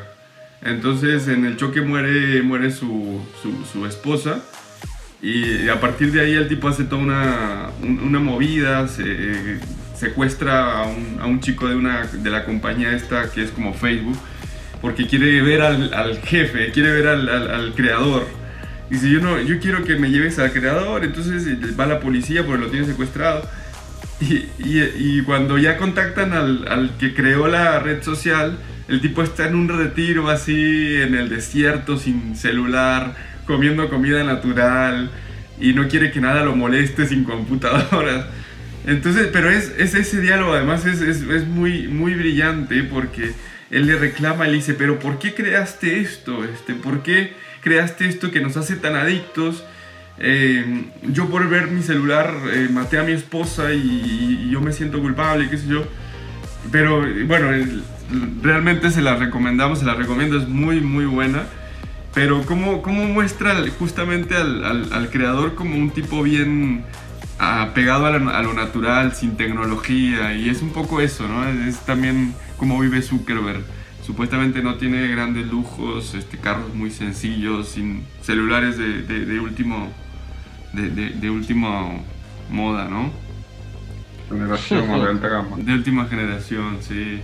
Entonces 0.62 1.26
en 1.28 1.44
el 1.44 1.56
choque 1.56 1.80
muere, 1.80 2.42
muere 2.42 2.70
su, 2.70 3.20
su, 3.42 3.64
su 3.70 3.84
esposa 3.86 4.40
y 5.20 5.68
a 5.68 5.80
partir 5.80 6.12
de 6.12 6.20
ahí 6.20 6.32
el 6.34 6.48
tipo 6.48 6.68
hace 6.68 6.84
toda 6.84 7.02
una, 7.02 7.66
un- 7.82 8.00
una 8.00 8.18
movida, 8.20 8.86
se, 8.88 9.58
secuestra 9.96 10.80
a 10.80 10.86
un, 10.86 11.18
a 11.20 11.26
un 11.26 11.40
chico 11.40 11.68
de, 11.68 11.76
una, 11.76 12.06
de 12.06 12.30
la 12.30 12.44
compañía 12.44 12.92
esta 12.92 13.30
que 13.30 13.42
es 13.42 13.50
como 13.50 13.72
Facebook, 13.74 14.16
porque 14.80 15.06
quiere 15.06 15.40
ver 15.42 15.62
al, 15.62 15.94
al 15.94 16.18
jefe, 16.20 16.70
quiere 16.72 16.92
ver 16.92 17.06
al, 17.08 17.28
al- 17.28 17.50
al 17.50 17.74
creador. 17.74 18.26
Dice, 18.90 19.08
yo, 19.10 19.20
no, 19.20 19.40
yo 19.40 19.58
quiero 19.60 19.84
que 19.84 19.96
me 19.96 20.10
lleves 20.10 20.38
al 20.38 20.52
creador, 20.52 21.04
entonces 21.04 21.46
va 21.78 21.86
la 21.86 22.00
policía 22.00 22.44
porque 22.44 22.64
lo 22.64 22.70
tiene 22.70 22.84
secuestrado. 22.86 23.48
Y, 24.58 25.22
cuando 25.22 25.58
ya 25.58 25.76
contactan 25.76 26.32
al, 26.32 26.92
que 26.98 27.14
creó 27.14 27.48
la 27.48 27.80
red 27.80 28.02
social, 28.02 28.58
el 28.88 29.00
tipo 29.00 29.22
está 29.22 29.46
en 29.46 29.54
un 29.54 29.68
retiro 29.68 30.28
así 30.28 30.96
en 31.00 31.14
el 31.14 31.28
desierto, 31.28 31.98
sin 31.98 32.36
celular, 32.36 33.16
comiendo 33.46 33.88
comida 33.88 34.22
natural 34.24 35.10
y 35.60 35.72
no 35.72 35.88
quiere 35.88 36.10
que 36.10 36.20
nada 36.20 36.44
lo 36.44 36.54
moleste 36.54 37.06
sin 37.06 37.24
computadoras. 37.24 38.26
Entonces, 38.86 39.28
pero 39.32 39.48
es, 39.50 39.72
es 39.78 39.94
ese 39.94 40.20
diálogo, 40.20 40.52
además 40.52 40.84
es, 40.86 41.22
muy, 41.46 42.14
brillante 42.14 42.82
porque 42.82 43.32
él 43.70 43.86
le 43.86 43.96
reclama, 43.96 44.46
le 44.46 44.54
dice, 44.54 44.74
pero 44.74 44.98
¿por 44.98 45.18
qué 45.18 45.34
creaste 45.34 46.00
esto? 46.00 46.44
Este, 46.44 46.74
¿Por 46.74 47.02
qué 47.02 47.32
creaste 47.60 48.08
esto 48.08 48.30
que 48.30 48.40
nos 48.40 48.56
hace 48.56 48.76
tan 48.76 48.96
adictos? 48.96 49.64
Eh, 50.24 50.84
yo 51.02 51.28
por 51.28 51.48
ver 51.48 51.66
mi 51.66 51.82
celular 51.82 52.32
eh, 52.52 52.68
maté 52.70 52.96
a 52.96 53.02
mi 53.02 53.10
esposa 53.10 53.72
y, 53.72 54.48
yo 54.50 54.60
me 54.60 54.72
siento 54.72 55.00
culpable, 55.00 55.50
qué 55.50 55.58
sé 55.58 55.66
yo. 55.66 55.82
Pero 56.70 57.04
eh, 57.04 57.24
bueno, 57.24 57.48
realmente 58.40 58.92
se 58.92 59.02
la 59.02 59.16
recomendamos, 59.16 59.80
se 59.80 59.84
la 59.84 59.94
recomiendo, 59.94 60.38
es 60.38 60.48
muy, 60.48 60.80
muy 60.80 61.06
buena. 61.06 61.42
Pero 62.14 62.42
cómo, 62.46 62.82
cómo 62.82 63.04
muestra 63.06 63.56
justamente 63.78 64.36
al, 64.36 65.08
creador 65.10 65.56
como 65.56 65.76
un 65.76 65.90
tipo 65.90 66.22
bien 66.22 66.84
apegado 67.38 68.06
a, 68.06 68.42
lo 68.42 68.54
natural, 68.54 69.16
sin 69.16 69.36
tecnología. 69.36 70.34
Y 70.34 70.50
es 70.50 70.62
un 70.62 70.70
poco 70.70 71.00
eso, 71.00 71.26
¿no? 71.26 71.48
Es, 71.48 71.80
también 71.80 72.34
cómo 72.58 72.78
vive 72.78 73.02
Zuckerberg. 73.02 73.64
Supuestamente 74.06 74.62
no 74.62 74.76
tiene 74.76 75.08
grandes 75.08 75.48
lujos, 75.48 76.14
este, 76.14 76.36
carros 76.36 76.74
muy 76.74 76.90
sencillos, 76.90 77.70
sin 77.70 78.04
celulares 78.20 78.76
de 78.78 79.40
último 79.40 79.90
de, 80.72 80.90
de, 80.90 81.10
de 81.10 81.30
última 81.30 81.90
moda, 82.50 82.88
¿no? 82.88 83.10
Generación 84.28 84.88
o 84.90 85.02
de 85.04 85.10
alta 85.10 85.28
gama. 85.28 85.56
De 85.58 85.72
última 85.74 86.06
generación, 86.06 86.78
sí. 86.80 87.20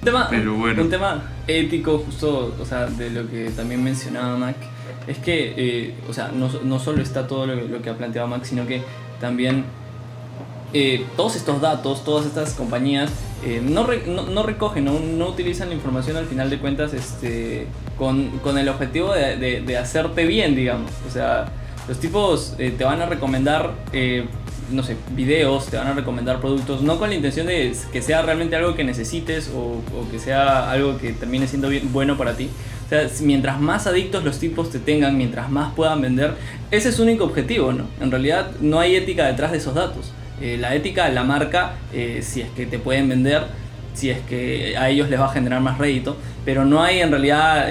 Un 0.00 0.04
tema, 0.04 0.26
Pero 0.30 0.54
bueno. 0.54 0.82
un 0.82 0.90
tema 0.90 1.22
ético, 1.46 1.98
justo, 1.98 2.54
o 2.60 2.64
sea, 2.64 2.86
de 2.86 3.10
lo 3.10 3.28
que 3.30 3.50
también 3.50 3.82
mencionaba 3.82 4.36
Mac, 4.36 4.56
es 5.06 5.18
que, 5.18 5.54
eh, 5.56 5.94
o 6.08 6.12
sea, 6.12 6.28
no, 6.34 6.50
no 6.64 6.78
solo 6.78 7.02
está 7.02 7.26
todo 7.26 7.46
lo, 7.46 7.54
lo 7.56 7.80
que 7.82 7.90
ha 7.90 7.94
planteado 7.96 8.28
Mac, 8.28 8.44
sino 8.44 8.66
que 8.66 8.82
también 9.20 9.64
eh, 10.74 11.04
todos 11.16 11.36
estos 11.36 11.60
datos, 11.60 12.04
todas 12.04 12.26
estas 12.26 12.52
compañías, 12.54 13.10
eh, 13.44 13.62
no, 13.64 13.86
re- 13.86 14.04
no, 14.06 14.24
no 14.26 14.42
recogen, 14.42 14.84
no, 14.84 14.98
no 15.00 15.28
utilizan 15.28 15.68
la 15.70 15.74
información 15.74 16.16
al 16.16 16.26
final 16.26 16.50
de 16.50 16.58
cuentas 16.58 16.92
este, 16.92 17.66
con, 17.96 18.28
con 18.40 18.58
el 18.58 18.68
objetivo 18.68 19.14
de, 19.14 19.36
de- 19.38 19.60
de 19.62 19.78
hacerte 19.78 20.26
bien, 20.26 20.54
digamos. 20.54 20.90
O 21.08 21.10
sea, 21.10 21.46
los 21.88 21.98
tipos 22.00 22.54
eh, 22.58 22.74
te 22.76 22.84
van 22.84 23.00
a 23.00 23.06
recomendar, 23.06 23.72
eh, 23.92 24.26
no 24.70 24.82
sé, 24.82 24.96
videos, 25.14 25.66
te 25.66 25.76
van 25.76 25.86
a 25.86 25.92
recomendar 25.92 26.40
productos, 26.40 26.82
no 26.82 26.98
con 26.98 27.10
la 27.10 27.14
intención 27.14 27.46
de 27.46 27.72
que 27.92 28.02
sea 28.02 28.22
realmente 28.22 28.56
algo 28.56 28.74
que 28.74 28.82
necesites 28.82 29.50
o, 29.54 29.80
que 30.10 30.18
sea 30.18 30.70
algo 30.70 30.98
que 30.98 31.12
termine 31.12 31.46
siendo 31.46 31.70
bueno 31.92 32.16
para 32.16 32.34
ti. 32.34 32.50
O 32.86 32.88
sea, 32.88 33.08
mientras 33.22 33.60
más 33.60 33.86
adictos 33.86 34.24
los 34.24 34.38
tipos 34.38 34.70
te 34.70 34.78
tengan, 34.78 35.16
mientras 35.16 35.50
más 35.50 35.72
puedan 35.74 36.00
vender, 36.00 36.34
ese 36.70 36.88
es 36.88 36.96
su 36.96 37.02
único 37.02 37.24
objetivo, 37.24 37.72
¿no? 37.72 37.84
En 38.00 38.10
realidad 38.10 38.50
no 38.60 38.80
hay 38.80 38.96
ética 38.96 39.26
detrás 39.26 39.52
de 39.52 39.58
esos 39.58 39.74
datos. 39.74 40.12
Eh, 40.40 40.56
la 40.60 40.74
ética 40.74 41.08
la 41.08 41.24
marca 41.24 41.76
si 42.20 42.42
es 42.42 42.50
que 42.50 42.66
te 42.66 42.78
pueden 42.78 43.08
vender, 43.08 43.44
si 43.94 44.10
es 44.10 44.18
que 44.20 44.76
a 44.76 44.90
ellos 44.90 45.08
les 45.08 45.18
va 45.18 45.26
a 45.26 45.32
generar 45.32 45.60
más 45.60 45.78
rédito, 45.78 46.16
pero 46.44 46.64
no 46.64 46.82
hay 46.82 47.00
en 47.00 47.10
realidad 47.10 47.68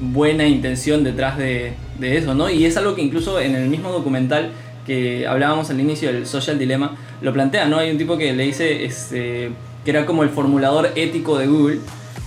buena 0.00 0.46
intención 0.46 1.02
detrás 1.02 1.36
de, 1.36 1.74
de 1.98 2.16
eso, 2.16 2.34
¿no? 2.34 2.50
Y 2.50 2.64
es 2.64 2.76
algo 2.76 2.94
que 2.94 3.02
incluso 3.02 3.40
en 3.40 3.54
el 3.54 3.68
mismo 3.68 3.90
documental 3.90 4.50
que 4.86 5.26
hablábamos 5.26 5.68
al 5.70 5.80
inicio 5.80 6.12
del 6.12 6.26
Social 6.26 6.58
Dilemma, 6.58 6.96
lo 7.20 7.32
plantea, 7.32 7.66
¿no? 7.66 7.78
Hay 7.78 7.90
un 7.90 7.98
tipo 7.98 8.16
que 8.16 8.32
le 8.32 8.44
dice 8.44 8.84
este, 8.84 9.50
que 9.84 9.90
era 9.90 10.06
como 10.06 10.22
el 10.22 10.30
formulador 10.30 10.92
ético 10.94 11.38
de 11.38 11.48
Google, 11.48 11.78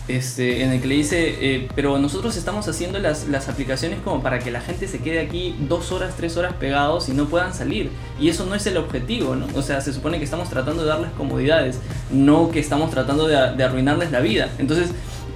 este, 0.09 0.63
en 0.63 0.71
el 0.71 0.81
que 0.81 0.87
le 0.87 0.95
dice, 0.95 1.35
eh, 1.39 1.67
pero 1.75 1.99
nosotros 1.99 2.35
estamos 2.35 2.67
haciendo 2.67 2.97
las, 2.99 3.27
las 3.27 3.47
aplicaciones 3.47 3.99
como 4.03 4.23
para 4.23 4.39
que 4.39 4.49
la 4.49 4.59
gente 4.59 4.87
se 4.87 4.99
quede 4.99 5.19
aquí 5.19 5.55
dos 5.59 5.91
horas, 5.91 6.15
tres 6.17 6.35
horas 6.35 6.53
pegados 6.53 7.09
y 7.09 7.13
no 7.13 7.27
puedan 7.27 7.53
salir. 7.53 7.91
Y 8.19 8.27
eso 8.29 8.45
no 8.45 8.55
es 8.55 8.65
el 8.65 8.77
objetivo, 8.77 9.35
¿no? 9.35 9.47
O 9.55 9.61
sea, 9.61 9.81
se 9.81 9.93
supone 9.93 10.17
que 10.17 10.23
estamos 10.23 10.49
tratando 10.49 10.81
de 10.81 10.89
darles 10.89 11.11
comodidades, 11.11 11.79
no 12.11 12.49
que 12.49 12.59
estamos 12.59 12.89
tratando 12.89 13.27
de, 13.27 13.55
de 13.55 13.63
arruinarles 13.63 14.11
la 14.11 14.19
vida. 14.19 14.49
Entonces, 14.57 14.89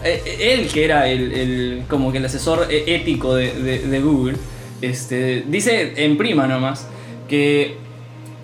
él 0.03 0.67
que 0.67 0.85
era 0.85 1.07
el, 1.09 1.31
el- 1.33 1.83
como 1.89 2.11
que 2.11 2.17
el 2.19 2.25
asesor 2.25 2.67
eh, 2.69 2.83
ético 2.87 3.35
de, 3.35 3.53
de- 3.53 3.99
Google, 4.01 4.35
este, 4.81 5.43
dice 5.47 5.93
en 6.03 6.17
prima 6.17 6.47
nomás 6.47 6.87
que 7.27 7.77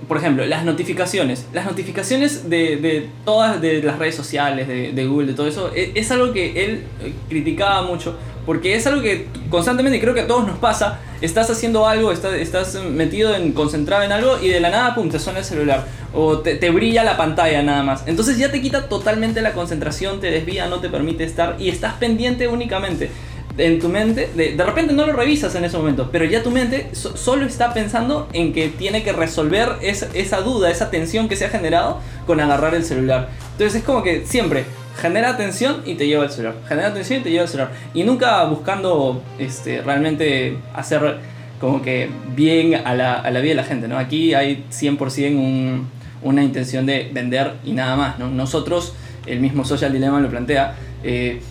por 0.08 0.18
ejemplo, 0.18 0.44
las 0.46 0.66
notificaciones. 0.66 1.46
Las 1.54 1.66
notificaciones 1.66 2.50
de, 2.50 2.78
de 2.78 3.08
todas 3.26 3.62
de 3.62 3.84
las 3.84 4.00
redes 4.00 4.16
sociales, 4.16 4.68
de, 4.68 5.06
Google, 5.06 5.28
de 5.28 5.34
todo 5.34 5.48
eso, 5.48 5.72
e- 5.76 5.92
es, 5.94 6.10
algo 6.10 6.34
que 6.34 6.64
él 6.66 6.84
eh, 7.04 7.14
criticaba 7.28 7.84
mucho. 7.84 8.18
Porque 8.44 8.74
es 8.74 8.88
algo 8.88 9.04
que 9.04 9.28
constantemente, 9.52 10.00
creo 10.00 10.16
que 10.16 10.22
a 10.22 10.28
todos 10.28 10.48
nos 10.48 10.58
pasa, 10.58 11.00
estás 11.22 11.50
haciendo 11.50 11.88
algo, 11.88 12.12
estás, 12.12 12.34
estás 12.34 12.76
metido 12.76 13.36
en, 13.36 13.52
concentrado 13.54 14.04
en 14.04 14.12
algo 14.12 14.40
y 14.42 14.50
de 14.50 14.60
la 14.60 14.70
nada, 14.70 14.96
pum, 14.96 15.10
te 15.10 15.20
suena 15.20 15.40
el 15.40 15.46
celular. 15.46 15.86
O 16.14 16.40
te, 16.40 16.70
brilla 16.72 17.04
la 17.04 17.18
pantalla 17.18 17.62
nada 17.62 17.84
más. 17.84 18.04
Entonces 18.08 18.38
ya 18.38 18.52
te 18.52 18.62
quita 18.62 18.88
totalmente 18.90 19.42
la 19.42 19.54
concentración, 19.54 20.20
te 20.20 20.32
desvía, 20.32 20.68
no 20.68 20.80
te 20.80 20.90
permite 20.90 21.24
estar 21.24 21.56
y 21.60 21.70
estás 21.70 21.94
pendiente 21.96 22.48
únicamente 22.48 23.12
en 23.58 23.80
tu 23.80 23.90
mente, 23.90 24.30
de, 24.36 24.64
repente 24.64 24.94
no 24.94 25.06
lo 25.06 25.12
revisas 25.12 25.54
en 25.56 25.66
ese 25.66 25.76
momento, 25.76 26.10
pero 26.14 26.24
ya 26.24 26.42
tu 26.42 26.50
mente 26.50 26.90
so- 26.94 27.18
solo 27.18 27.46
está 27.46 27.74
pensando 27.74 28.30
en 28.32 28.54
que 28.54 28.70
tiene 28.70 29.04
que 29.04 29.12
resolver 29.12 29.74
esa, 29.82 30.08
esa 30.14 30.40
duda, 30.40 30.72
esa 30.72 30.90
tensión 30.90 31.28
que 31.28 31.36
se 31.36 31.44
ha 31.46 31.50
generado 31.50 32.00
con 32.26 32.40
agarrar 32.40 32.74
el 32.74 32.86
celular. 32.86 33.30
Entonces 33.52 33.82
es 33.82 33.84
como 33.84 34.02
que 34.02 34.26
siempre 34.26 34.64
genera 35.02 35.38
tensión 35.38 35.78
y 35.86 35.96
te 35.96 36.08
lleva 36.08 36.26
el 36.26 36.30
celular, 36.32 36.56
genera 36.68 36.94
tensión 36.94 37.22
y 37.22 37.24
te 37.24 37.30
lleva 37.32 37.44
el 37.44 37.50
celular. 37.50 37.72
Y 37.94 38.04
nunca 38.04 38.44
buscando 38.46 39.22
este, 39.38 39.82
realmente 39.82 40.58
hacer 40.76 41.18
como 41.60 41.82
que 41.82 42.10
bien 42.36 42.76
a 42.86 42.94
la, 42.96 43.16
a 43.16 43.32
la 43.32 43.40
vida 43.40 43.52
de 43.52 43.56
la 43.56 43.64
gente, 43.64 43.88
¿no? 43.88 43.98
Aquí 43.98 44.34
hay 44.34 44.66
100% 44.72 45.36
un- 45.38 45.88
una 46.22 46.44
intención 46.44 46.86
de 46.86 47.10
vender 47.14 47.54
y 47.66 47.72
nada 47.72 47.96
más, 47.96 48.20
¿no? 48.20 48.30
Nosotros, 48.30 48.94
el 49.26 49.40
mismo 49.40 49.64
Social 49.66 49.92
Dilemma 49.94 50.20
lo 50.20 50.30
plantea, 50.30 50.76
eh, 51.04 51.42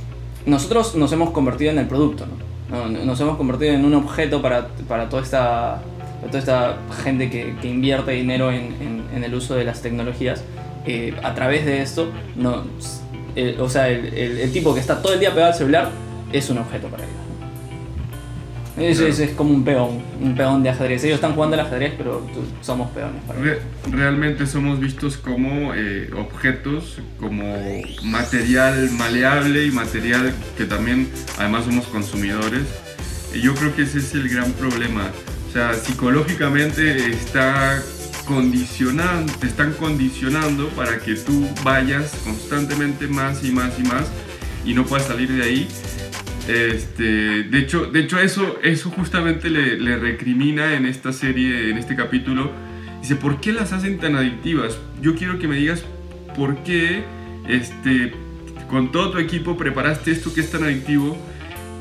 nosotros 0.47 0.95
nos 0.95 1.11
hemos 1.13 1.31
convertido 1.31 1.71
en 1.73 1.79
el 1.79 1.87
producto, 1.87 2.27
¿no? 2.27 2.89
No- 2.89 3.05
Nos 3.05 3.21
hemos 3.21 3.37
convertido 3.37 3.73
en 3.75 3.85
un 3.85 3.95
objeto 3.95 4.41
para, 4.43 4.69
para 4.89 5.09
toda, 5.09 5.23
esta, 5.23 5.83
toda 6.27 6.39
esta 6.39 6.77
gente 7.03 7.31
que, 7.31 7.55
que 7.63 7.69
invierte 7.69 8.13
dinero 8.13 8.51
en, 8.51 8.75
en- 8.81 9.05
en 9.15 9.25
el 9.25 9.35
uso 9.35 9.55
de 9.55 9.65
las 9.65 9.81
tecnologías. 9.83 10.43
Eh, 10.87 11.15
a 11.23 11.35
través 11.35 11.67
de 11.67 11.83
esto, 11.83 12.11
no, 12.37 12.63
el- 13.37 13.61
o 13.61 13.69
sea, 13.69 13.89
el, 13.89 14.07
el- 14.15 14.39
el 14.39 14.53
tipo 14.53 14.75
que 14.75 14.81
está 14.81 15.01
todo 15.03 15.15
el 15.15 15.21
día 15.21 15.31
pegado 15.33 15.53
al 15.53 15.59
celular 15.59 15.91
es 16.33 16.49
un 16.51 16.59
objeto 16.59 16.89
para 16.89 17.03
ellos. 17.05 17.15
Es, 18.77 19.01
es- 19.01 19.19
es 19.19 19.31
como 19.33 19.53
un 19.53 19.65
peón, 19.65 20.01
un 20.21 20.37
peón 20.37 20.63
de 20.63 20.71
ajedrez. 20.71 21.03
Ellos 21.03 21.17
están 21.17 21.35
jugando 21.35 21.55
al 21.55 21.67
ajedrez, 21.67 21.95
pero 21.99 22.19
tú- 22.33 22.45
somos 22.61 22.89
peones 22.93 23.21
para 23.27 23.41
ellos. 23.41 23.57
Re- 23.91 23.91
realmente 23.97 24.47
somos 24.47 24.79
vistos 24.79 25.17
como 25.17 25.75
eh, 25.75 26.11
objetos, 26.17 26.99
como 27.19 27.57
material 28.05 28.89
maleable 28.93 29.65
y 29.67 29.71
material 29.73 30.33
que 30.57 30.65
también 30.65 31.09
además 31.39 31.65
somos 31.65 31.87
consumidores. 31.87 32.63
Y 33.35 33.41
yo 33.41 33.53
creo 33.55 33.75
que 33.75 33.83
ese 33.83 33.99
es 33.99 34.15
el 34.15 34.29
gran 34.29 34.53
problema. 34.53 35.11
O 35.49 35.53
sea, 35.53 35.75
psicológicamente 35.75 37.11
está 37.11 37.83
condicionando, 38.29 39.33
te 39.41 39.47
están 39.47 39.73
condicionando 39.73 40.69
para 40.69 40.99
que 41.01 41.15
tú 41.15 41.49
vayas 41.65 42.15
constantemente 42.25 43.09
más 43.09 43.43
y 43.43 43.51
más 43.51 43.79
y 43.79 43.83
más 43.83 44.07
y 44.65 44.75
no 44.75 44.85
puedas 44.85 45.07
salir 45.07 45.31
de 45.33 45.43
ahí. 45.43 45.69
Este, 46.47 47.43
de 47.45 47.59
hecho, 47.59 47.87
de 47.87 48.01
hecho 48.01 48.19
eso, 48.21 48.59
eso 48.63 48.91
justamente 48.91 49.49
le, 49.51 49.79
le 49.81 49.97
recrimina 49.99 50.75
en 50.75 50.87
esta 50.87 51.13
serie, 51.13 51.71
en 51.71 51.79
este 51.79 51.97
capítulo. 51.97 52.53
Dice, 53.01 53.17
¿por 53.17 53.41
qué 53.41 53.53
las 53.53 53.73
hacen 53.73 53.99
tan 53.99 54.15
adictivas? 54.15 54.79
Yo 55.01 55.15
quiero 55.15 55.39
que 55.39 55.49
me 55.49 55.57
digas 55.57 55.83
por 56.37 56.63
qué 56.65 57.05
este, 57.49 58.13
con 58.69 58.93
todo 58.93 59.13
tu 59.13 59.19
equipo 59.19 59.57
preparaste 59.57 60.11
esto 60.11 60.33
que 60.35 60.41
es 60.43 60.51
tan 60.51 60.65
adictivo 60.65 61.17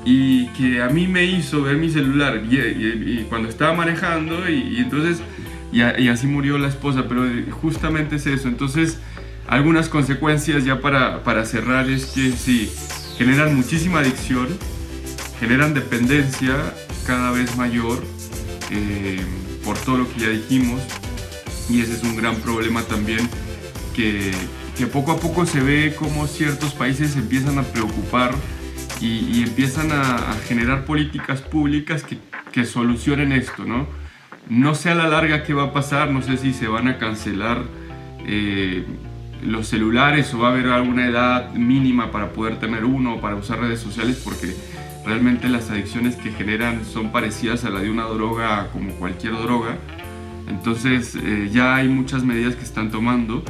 y 0.06 0.48
que 0.50 0.82
a 0.82 0.88
mí 0.90 1.08
me 1.08 1.26
hizo 1.26 1.62
ver 1.64 1.76
mi 1.78 1.90
celular 1.90 2.42
y, 2.50 2.56
y- 2.56 3.20
y 3.20 3.26
cuando 3.28 3.50
estaba 3.50 3.74
manejando 3.74 4.50
y, 4.50 4.76
y 4.76 4.78
entonces 4.78 5.22
y, 5.72 5.82
así 5.82 6.28
murió 6.28 6.58
la 6.58 6.68
esposa, 6.68 7.06
pero 7.08 7.24
justamente 7.52 8.16
es 8.16 8.26
eso. 8.26 8.48
Entonces, 8.48 9.00
algunas 9.48 9.90
consecuencias 9.90 10.64
ya 10.64 10.82
para, 10.82 11.24
para 11.24 11.46
cerrar 11.46 11.90
es 11.90 12.08
que 12.08 12.32
sí, 12.32 12.72
generan 13.18 13.56
muchísima 13.56 14.00
adicción, 14.00 14.48
generan 15.40 15.74
dependencia 15.74 16.56
cada 17.06 17.32
vez 17.32 17.56
mayor 17.58 18.04
eh, 18.72 19.22
por 19.64 19.78
todo 19.78 19.98
lo 20.00 20.14
que 20.14 20.20
ya 20.20 20.30
dijimos 20.30 20.82
y 21.70 21.82
ese 21.82 21.94
es 21.94 22.04
un 22.04 22.16
gran 22.16 22.36
problema 22.38 22.82
también 22.84 23.30
que, 23.96 24.32
que 24.78 24.88
poco 24.88 25.12
a 25.12 25.20
poco 25.20 25.46
se 25.46 25.60
ve 25.62 25.96
como 25.98 26.28
ciertos 26.28 26.74
países 26.74 27.12
se 27.12 27.20
empiezan 27.20 27.58
a 27.60 27.64
preocupar 27.64 28.34
y, 29.00 29.38
y 29.38 29.44
empiezan 29.44 29.92
a, 29.92 30.32
a 30.32 30.34
generar 30.48 30.86
políticas 30.86 31.42
públicas 31.42 32.04
que, 32.04 32.18
que 32.52 32.66
solucionen 32.66 33.32
esto, 33.32 33.64
¿no? 33.64 33.88
No 34.50 34.76
sé 34.76 34.90
a 34.90 34.96
la 34.96 35.10
larga 35.10 35.44
qué 35.44 35.54
va 35.54 35.66
a 35.66 35.74
pasar, 35.74 36.10
no 36.10 36.22
sé 36.22 36.38
si 36.38 36.54
se 36.54 36.68
van 36.68 36.88
a 36.88 36.98
cancelar 36.98 37.64
eh, 38.26 38.86
los 39.44 39.68
celulares 39.68 40.34
o 40.34 40.40
va 40.40 40.50
a 40.50 40.52
haber 40.52 40.68
alguna 40.68 41.06
edad 41.06 41.54
mínima 41.54 42.12
para 42.12 42.32
poder 42.32 42.58
tener 42.58 42.86
uno 42.86 43.16
o 43.16 43.22
para 43.22 43.36
usar 43.36 43.60
redes 43.60 43.82
sociales 43.82 44.22
porque 44.24 44.56
realmente 45.06 45.50
las 45.50 45.70
adicciones 45.70 46.16
que 46.16 46.32
generan 46.32 46.86
son 46.86 47.12
parecidas 47.12 47.66
a 47.66 47.70
la 47.70 47.82
de 47.82 47.92
una 47.92 48.06
droga 48.06 48.70
como 48.72 48.94
cualquier 48.94 49.34
droga. 49.34 49.78
Entonces 50.48 51.16
eh, 51.22 51.50
ya 51.52 51.76
hay 51.76 51.90
muchas 51.90 52.24
medidas 52.24 52.56
que 52.56 52.64
están 52.64 52.90
tomando. 52.90 53.44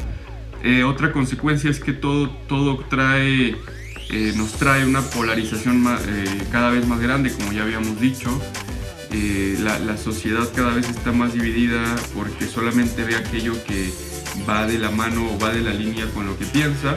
Eh, 0.64 0.84
otra 0.84 1.12
consecuencia 1.12 1.70
es 1.70 1.80
que 1.80 1.93
todo, 1.93 2.30
todo 2.48 2.80
trae, 2.89 3.56
nos 4.36 4.54
trae 4.54 4.84
una 4.84 5.02
polarización 5.02 5.86
cada 6.52 6.72
vez 6.72 6.88
más 6.88 7.00
grande, 7.00 7.32
como 7.32 7.52
ya 7.52 7.62
habíamos 7.62 8.02
dicho. 8.02 8.32
La, 9.60 9.80
la, 9.80 9.97
sociedad 9.97 10.47
cada 10.55 10.74
vez 10.74 10.89
está 10.89 11.12
más 11.12 11.34
dividida 11.34 11.82
porque 12.14 12.45
solamente 12.45 13.03
ve 13.03 13.16
aquello 13.16 13.53
que 13.66 13.91
va 14.47 14.68
de 14.68 14.78
la 14.78 14.91
mano 14.91 15.32
o 15.32 15.39
va 15.39 15.51
de 15.51 15.62
la 15.62 15.74
línea 15.74 16.05
con 16.14 16.26
lo 16.26 16.38
que 16.38 16.45
piensa. 16.45 16.95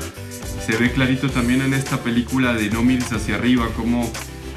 Se 0.64 0.76
ve 0.76 0.90
clarito 0.92 1.30
también 1.30 1.62
en 1.62 1.72
esta 1.72 2.02
película 2.02 2.52
de 2.52 2.68
No 2.70 2.82
mires 2.82 3.12
hacia 3.12 3.36
arriba, 3.36 3.68
como 3.76 4.10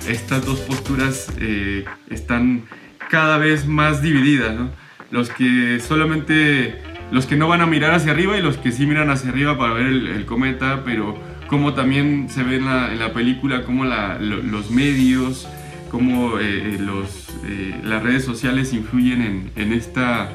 estas 0.07 0.45
dos 0.45 0.59
posturas 0.59 1.27
están 2.09 2.65
cada 3.09 3.37
vez 3.37 3.67
más 3.67 4.01
divididas. 4.01 4.55
los 5.11 5.29
que 5.29 5.79
solamente, 5.79 6.81
los 7.11 7.27
que 7.27 7.35
no 7.35 7.47
van 7.47 7.61
a 7.61 7.67
mirar 7.67 7.93
hacia 7.93 8.11
arriba 8.11 8.37
y 8.37 8.41
los 8.41 8.57
que 8.57 8.71
sí 8.71 8.87
miran 8.87 9.11
hacia 9.11 9.29
arriba 9.29 9.55
para 9.55 9.73
ver 9.73 9.85
el, 9.85 10.25
cometa, 10.25 10.81
pero 10.83 11.15
como 11.47 11.75
también 11.75 12.27
se 12.29 12.41
ve 12.41 12.55
en 12.55 12.65
la, 12.65 13.13
película, 13.13 13.63
como 13.63 13.85
los 13.85 14.71
medios, 14.71 15.47
como 15.93 16.39
eh, 16.39 16.77
los, 16.79 17.27
eh, 17.45 17.79
las 17.83 18.01
redes 18.01 18.25
sociales 18.25 18.73
influyen 18.73 19.51
en, 19.55 19.73
esta 19.73 20.31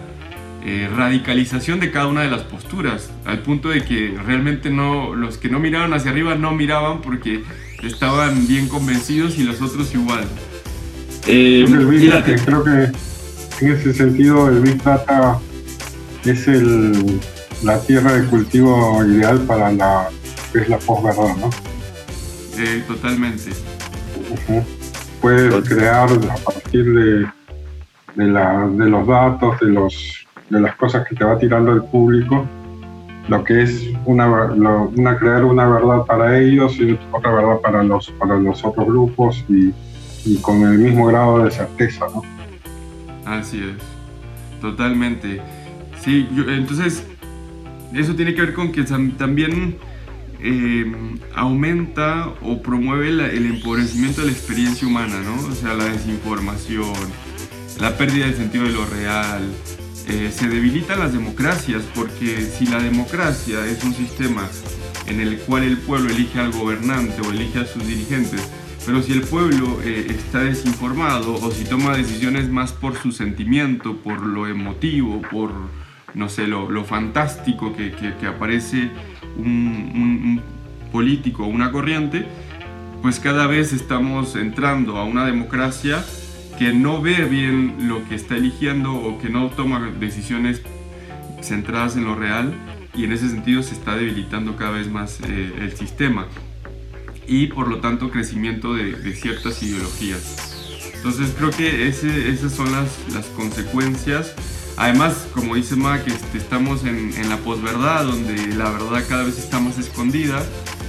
eh, 0.64 0.88
radicalización 0.96 1.80
de 1.80 1.90
cada 1.90 2.06
una 2.06 2.22
de 2.22 2.30
las 2.30 2.42
posturas, 2.42 3.10
al 3.24 3.40
punto 3.40 3.70
de 3.70 3.82
que 3.84 4.16
realmente 4.24 4.70
no, 4.70 5.16
los 5.16 5.36
que 5.36 5.48
no 5.48 5.58
miraban 5.58 5.92
hacia 5.94 6.12
arriba 6.12 6.36
no 6.36 6.52
miraban 6.52 7.00
porque 7.00 7.42
estaban 7.82 8.46
bien 8.46 8.68
convencidos 8.68 9.36
y 9.36 9.42
los 9.42 9.60
otros 9.60 9.92
igual. 9.94 10.28
creo 12.44 12.62
que 12.62 12.92
en 13.60 13.72
ese 13.72 13.94
sentido 13.94 14.48
el 14.48 14.60
Big 14.60 14.80
Data 14.80 15.40
es 16.24 16.46
el, 16.46 17.18
la 17.64 17.80
tierra 17.80 18.12
de 18.12 18.28
cultivo 18.28 19.04
ideal 19.04 19.40
para 19.40 19.72
la 19.72 20.08
es 20.54 20.68
la 20.68 20.78
posverdad, 20.78 21.36
¿no? 21.36 21.50
Eh, 22.58 22.84
totalmente. 22.86 23.50
Puedes 25.20 25.68
crear 25.68 26.08
a 26.08 26.36
partir 26.36 26.84
de, 26.84 27.26
de, 28.14 28.26
la, 28.26 28.68
de 28.68 28.88
los 28.88 29.06
datos, 29.06 29.58
de, 29.60 29.68
los, 29.68 30.26
de 30.48 30.60
las 30.60 30.76
cosas 30.76 31.06
que 31.06 31.14
te 31.14 31.24
va 31.24 31.38
tirando 31.38 31.72
el 31.72 31.82
público, 31.84 32.46
lo 33.28 33.44
que 33.44 33.62
es 33.62 33.84
una, 34.06 34.26
una 34.26 35.18
crear 35.18 35.44
una 35.44 35.68
verdad 35.68 36.04
para 36.06 36.38
ellos 36.38 36.76
y 36.78 36.98
otra 37.12 37.32
verdad 37.32 37.60
para 37.60 37.82
los, 37.82 38.10
para 38.12 38.38
los 38.38 38.64
otros 38.64 38.86
grupos 38.86 39.44
y, 39.48 39.72
con 40.42 40.62
el 40.62 40.78
mismo 40.78 41.06
grado 41.06 41.44
de 41.44 41.50
certeza, 41.50 42.06
¿no? 42.14 42.22
Así 43.24 43.62
es, 43.62 44.60
totalmente. 44.60 45.40
Sí, 46.00 46.28
entonces 46.48 47.06
eso 47.94 48.14
tiene 48.14 48.34
que 48.34 48.42
ver 48.42 48.52
con 48.52 48.70
que 48.70 48.82
también 48.82 49.78
em, 50.40 51.18
aumenta 51.34 52.28
o 52.42 52.62
promueve 52.62 53.08
el 53.08 53.46
empobrecimiento 53.46 54.20
de 54.20 54.28
la 54.28 54.32
experiencia 54.32 54.86
humana, 54.86 55.20
¿no? 55.22 55.48
O 55.48 55.54
sea, 55.54 55.74
la 55.74 55.84
desinformación, 55.84 56.94
la 57.80 57.96
pérdida 57.96 58.26
del 58.26 58.36
sentido 58.36 58.64
de 58.64 58.72
lo 58.72 58.86
real. 58.86 59.42
Eh, 60.08 60.32
se 60.32 60.48
debilitan 60.48 61.00
las 61.00 61.12
democracias 61.12 61.82
porque 61.94 62.40
si 62.40 62.66
la 62.66 62.78
democracia 62.78 63.66
es 63.66 63.84
un 63.84 63.92
sistema 63.92 64.48
en 65.06 65.20
el 65.20 65.38
cual 65.40 65.64
el 65.64 65.76
pueblo 65.76 66.10
elige 66.10 66.40
al 66.40 66.50
gobernante 66.50 67.20
o 67.20 67.30
elige 67.30 67.58
a 67.58 67.66
sus 67.66 67.86
dirigentes 67.86 68.42
pero 68.88 69.02
si 69.02 69.12
el 69.12 69.20
pueblo 69.20 69.82
eh, 69.84 70.06
está 70.08 70.42
desinformado 70.42 71.34
o 71.34 71.50
si 71.50 71.66
toma 71.66 71.94
decisiones 71.94 72.48
más 72.48 72.72
por 72.72 72.96
su 72.96 73.12
sentimiento, 73.12 73.98
por 73.98 74.22
lo 74.22 74.46
emotivo, 74.46 75.20
por, 75.30 75.52
no 76.14 76.28
sé, 76.28 76.46
lo, 76.46 76.84
fantástico 76.84 77.74
que, 77.74 77.92
aparece 78.26 78.90
un, 79.36 80.40
político 80.92 81.44
o 81.44 81.46
una 81.46 81.70
corriente, 81.70 82.26
pues 83.02 83.20
cada 83.20 83.46
vez 83.46 83.72
estamos 83.72 84.36
entrando 84.36 84.96
a 84.96 85.04
una 85.04 85.26
democracia 85.26 86.04
que 86.58 86.72
no 86.72 87.00
ve 87.00 87.24
bien 87.24 87.88
lo 87.88 88.08
que 88.08 88.14
está 88.14 88.36
eligiendo 88.36 88.94
o 88.94 89.18
que 89.20 89.28
no 89.28 89.48
toma 89.50 89.92
decisiones 90.00 90.62
centradas 91.42 91.96
en 91.96 92.04
lo 92.04 92.16
real 92.16 92.52
y 92.94 93.04
en 93.04 93.12
ese 93.12 93.28
sentido 93.28 93.62
se 93.62 93.74
está 93.74 93.96
debilitando 93.96 94.56
cada 94.56 94.72
vez 94.72 94.90
más 94.90 95.20
eh, 95.20 95.52
el 95.60 95.76
sistema 95.76 96.26
y 97.28 97.46
por 97.48 97.68
lo 97.68 97.78
tanto 97.78 98.10
crecimiento 98.10 98.74
de, 98.74 99.14
ciertas 99.14 99.62
ideologías. 99.62 100.90
Entonces 100.94 101.32
creo 101.36 101.50
que 101.50 101.86
esas 101.86 102.52
son 102.52 102.72
las, 102.72 102.88
las, 103.12 103.26
consecuencias. 103.26 104.34
Además, 104.78 105.28
como 105.34 105.56
dice 105.56 105.74
Mac, 105.74 106.06
este, 106.06 106.38
estamos 106.38 106.84
en, 106.84 107.12
en 107.16 107.28
la 107.28 107.36
posverdad, 107.38 108.04
donde 108.04 108.54
la 108.54 108.70
verdad 108.70 109.04
cada 109.08 109.24
vez 109.24 109.36
está 109.36 109.58
más 109.58 109.76
escondida, 109.76 110.40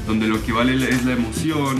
donde 0.05 0.27
lo 0.27 0.43
que 0.45 0.51
vale 0.51 0.75
es 0.89 1.05
la 1.05 1.13
emoción, 1.13 1.77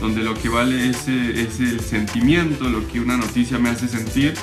donde 0.00 0.24
lo 0.24 0.34
que 0.34 0.48
vale 0.48 0.88
es, 0.90 1.06
es 1.06 1.60
el 1.60 1.78
sentimiento, 1.78 2.68
lo 2.68 2.86
que 2.88 2.98
una 2.98 3.16
noticia 3.16 3.58
me 3.58 3.70
hace 3.70 3.86
sentir. 3.86 4.34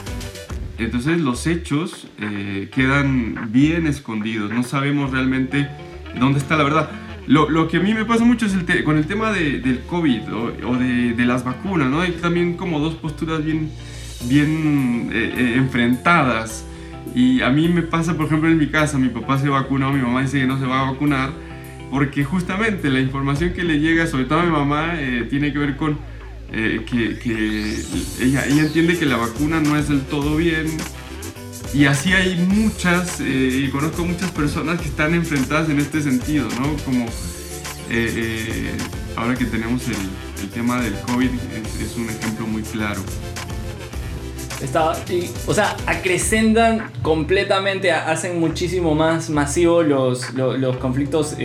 Entonces 0.78 1.20
los 1.20 1.46
hechos 1.46 2.08
eh, 2.20 2.70
quedan 2.74 3.52
bien 3.52 3.86
escondidos, 3.86 4.50
no 4.52 4.64
sabemos 4.64 5.12
realmente 5.12 5.68
dónde 6.18 6.40
está 6.40 6.56
la 6.56 6.64
verdad. 6.64 6.90
Lo, 7.28 7.68
que 7.68 7.78
a 7.78 7.80
mí 7.82 7.94
me 7.94 8.06
pasa 8.06 8.24
mucho 8.24 8.48
es 8.48 8.54
el 8.54 8.84
con 8.84 8.98
el 8.98 9.06
tema 9.06 9.32
del 9.32 9.82
COVID 9.88 10.22
o, 10.34 10.78
de, 10.78 11.26
las 11.26 11.44
vacunas, 11.44 11.90
¿no? 11.90 12.02
Hay 12.02 12.14
también 12.14 12.58
como 12.58 12.80
dos 12.80 12.96
posturas 12.96 13.44
bien, 13.44 13.70
bien 14.28 15.10
eh, 15.14 15.34
eh, 15.38 15.54
enfrentadas. 15.58 16.66
Y 17.16 17.42
a 17.42 17.50
mí 17.50 17.68
me 17.68 17.82
pasa, 17.82 18.16
por 18.16 18.28
ejemplo, 18.28 18.50
en 18.50 18.58
mi 18.58 18.68
casa, 18.68 18.98
mi 18.98 19.10
papá 19.10 19.40
se 19.40 19.50
vacunó, 19.50 19.92
mi 19.92 20.02
mamá 20.02 20.22
dice 20.22 20.40
que 20.40 20.48
no 20.48 20.60
se 20.60 20.66
va 20.66 20.82
a 20.82 20.92
vacunar, 20.92 21.32
porque 21.90 22.24
justamente 22.24 22.90
la 22.90 23.00
información 23.00 23.54
que 23.54 23.64
le 23.64 23.80
llega, 23.80 24.08
sobre 24.08 24.26
todo 24.26 24.40
a 24.40 24.44
mi 24.44 24.52
mamá, 24.52 24.94
eh, 24.96 25.26
tiene 25.30 25.52
que 25.52 25.60
ver 25.60 25.76
con 25.76 25.98
que, 26.52 27.20
que 27.22 27.84
ella, 28.22 28.44
entiende 28.48 28.98
que 28.98 29.06
la 29.06 29.18
vacuna 29.18 29.60
no 29.60 29.78
es 29.78 29.88
del 29.88 30.02
todo 30.02 30.36
bien, 30.36 30.66
y 31.74 31.86
así 31.86 32.14
hay 32.14 32.36
muchas, 32.36 33.20
eh, 33.22 33.66
y 33.66 33.70
conozco 33.70 34.04
muchas 34.04 34.32
personas 34.32 34.82
que 34.82 34.88
están 34.88 35.14
enfrentadas 35.14 35.70
en 35.70 35.80
este 35.80 36.02
sentido, 36.02 36.48
¿no? 36.60 36.76
Como 36.84 37.06
eh, 37.06 37.10
eh, 37.92 38.72
ahora 39.16 39.36
que 39.36 39.46
tenemos 39.46 39.84
el, 39.88 40.50
tema 40.50 40.82
del 40.82 40.94
COVID 41.02 41.30
es, 41.80 41.96
un 41.96 42.10
ejemplo 42.10 42.48
muy 42.48 42.64
claro. 42.64 43.02
Está, 44.62 44.94
o 45.48 45.54
sea, 45.54 45.76
acrecentan 45.86 46.92
completamente, 47.02 47.92
hacen 47.92 48.40
muchísimo 48.40 48.94
más 48.94 49.30
masivo 49.30 49.84
los, 49.84 50.34
los, 50.34 50.76
conflictos 50.78 51.36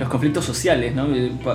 los 0.00 0.08
conflictos 0.08 0.46
sociales, 0.46 0.94
¿no? 0.94 1.06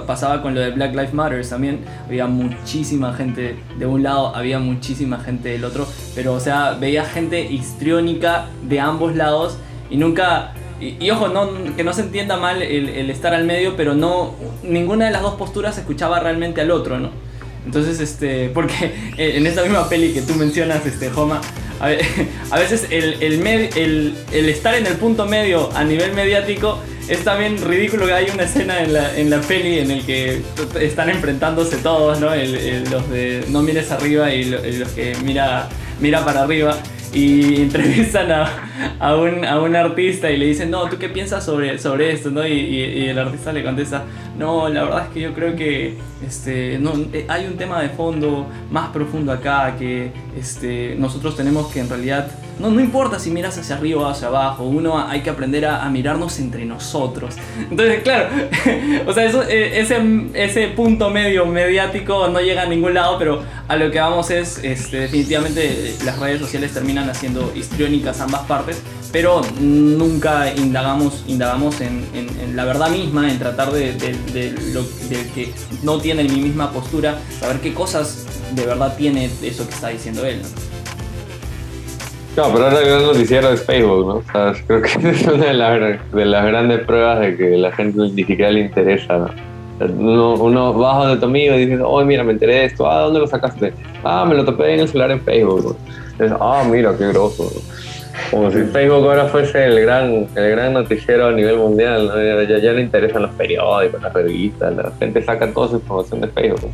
Pasaba 0.05 0.41
con 0.43 0.53
lo 0.53 0.61
de 0.61 0.69
Black 0.69 0.91
Lives 0.91 1.13
Matter 1.13 1.45
también, 1.47 1.79
había 2.05 2.27
muchísima 2.27 3.11
gente 3.13 3.57
de 3.77 3.85
un 3.87 4.03
lado, 4.03 4.35
había 4.35 4.59
muchísima 4.59 5.19
gente 5.19 5.49
del 5.49 5.65
otro, 5.65 5.87
pero 6.13 6.33
o 6.33 6.39
sea, 6.39 6.73
veía 6.79 7.03
gente 7.05 7.41
histriónica 7.41 8.45
de 8.63 8.79
ambos 8.79 9.15
lados 9.15 9.57
y 9.89 9.97
nunca... 9.97 10.53
Y, 10.79 11.09
ojo, 11.09 11.29
no, 11.29 11.49
que 11.75 11.85
no 11.85 11.93
se 11.93 12.01
entienda 12.01 12.35
mal 12.35 12.61
el, 12.61 13.09
estar 13.09 13.33
al 13.33 13.45
medio, 13.45 13.75
pero 13.77 13.95
no 13.95 14.35
ninguna 14.61 15.05
de 15.05 15.11
las 15.11 15.21
dos 15.21 15.35
posturas 15.35 15.77
escuchaba 15.77 16.19
realmente 16.19 16.61
al 16.61 16.69
otro, 16.69 16.99
¿no? 16.99 17.09
Entonces, 17.65 17.99
este, 17.99 18.49
porque 18.49 18.93
en 19.17 19.45
esta 19.47 19.63
misma 19.63 19.89
peli 19.89 20.13
que 20.13 20.21
tú 20.21 20.35
mencionas, 20.35 20.85
este, 20.85 21.09
Homa, 21.09 21.41
a, 22.51 22.59
veces 22.59 22.87
el, 22.89 23.21
el, 23.21 24.49
estar 24.49 24.75
en 24.75 24.87
el 24.87 24.93
punto 24.93 25.25
medio 25.25 25.69
a 25.75 25.83
nivel 25.83 26.13
mediático 26.13 26.79
es 27.07 27.23
también 27.23 27.61
ridículo 27.61 28.05
que 28.07 28.13
hay 28.13 28.29
una 28.33 28.43
escena 28.43 28.81
en 28.81 28.93
la, 28.93 29.15
en 29.17 29.29
la 29.29 29.41
peli 29.41 29.79
en 29.79 29.91
el 29.91 30.05
que 30.05 30.41
están 30.79 31.09
enfrentándose 31.09 31.77
todos, 31.77 32.19
¿no? 32.19 32.29
los 32.29 33.09
de 33.09 33.43
no 33.49 33.61
mires 33.61 33.91
arriba 33.91 34.33
y, 34.33 34.45
los 34.45 34.89
que 34.89 35.15
mira, 35.23 35.69
mira 35.99 36.23
para 36.25 36.43
arriba 36.43 36.77
y 37.15 37.61
entrevistan 37.61 38.29
a, 38.31 39.15
un, 39.15 39.45
a, 39.45 39.59
un, 39.61 39.75
artista 39.75 40.29
y 40.29 40.37
le 40.37 40.47
dicen, 40.47 40.69
no, 40.69 40.87
¿tú 40.89 40.97
qué 40.97 41.07
piensas 41.07 41.45
sobre, 41.45 41.79
sobre 41.79 42.11
esto? 42.11 42.29
¿no? 42.29 42.45
Y, 42.45 43.07
el 43.07 43.17
artista 43.17 43.53
le 43.53 43.63
contesta, 43.63 44.03
no, 44.37 44.67
la 44.67 44.83
verdad 44.83 45.05
es 45.05 45.13
que 45.13 45.21
yo 45.21 45.33
creo 45.33 45.55
que 45.55 45.95
este, 46.25 46.77
no, 46.77 46.93
eh, 47.13 47.25
hay 47.29 47.45
un 47.45 47.55
tema 47.55 47.81
de 47.81 47.89
fondo 47.89 48.45
más 48.69 48.89
profundo 48.89 49.31
acá 49.31 49.75
que 49.79 50.11
este, 50.37 50.95
nosotros 50.97 51.37
tenemos 51.37 51.71
que 51.71 51.79
en 51.79 51.89
realidad 51.89 52.27
no, 52.59 52.69
no 52.69 52.79
importa 52.79 53.19
si 53.19 53.31
miras 53.31 53.57
hacia 53.57 53.75
arriba 53.75 54.01
o 54.01 54.05
hacia 54.05 54.27
abajo, 54.27 54.63
uno 54.63 54.99
hay 54.99 55.21
que 55.21 55.29
aprender 55.29 55.65
a, 55.65 55.89
mirarnos 55.89 56.39
entre 56.39 56.65
nosotros. 56.65 57.35
Entonces, 57.69 58.01
claro, 58.03 58.29
o 59.07 59.13
sea, 59.13 59.25
eh, 59.49 59.79
ese, 59.79 60.01
ese 60.33 60.67
punto 60.69 61.09
medio 61.09 61.45
mediático 61.45 62.27
no 62.27 62.39
llega 62.39 62.63
a 62.63 62.65
ningún 62.65 62.93
lado, 62.93 63.17
pero 63.17 63.43
a 63.67 63.75
lo 63.75 63.91
que 63.91 63.99
vamos 63.99 64.29
es, 64.31 64.59
este, 64.63 65.01
definitivamente 65.01 65.95
las 66.03 66.19
redes 66.19 66.39
sociales 66.39 66.73
terminan 66.73 67.09
haciendo 67.09 67.51
histriónicas 67.55 68.21
ambas 68.21 68.41
partes, 68.41 68.81
pero 69.11 69.41
nunca 69.59 70.53
indagamos, 70.53 71.23
indagamos 71.27 71.79
en, 71.81 72.05
la 72.55 72.65
verdad 72.65 72.89
misma, 72.89 73.31
en 73.31 73.39
tratar 73.39 73.71
de, 73.71 73.93
lo 74.73 74.83
que 75.33 75.53
no 75.83 75.99
tiene 75.99 76.23
mi 76.23 76.41
misma 76.41 76.71
postura, 76.71 77.19
saber 77.39 77.59
qué 77.61 77.73
cosas 77.73 78.25
de 78.51 78.65
verdad 78.65 78.95
tiene 78.97 79.29
eso 79.41 79.67
que 79.67 79.73
está 79.73 79.89
diciendo 79.89 80.25
él. 80.25 80.41
No, 82.35 82.51
pero 82.51 82.65
ahora 82.65 82.79
el 82.81 82.85
gran 82.85 83.03
noticiero 83.03 83.49
es 83.49 83.63
Facebook, 83.63 84.07
¿no? 84.07 84.53
Creo 84.67 84.81
que 84.81 85.09
es 85.09 85.25
una 85.25 85.45
de 85.45 85.53
las, 85.53 86.11
de 86.11 86.25
las 86.25 86.45
grandes 86.45 86.81
pruebas 86.81 87.21
de 87.21 87.37
que 87.37 87.57
la 87.57 87.71
gente 87.71 87.97
ni 87.97 88.23
siquiera 88.23 88.51
le 88.51 88.61
interesa, 88.61 89.17
¿no? 89.17 89.29
Uno, 89.79 90.35
uno 90.35 90.77
va 90.77 91.05
donde 91.05 91.19
tu 91.19 91.25
amigo 91.25 91.55
y 91.55 91.65
dice, 91.65 91.81
oh, 91.83 92.03
mira, 92.03 92.23
me 92.23 92.33
enteré 92.33 92.55
de 92.55 92.65
esto, 92.65 92.89
ah, 92.89 93.01
¿dónde 93.01 93.19
lo 93.19 93.27
sacaste? 93.27 93.73
Ah, 94.03 94.25
me 94.25 94.35
lo 94.35 94.45
topé 94.45 94.73
en 94.73 94.81
el 94.81 94.87
celular 94.87 95.11
en 95.11 95.21
Facebook, 95.21 95.77
ah, 96.39 96.63
mira, 96.69 96.95
qué 96.97 97.07
grosso, 97.07 97.43
¿no? 97.43 97.75
Como 98.31 98.51
si 98.51 98.63
Facebook 98.63 99.05
ahora 99.05 99.25
fuese 99.25 99.65
el 99.65 99.81
gran, 99.81 100.27
el 100.35 100.51
gran 100.51 100.73
noticiero 100.73 101.27
a 101.27 101.31
nivel 101.31 101.57
mundial, 101.57 102.07
¿no? 102.07 102.43
Ya, 102.43 102.71
le 102.71 102.81
interesan 102.81 103.21
los 103.21 103.31
periódicos, 103.31 104.01
las 104.01 104.13
revistas, 104.13 104.75
la 104.75 104.91
gente 104.99 105.21
saca 105.21 105.51
toda 105.53 105.69
su 105.69 105.75
información 105.75 106.21
de 106.21 106.27
Facebook. 106.29 106.71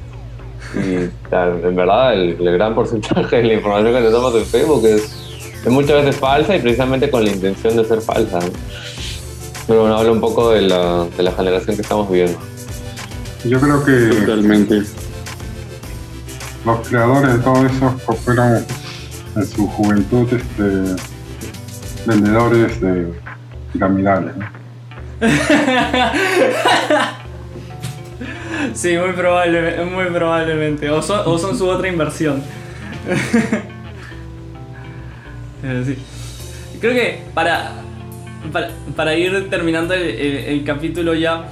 Y 0.75 1.09
en 1.35 1.75
verdad 1.75 2.13
el, 2.13 2.37
el 2.39 2.53
gran 2.53 2.73
porcentaje 2.73 3.37
de 3.37 3.43
la 3.43 3.53
información 3.55 3.93
que 3.93 4.01
te 4.01 4.11
tomas 4.11 4.35
en 4.35 4.45
Facebook 4.45 4.85
es, 4.85 5.20
es 5.63 5.71
muchas 5.71 6.03
veces 6.03 6.15
falsa 6.15 6.55
y 6.55 6.59
precisamente 6.59 7.09
con 7.09 7.23
la 7.23 7.31
intención 7.31 7.75
de 7.75 7.85
ser 7.85 8.01
falsa. 8.01 8.39
¿no? 8.39 8.47
Pero 9.67 9.81
bueno, 9.81 9.97
habla 9.97 10.11
un 10.11 10.21
poco 10.21 10.51
de 10.51 10.61
la, 10.61 11.05
de 11.05 11.23
la 11.23 11.31
generación 11.31 11.75
que 11.75 11.81
estamos 11.81 12.09
viviendo. 12.09 12.37
Yo 13.45 13.59
creo 13.59 13.83
que 13.83 14.15
Totalmente. 14.21 14.83
los 16.65 16.87
creadores 16.87 17.33
de 17.33 17.39
todo 17.39 17.65
eso 17.65 17.91
fueron 18.23 18.65
en 19.35 19.47
su 19.47 19.67
juventud 19.67 20.27
este, 20.31 21.03
vendedores 22.05 22.79
de 22.81 23.11
piramidales. 23.73 24.35
¿no? 24.37 24.45
Sí, 28.73 28.95
muy, 28.95 29.13
probable, 29.13 29.83
muy 29.85 30.05
probablemente. 30.05 30.89
O 30.91 31.01
son, 31.01 31.21
o 31.25 31.37
son 31.37 31.57
su 31.57 31.67
otra 31.67 31.87
inversión. 31.87 32.43
Creo 36.81 36.93
que 36.93 37.19
para, 37.33 37.73
para, 38.95 39.15
ir 39.15 39.49
terminando 39.49 39.93
el 39.93 40.63
capítulo 40.63 41.13
ya, 41.13 41.47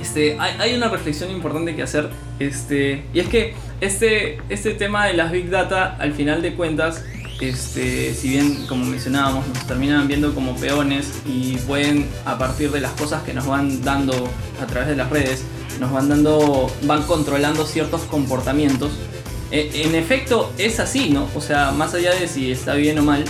este, 0.00 0.36
hay, 0.38 0.54
hay 0.58 0.74
una 0.74 0.88
reflexión 0.88 1.30
importante 1.30 1.74
que 1.74 1.82
hacer. 1.82 2.10
Este, 2.38 3.04
y 3.14 3.20
es 3.20 3.28
que 3.28 3.54
este, 3.80 4.38
este 4.48 4.74
tema 4.74 5.06
de 5.06 5.14
las 5.14 5.32
Big 5.32 5.48
Data, 5.48 5.96
al 5.98 6.12
final 6.12 6.42
de 6.42 6.54
cuentas, 6.54 7.04
este, 7.40 8.14
si 8.14 8.28
bien, 8.28 8.66
como 8.68 8.84
mencionábamos, 8.84 9.46
nos 9.48 9.66
terminan 9.66 10.06
viendo 10.06 10.34
como 10.34 10.54
peones 10.56 11.22
y 11.26 11.56
pueden, 11.66 12.08
a 12.24 12.38
partir 12.38 12.70
de 12.70 12.80
las 12.80 12.92
cosas 12.92 13.22
que 13.24 13.34
nos 13.34 13.46
van 13.46 13.82
dando 13.82 14.28
a 14.62 14.66
través 14.66 14.88
de 14.88 14.96
las 14.96 15.10
redes, 15.10 15.44
nos 15.80 15.92
van 15.92 16.08
dando, 16.08 16.70
van 16.82 17.02
controlando 17.02 17.66
ciertos 17.66 18.02
comportamientos. 18.02 18.92
Eh, 19.52 19.70
en 19.84 19.94
efecto, 19.94 20.50
es 20.56 20.80
así, 20.80 21.10
¿no? 21.10 21.28
O 21.34 21.40
sea, 21.42 21.72
más 21.72 21.94
allá 21.94 22.14
de 22.14 22.26
si 22.26 22.50
está 22.50 22.72
bien 22.72 22.98
o 22.98 23.02
mal, 23.02 23.22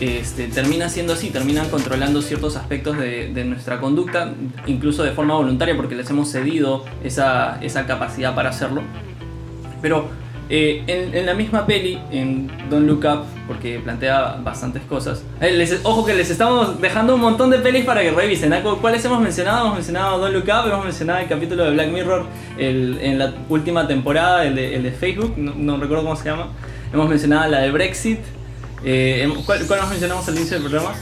este, 0.00 0.48
termina 0.48 0.88
siendo 0.88 1.12
así, 1.12 1.28
terminan 1.28 1.68
controlando 1.68 2.22
ciertos 2.22 2.56
aspectos 2.56 2.98
de, 2.98 3.32
de 3.32 3.44
nuestra 3.44 3.78
conducta, 3.78 4.32
incluso 4.66 5.02
de 5.02 5.12
forma 5.12 5.34
voluntaria, 5.34 5.76
porque 5.76 5.94
les 5.94 6.08
hemos 6.08 6.30
cedido 6.30 6.84
esa, 7.04 7.58
esa 7.62 7.86
capacidad 7.86 8.34
para 8.34 8.48
hacerlo. 8.48 8.82
Pero 9.82 10.08
eh, 10.48 10.84
en, 10.86 11.26
la 11.26 11.34
misma 11.34 11.66
peli, 11.66 11.98
en 12.10 12.48
Don't 12.70 12.86
Look 12.86 13.04
Up, 13.04 13.24
porque 13.48 13.80
plantea 13.82 14.38
bastantes 14.44 14.82
cosas. 14.84 15.22
eh, 15.40 15.78
ojo 15.82 16.04
que 16.04 16.14
les 16.14 16.30
estamos 16.30 16.80
dejando 16.80 17.14
un 17.16 17.20
montón 17.20 17.50
de 17.50 17.58
pelis 17.58 17.84
para 17.84 18.02
que 18.02 18.10
revisen. 18.12 18.52
¿ah? 18.52 18.62
¿Cu- 18.62 18.78
¿Cuáles 18.80 19.04
hemos 19.04 19.20
mencionado? 19.20 19.62
Hemos 19.66 19.74
mencionado 19.76 20.18
Don't 20.18 20.34
Look 20.34 20.44
Up, 20.44 20.68
hemos 20.70 20.84
mencionado 20.84 21.18
el 21.20 21.28
capítulo 21.28 21.64
de 21.64 21.70
Black 21.72 21.88
Mirror 21.90 22.26
el- 22.58 22.98
en 23.00 23.18
la 23.18 23.32
última 23.48 23.86
temporada, 23.88 24.44
el 24.44 24.54
de, 24.54 24.90
Facebook, 24.92 25.34
no, 25.36 25.76
recuerdo 25.78 26.04
cómo 26.04 26.16
se 26.16 26.24
llama. 26.24 26.48
Hemos 26.92 27.08
mencionado 27.08 27.50
la 27.50 27.60
de 27.60 27.70
Brexit. 27.72 28.20
Eh, 28.84 29.28
¿cuál, 29.44 29.66
cuál 29.66 29.80
nos 29.80 29.88
mencionamos 29.90 30.28
al 30.28 30.36
inicio 30.36 30.58
del 30.60 30.70
programa? 30.70 30.94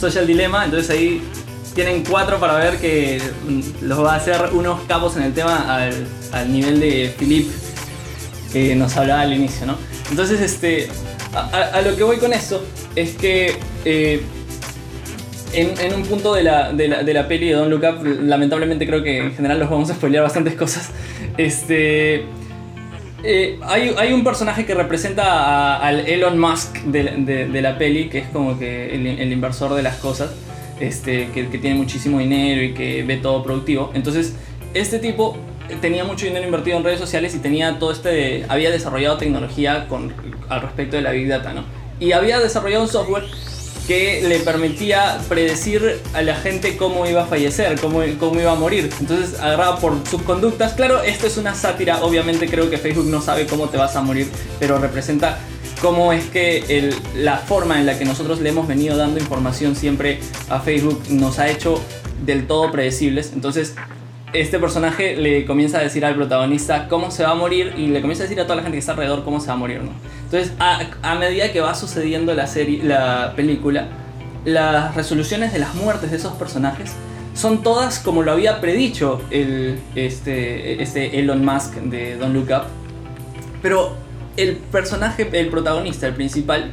Social 0.00 0.26
Dilemma, 0.26 0.64
entonces 0.64 0.88
ahí 0.90 1.22
tienen 1.74 2.04
cuatro 2.08 2.38
para 2.38 2.54
ver 2.56 2.78
que 2.78 3.20
mm, 3.48 3.84
los 3.86 4.02
va 4.04 4.14
a 4.14 4.16
hacer 4.16 4.36
unos 4.52 4.80
capos 4.88 5.16
en 5.16 5.22
el 5.24 5.32
tema 5.32 5.74
al, 5.74 5.92
al 6.32 6.52
nivel 6.52 6.80
de 6.80 7.14
Philip 7.18 7.48
que 8.52 8.74
nos 8.74 8.96
hablaba 8.96 9.22
al 9.22 9.32
inicio, 9.32 9.66
¿no? 9.66 9.76
Entonces, 10.10 10.40
este, 10.40 10.88
a, 11.34 11.80
lo 11.80 11.96
que 11.96 12.02
voy 12.02 12.18
con 12.18 12.32
esto 12.32 12.62
es 12.94 13.14
que 13.14 13.56
eh, 13.84 14.22
en, 15.54 15.94
un 15.94 16.02
punto 16.02 16.34
de 16.34 16.42
la, 16.42 16.72
de, 16.72 16.88
la, 16.88 17.28
peli 17.28 17.48
de 17.48 17.54
Don't 17.54 17.70
Look 17.70 17.82
Up, 17.84 18.04
lamentablemente 18.04 18.86
creo 18.86 19.02
que 19.02 19.18
en 19.18 19.34
general 19.34 19.58
los 19.58 19.70
vamos 19.70 19.90
a 19.90 19.94
spoilear 19.94 20.22
bastantes 20.22 20.54
cosas. 20.54 20.90
Este, 21.36 22.24
eh, 23.24 23.58
hay, 23.62 23.94
hay 23.96 24.12
un 24.12 24.24
personaje 24.24 24.66
que 24.66 24.74
representa 24.74 25.78
al 25.78 26.00
Elon 26.00 26.38
Musk 26.38 26.76
de, 26.84 27.60
la 27.62 27.78
peli, 27.78 28.08
que 28.08 28.18
es 28.18 28.28
como 28.28 28.58
que 28.58 28.94
el, 28.94 29.32
inversor 29.32 29.74
de 29.74 29.82
las 29.82 29.96
cosas, 29.96 30.30
este, 30.80 31.28
que 31.32 31.44
tiene 31.44 31.76
muchísimo 31.76 32.18
dinero 32.18 32.62
y 32.62 32.74
que 32.74 33.02
ve 33.04 33.16
todo 33.16 33.42
productivo. 33.42 33.90
Entonces, 33.94 34.34
este 34.74 34.98
tipo 34.98 35.36
tenía 35.80 36.04
mucho 36.04 36.26
dinero 36.26 36.44
invertido 36.44 36.76
en 36.76 36.84
redes 36.84 36.98
sociales 37.00 37.34
y 37.34 37.38
tenía 37.38 37.78
todo 37.78 37.92
este, 37.92 38.44
había 38.48 38.70
desarrollado 38.70 39.16
tecnología 39.16 39.86
con, 39.88 40.12
al 40.48 40.62
respecto 40.62 40.96
de 40.96 41.02
la 41.02 41.10
Big 41.12 41.28
Data, 41.28 41.52
¿no? 41.52 41.64
Y 42.00 42.12
había 42.12 42.40
desarrollado 42.40 42.82
un 42.82 42.88
software 42.88 43.24
que 43.86 44.22
le 44.28 44.38
permitía 44.38 45.18
predecir 45.28 46.00
a 46.14 46.22
la 46.22 46.36
gente 46.36 46.76
cómo 46.76 47.04
iba 47.06 47.22
a 47.22 47.26
fallecer, 47.26 47.80
cómo, 47.80 48.00
cómo 48.20 48.40
iba 48.40 48.52
a 48.52 48.54
morir. 48.54 48.90
Entonces 49.00 49.40
agarraba 49.40 49.78
por 49.78 49.94
sus 50.08 50.22
conductas. 50.22 50.74
Claro, 50.74 51.02
esto 51.02 51.26
es 51.26 51.36
una 51.36 51.54
sátira, 51.54 52.02
obviamente 52.04 52.48
creo 52.48 52.70
que 52.70 52.78
Facebook 52.78 53.06
no 53.06 53.20
sabe 53.20 53.46
cómo 53.46 53.68
te 53.68 53.76
vas 53.78 53.96
a 53.96 54.02
morir, 54.02 54.28
pero 54.60 54.78
representa 54.78 55.38
cómo 55.80 56.12
es 56.12 56.26
que 56.26 56.64
el- 56.68 56.94
la 57.16 57.38
forma 57.38 57.78
en 57.80 57.86
la 57.86 57.98
que 57.98 58.04
nosotros 58.04 58.40
le 58.40 58.50
hemos 58.50 58.68
venido 58.68 58.96
dando 58.96 59.18
información 59.18 59.74
siempre 59.74 60.20
a 60.48 60.60
Facebook 60.60 61.02
nos 61.08 61.40
ha 61.40 61.48
hecho 61.50 61.80
del 62.24 62.46
todo 62.46 62.70
predecibles. 62.70 63.32
Entonces 63.34 63.74
este 64.32 64.58
personaje 64.58 65.16
le 65.16 65.44
comienza 65.44 65.78
a 65.78 65.82
decir 65.82 66.04
al 66.04 66.14
protagonista 66.14 66.88
cómo 66.88 67.10
se 67.10 67.22
va 67.22 67.30
a 67.30 67.34
morir 67.34 67.74
y 67.76 67.88
le 67.88 68.00
comienza 68.00 68.24
a 68.24 68.26
decir 68.26 68.40
a 68.40 68.44
toda 68.44 68.56
la 68.56 68.62
gente 68.62 68.76
que 68.76 68.80
está 68.80 68.92
alrededor 68.92 69.24
cómo 69.24 69.40
se 69.40 69.48
va 69.48 69.54
a 69.54 69.56
morir, 69.56 69.82
¿no? 69.82 69.92
Entonces, 70.24 70.52
a, 70.58 71.14
medida 71.16 71.52
que 71.52 71.60
va 71.60 71.74
sucediendo 71.74 72.34
la 72.34 72.46
serie, 72.46 72.82
la 72.82 73.34
película, 73.36 73.88
las 74.44 74.94
resoluciones 74.94 75.52
de 75.52 75.58
las 75.58 75.74
muertes 75.74 76.10
de 76.10 76.16
esos 76.16 76.32
personajes 76.34 76.92
son 77.34 77.62
todas 77.62 77.98
como 77.98 78.22
lo 78.22 78.32
había 78.32 78.60
predicho 78.60 79.22
el, 79.30 79.78
este, 79.94 80.82
este 80.82 81.18
Elon 81.18 81.44
Musk 81.44 81.74
de 81.74 82.16
Don't 82.16 82.34
Look. 82.34 82.62
Pero 83.60 83.94
el 84.36 84.56
personaje, 84.56 85.28
el 85.32 85.48
protagonista, 85.48 86.06
el 86.06 86.14
principal, 86.14 86.72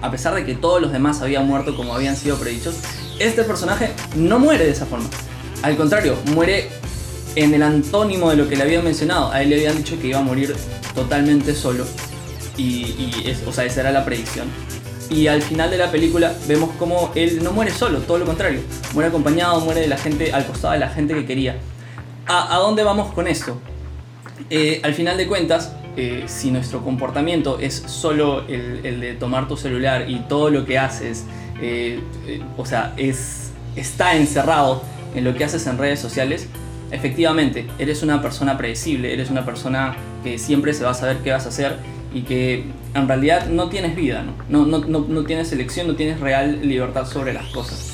a 0.00 0.10
pesar 0.10 0.34
de 0.34 0.44
que 0.44 0.54
todos 0.54 0.80
los 0.80 0.92
demás 0.92 1.20
habían 1.20 1.46
muerto 1.46 1.76
como 1.76 1.94
habían 1.94 2.16
sido 2.16 2.36
predichos, 2.36 2.76
este 3.18 3.42
personaje 3.42 3.90
no 4.14 4.38
muere 4.38 4.64
de 4.64 4.70
esa 4.70 4.86
forma. 4.86 5.08
Al 5.62 5.76
contrario, 5.76 6.16
muere 6.34 6.70
en 7.36 7.54
el 7.54 7.62
antónimo 7.62 8.30
de 8.30 8.36
lo 8.36 8.48
que 8.48 8.56
le 8.56 8.62
habían 8.62 8.84
mencionado. 8.84 9.30
A 9.32 9.42
él 9.42 9.50
le 9.50 9.56
habían 9.56 9.76
dicho 9.76 9.98
que 10.00 10.08
iba 10.08 10.18
a 10.18 10.22
morir 10.22 10.54
totalmente 10.94 11.54
solo. 11.54 11.84
Y, 12.56 13.24
o 13.46 13.52
sea, 13.52 13.64
esa 13.64 13.80
era 13.80 13.90
la 13.90 14.04
predicción. 14.04 14.48
Y 15.08 15.26
al 15.26 15.42
final 15.42 15.70
de 15.70 15.78
la 15.78 15.90
película 15.90 16.34
vemos 16.46 16.70
como 16.78 17.10
él 17.14 17.42
no 17.42 17.52
muere 17.52 17.70
solo, 17.72 18.00
todo 18.00 18.18
lo 18.18 18.26
contrario. 18.26 18.60
Muere 18.94 19.08
acompañado, 19.08 19.60
muere 19.60 19.80
de 19.80 19.88
la 19.88 19.96
gente, 19.96 20.32
al 20.32 20.46
costado 20.46 20.74
de 20.74 20.80
la 20.80 20.88
gente 20.88 21.14
que 21.14 21.24
quería. 21.24 21.56
¿A, 22.26 22.58
dónde 22.58 22.84
vamos 22.84 23.12
con 23.12 23.26
esto? 23.26 23.60
Eh, 24.50 24.80
al 24.84 24.94
final 24.94 25.16
de 25.16 25.26
cuentas, 25.26 25.72
eh, 25.96 26.24
si 26.26 26.52
nuestro 26.52 26.84
comportamiento 26.84 27.58
es 27.58 27.74
solo 27.74 28.46
el, 28.46 29.00
de 29.00 29.14
tomar 29.14 29.48
tu 29.48 29.56
celular 29.56 30.08
y 30.08 30.20
todo 30.28 30.50
lo 30.50 30.64
que 30.64 30.78
haces, 30.78 31.24
eh, 31.60 31.98
o 32.56 32.64
sea, 32.64 32.94
es, 32.96 33.50
está 33.74 34.14
encerrado 34.14 34.82
en 35.14 35.24
lo 35.24 35.34
que 35.34 35.44
haces 35.44 35.66
en 35.66 35.76
redes 35.76 35.98
sociales, 35.98 36.46
efectivamente, 36.90 37.66
eres 37.78 38.02
una 38.02 38.22
persona 38.22 38.56
predecible, 38.56 39.12
eres 39.12 39.30
una 39.30 39.44
persona 39.44 39.96
que 40.22 40.38
siempre 40.38 40.74
se 40.74 40.84
va 40.84 40.90
a 40.90 40.94
saber 40.94 41.18
qué 41.18 41.32
vas 41.32 41.46
a 41.46 41.48
hacer 41.48 41.76
y 42.12 42.22
que 42.22 42.64
en 42.94 43.08
realidad 43.08 43.46
no 43.46 43.68
tienes 43.68 43.94
vida, 43.94 44.24
¿no? 44.24 44.66
No, 44.66 44.78
no, 44.78 45.04
no, 45.06 45.24
tienes 45.24 45.52
elección, 45.52 45.86
no 45.86 45.94
tienes 45.94 46.20
real 46.20 46.60
libertad 46.62 47.06
sobre 47.06 47.32
las 47.32 47.46
cosas 47.46 47.90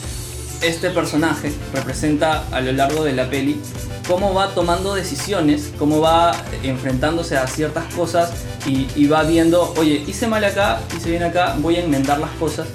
este 0.63 0.91
personaje 0.91 1.53
representa 1.73 2.45
a 2.51 2.61
lo 2.61 2.73
largo 2.73 3.05
de 3.05 3.13
la 3.13 3.29
peli 3.29 3.61
cómo 4.09 4.35
va 4.35 4.55
tomando 4.55 4.95
decisiones, 4.95 5.73
cómo 5.79 6.01
va 6.01 6.33
enfrentándose 6.63 7.37
a 7.37 7.47
ciertas 7.47 7.93
cosas 7.95 8.33
y, 8.67 8.89
y 8.95 9.07
va 9.07 9.25
viendo, 9.25 9.75
oye, 9.77 10.03
hice 10.07 10.29
mal 10.29 10.45
acá, 10.45 10.81
hice 10.97 11.11
bien 11.11 11.25
acá, 11.25 11.57
voy 11.59 11.77
a 11.77 11.85
enmendar 11.85 12.19
las 12.19 12.31
cosas, 12.33 12.69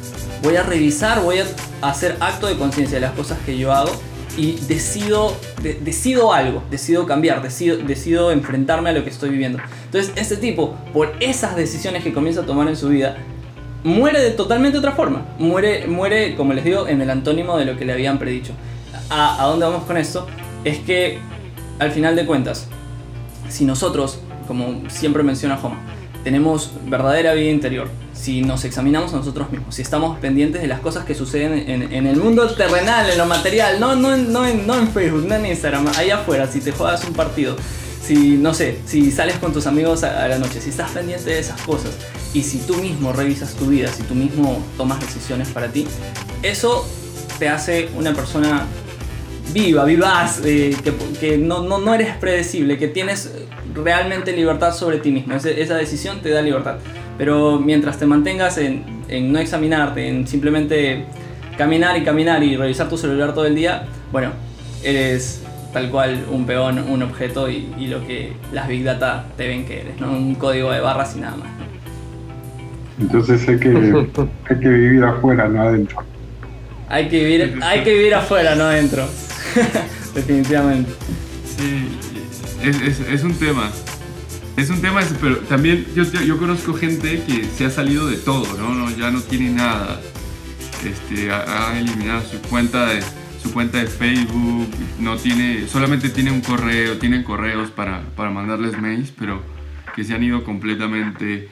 voy 0.44 0.58
a 0.58 0.64
revisar, 0.64 1.22
voy 1.22 1.40
a 1.40 1.90
hacer 1.90 2.18
acto 2.20 2.48
de 2.48 2.58
conciencia 2.58 2.96
de 2.96 3.02
las 3.02 3.14
cosas 3.14 3.40
que 3.46 3.58
yo 3.58 3.72
hago 3.72 3.92
y 4.38 4.54
decido, 4.68 5.36
de- 5.62 5.76
decido 5.76 6.34
algo, 6.34 6.64
decido 6.72 7.06
cambiar, 7.06 7.42
decido, 7.42 7.78
decido 7.78 8.32
enfrentarme 8.32 8.90
a 8.90 8.94
lo 8.94 9.04
que 9.04 9.10
estoy 9.10 9.30
viviendo. 9.30 9.60
Entonces, 9.86 10.14
este 10.16 10.38
tipo, 10.38 10.76
por 10.94 11.14
esas 11.20 11.56
decisiones 11.56 12.04
que 12.04 12.14
comienza 12.14 12.42
a 12.42 12.46
tomar 12.46 12.68
en 12.68 12.76
su 12.76 12.90
vida, 12.90 13.18
muere 13.84 14.22
de 14.22 14.32
totalmente 14.32 14.78
otra 14.78 14.92
forma. 14.94 15.26
Muere, 15.40 15.88
muere, 15.88 16.36
como 16.36 16.54
les 16.54 16.64
digo, 16.64 16.88
en 16.88 17.02
el 17.02 17.10
antónimo 17.10 17.58
de 17.58 17.66
lo 17.66 17.78
que 17.78 17.86
le 17.86 17.94
habían 17.94 18.20
predicho. 18.20 18.54
¿A, 19.10 19.44
a 19.44 19.48
dónde 19.48 19.66
vamos 19.66 19.84
con 19.84 19.98
esto? 19.98 20.28
Es 20.64 20.80
que, 20.80 21.20
al 21.80 21.92
final 21.92 22.16
de 22.16 22.26
cuentas, 22.26 22.68
si 23.50 23.66
nosotros, 23.66 24.20
como 24.48 24.90
siempre 24.90 25.24
menciona 25.24 25.58
Joma, 25.58 25.78
tenemos 26.24 26.72
verdadera 26.86 27.34
vida 27.34 27.50
interior, 27.50 27.90
si 28.14 28.42
nos 28.42 28.66
examinamos 28.66 29.14
a 29.14 29.18
nosotros 29.18 29.52
mismos, 29.52 29.76
si 29.76 29.82
estamos 29.82 30.20
pendientes 30.20 30.62
de 30.62 30.68
las 30.68 30.80
cosas 30.80 31.06
que 31.06 31.16
suceden 31.16 31.70
en, 31.70 31.94
en 31.94 32.08
el 32.08 32.18
mundo 32.18 32.48
terrenal, 32.50 33.10
en 33.10 33.18
lo 33.18 33.26
material, 33.26 33.80
no, 33.80 33.96
no, 33.96 34.16
no, 34.18 34.46
no 34.54 34.76
en 34.78 34.88
Facebook, 34.90 35.26
no 35.28 35.36
en 35.36 35.46
Instagram, 35.46 35.88
allá 35.98 36.18
afuera, 36.18 36.48
si 36.48 36.60
te 36.60 36.72
juegas 36.72 37.04
un 37.06 37.14
partido, 37.14 37.56
si, 38.04 38.38
no 38.38 38.54
sé, 38.54 38.80
si 38.86 39.12
sales 39.12 39.38
con 39.38 39.54
tus 39.54 39.68
amigos 39.68 40.04
a, 40.04 40.24
a 40.24 40.28
la 40.28 40.38
noche, 40.38 40.60
si 40.62 40.70
estás 40.70 40.92
pendiente 40.92 41.30
de 41.30 41.40
esas 41.40 41.62
cosas 41.62 41.92
y 42.34 42.44
si 42.44 42.60
tú 42.60 42.76
mismo 42.76 43.14
revisas 43.14 43.54
tu 43.56 43.68
vida, 43.68 43.90
si 43.92 44.04
tú 44.04 44.16
mismo 44.16 44.64
tomas 44.78 45.00
decisiones 45.00 45.50
para 45.50 45.68
ti, 45.68 45.88
eso 46.44 46.88
te 47.40 47.50
hace 47.50 47.90
una 47.96 48.14
persona 48.14 48.68
viva, 49.54 49.86
vivaz, 49.86 50.42
eh, 50.46 50.76
que, 50.84 50.94
que 51.20 51.38
no, 51.38 51.64
no, 51.64 51.80
no 51.80 51.94
eres 51.94 52.16
predecible, 52.18 52.78
que 52.78 52.88
tienes 52.88 53.32
realmente 53.74 54.34
libertad 54.34 54.74
sobre 54.74 55.00
ti 55.00 55.12
mismo. 55.12 55.36
Esa 55.36 55.76
decisión 55.76 56.22
te 56.22 56.30
da 56.30 56.42
libertad. 56.42 56.78
Pero 57.18 57.60
mientras 57.60 57.98
te 58.00 58.06
mantengas 58.06 58.58
en, 58.58 58.84
en 59.08 59.32
no 59.32 59.40
examinarte, 59.40 60.08
en 60.08 60.28
simplemente 60.28 61.06
caminar 61.58 61.98
y 61.98 62.04
caminar 62.04 62.42
y 62.44 62.56
revisar 62.58 62.90
tu 62.90 62.98
celular 62.98 63.34
todo 63.34 63.46
el 63.46 63.56
día, 63.56 63.84
bueno, 64.12 64.32
eres 64.84 65.44
tal 65.74 65.90
cual 65.90 66.26
un 66.32 66.46
peón, 66.46 66.80
un 66.80 67.02
objeto 67.04 67.50
y, 67.50 67.68
y 67.78 67.88
lo 67.88 68.06
que 68.06 68.34
las 68.52 68.68
Big 68.68 68.84
Data 68.84 69.26
te 69.38 69.48
ven 69.48 69.66
que 69.66 69.82
eres, 69.82 70.00
¿no? 70.00 70.12
Un 70.12 70.36
código 70.36 70.72
de 70.72 70.80
barras 70.82 71.16
y 71.16 71.20
nada 71.20 71.38
más. 71.38 71.48
¿no? 71.48 71.62
Entonces 73.06 73.48
hay 73.48 73.58
que, 73.60 73.70
hay 74.50 74.60
que 74.60 74.68
vivir 74.70 75.04
afuera, 75.04 75.48
no 75.48 75.62
adentro. 75.62 76.04
Hay 76.90 77.08
que 77.08 77.24
vivir, 77.24 77.60
hay 77.64 77.84
que 77.84 77.94
vivir 77.94 78.16
afuera, 78.16 78.56
no 78.56 78.64
adentro. 78.66 79.06
Definitivamente. 80.16 80.92
Sí, 81.46 81.88
es, 82.64 82.82
es- 82.82 83.00
es 83.10 83.24
un 83.24 83.34
tema. 83.34 83.72
Es 84.58 84.70
un 84.70 84.82
tema, 84.82 85.02
ese, 85.02 85.16
pero 85.20 85.38
también 85.38 85.86
yo, 85.96 86.04
yo, 86.04 86.38
conozco 86.38 86.74
gente 86.74 87.24
que 87.26 87.46
se 87.46 87.66
ha 87.66 87.70
salido 87.70 88.08
de 88.08 88.18
todo, 88.18 88.46
¿no? 88.58 88.74
No, 88.76 88.96
ya 88.96 89.10
no 89.10 89.22
tiene 89.22 89.50
nada. 89.50 90.00
Este, 90.86 91.32
ha, 91.32 91.70
ha 91.72 91.80
eliminado 91.80 92.22
su 92.30 92.40
cuenta 92.50 92.88
de 92.88 93.02
su 93.42 93.52
cuenta 93.54 93.80
de 93.80 93.88
Facebook, 93.88 94.68
no 95.00 95.18
tiene, 95.18 95.68
solamente 95.68 96.10
tiene 96.10 96.32
un 96.32 96.42
correo, 96.42 96.98
tienen 97.00 97.24
correos 97.24 97.72
para, 97.72 98.02
para 98.16 98.30
mandarles 98.30 98.80
mails, 98.80 99.12
pero 99.18 99.42
que 99.96 100.04
se 100.04 100.14
han 100.14 100.24
ido 100.24 100.44
completamente. 100.44 101.50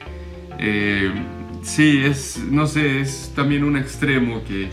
eh, 0.58 1.10
sí, 1.64 1.98
es, 2.04 2.38
no 2.48 2.68
sé, 2.68 3.00
es 3.00 3.32
también 3.34 3.64
un 3.64 3.76
extremo 3.76 4.44
que 4.44 4.68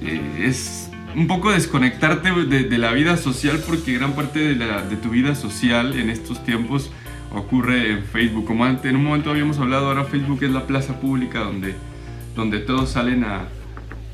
eh, 0.00 0.20
es 0.46 0.88
un 1.14 1.26
poco 1.26 1.50
desconectarte 1.52 2.30
de, 2.46 2.64
de 2.64 2.78
la 2.78 2.92
vida 2.92 3.18
social 3.18 3.62
porque 3.66 3.92
gran 3.92 4.14
parte 4.14 4.38
de, 4.40 4.54
la- 4.56 4.80
de 4.82 4.96
tu 4.96 5.10
vida 5.10 5.34
social 5.34 5.94
en 5.98 6.08
estos 6.08 6.42
tiempos 6.46 6.90
ocurre 7.34 7.92
en 7.92 8.04
Facebook. 8.04 8.44
Como 8.46 8.64
antes, 8.64 8.86
en 8.90 8.96
un 8.96 9.04
momento 9.04 9.30
habíamos 9.30 9.58
hablado, 9.58 9.86
ahora 9.88 10.04
Facebook 10.04 10.42
es 10.42 10.50
la 10.50 10.66
plaza 10.66 11.00
pública 11.00 11.40
donde, 11.40 11.74
donde 12.36 12.58
todos 12.60 12.90
salen 12.90 13.24
a... 13.24 13.48